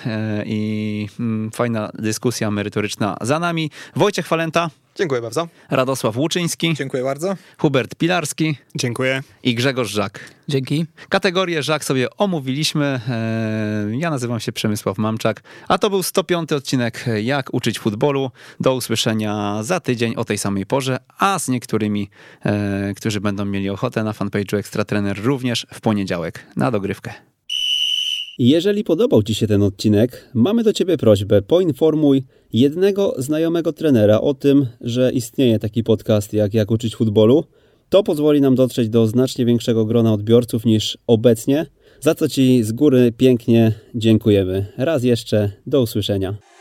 [0.47, 3.71] i mm, fajna dyskusja merytoryczna za nami.
[3.97, 5.49] Wojciech Falenta, Dziękuję bardzo.
[5.71, 7.37] Radosław Łuczyński, Dziękuję bardzo.
[7.59, 9.23] Hubert Pilarski Dziękuję.
[9.43, 10.21] i Grzegorz Żak.
[10.49, 10.87] Dzięki.
[11.09, 13.01] Kategorię Żak sobie omówiliśmy.
[13.09, 18.31] E, Ja nazywam się Przemysław Mamczak, a to był 105 odcinek Jak uczyć futbolu.
[18.61, 22.11] Do usłyszenia za tydzień o tej samej porze, a z niektórymi,
[22.45, 27.13] e, którzy będą mieli ochotę na fanpage'u Ekstra Trener również w poniedziałek na dogrywkę.
[28.39, 32.23] Jeżeli podobał Ci się ten odcinek, mamy do Ciebie prośbę: poinformuj
[32.53, 37.45] jednego znajomego trenera o tym, że istnieje taki podcast jak Jak uczyć futbolu.
[37.89, 41.67] To pozwoli nam dotrzeć do znacznie większego grona odbiorców niż obecnie,
[42.01, 44.67] za co Ci z góry pięknie dziękujemy.
[44.77, 46.52] Raz jeszcze, do usłyszenia.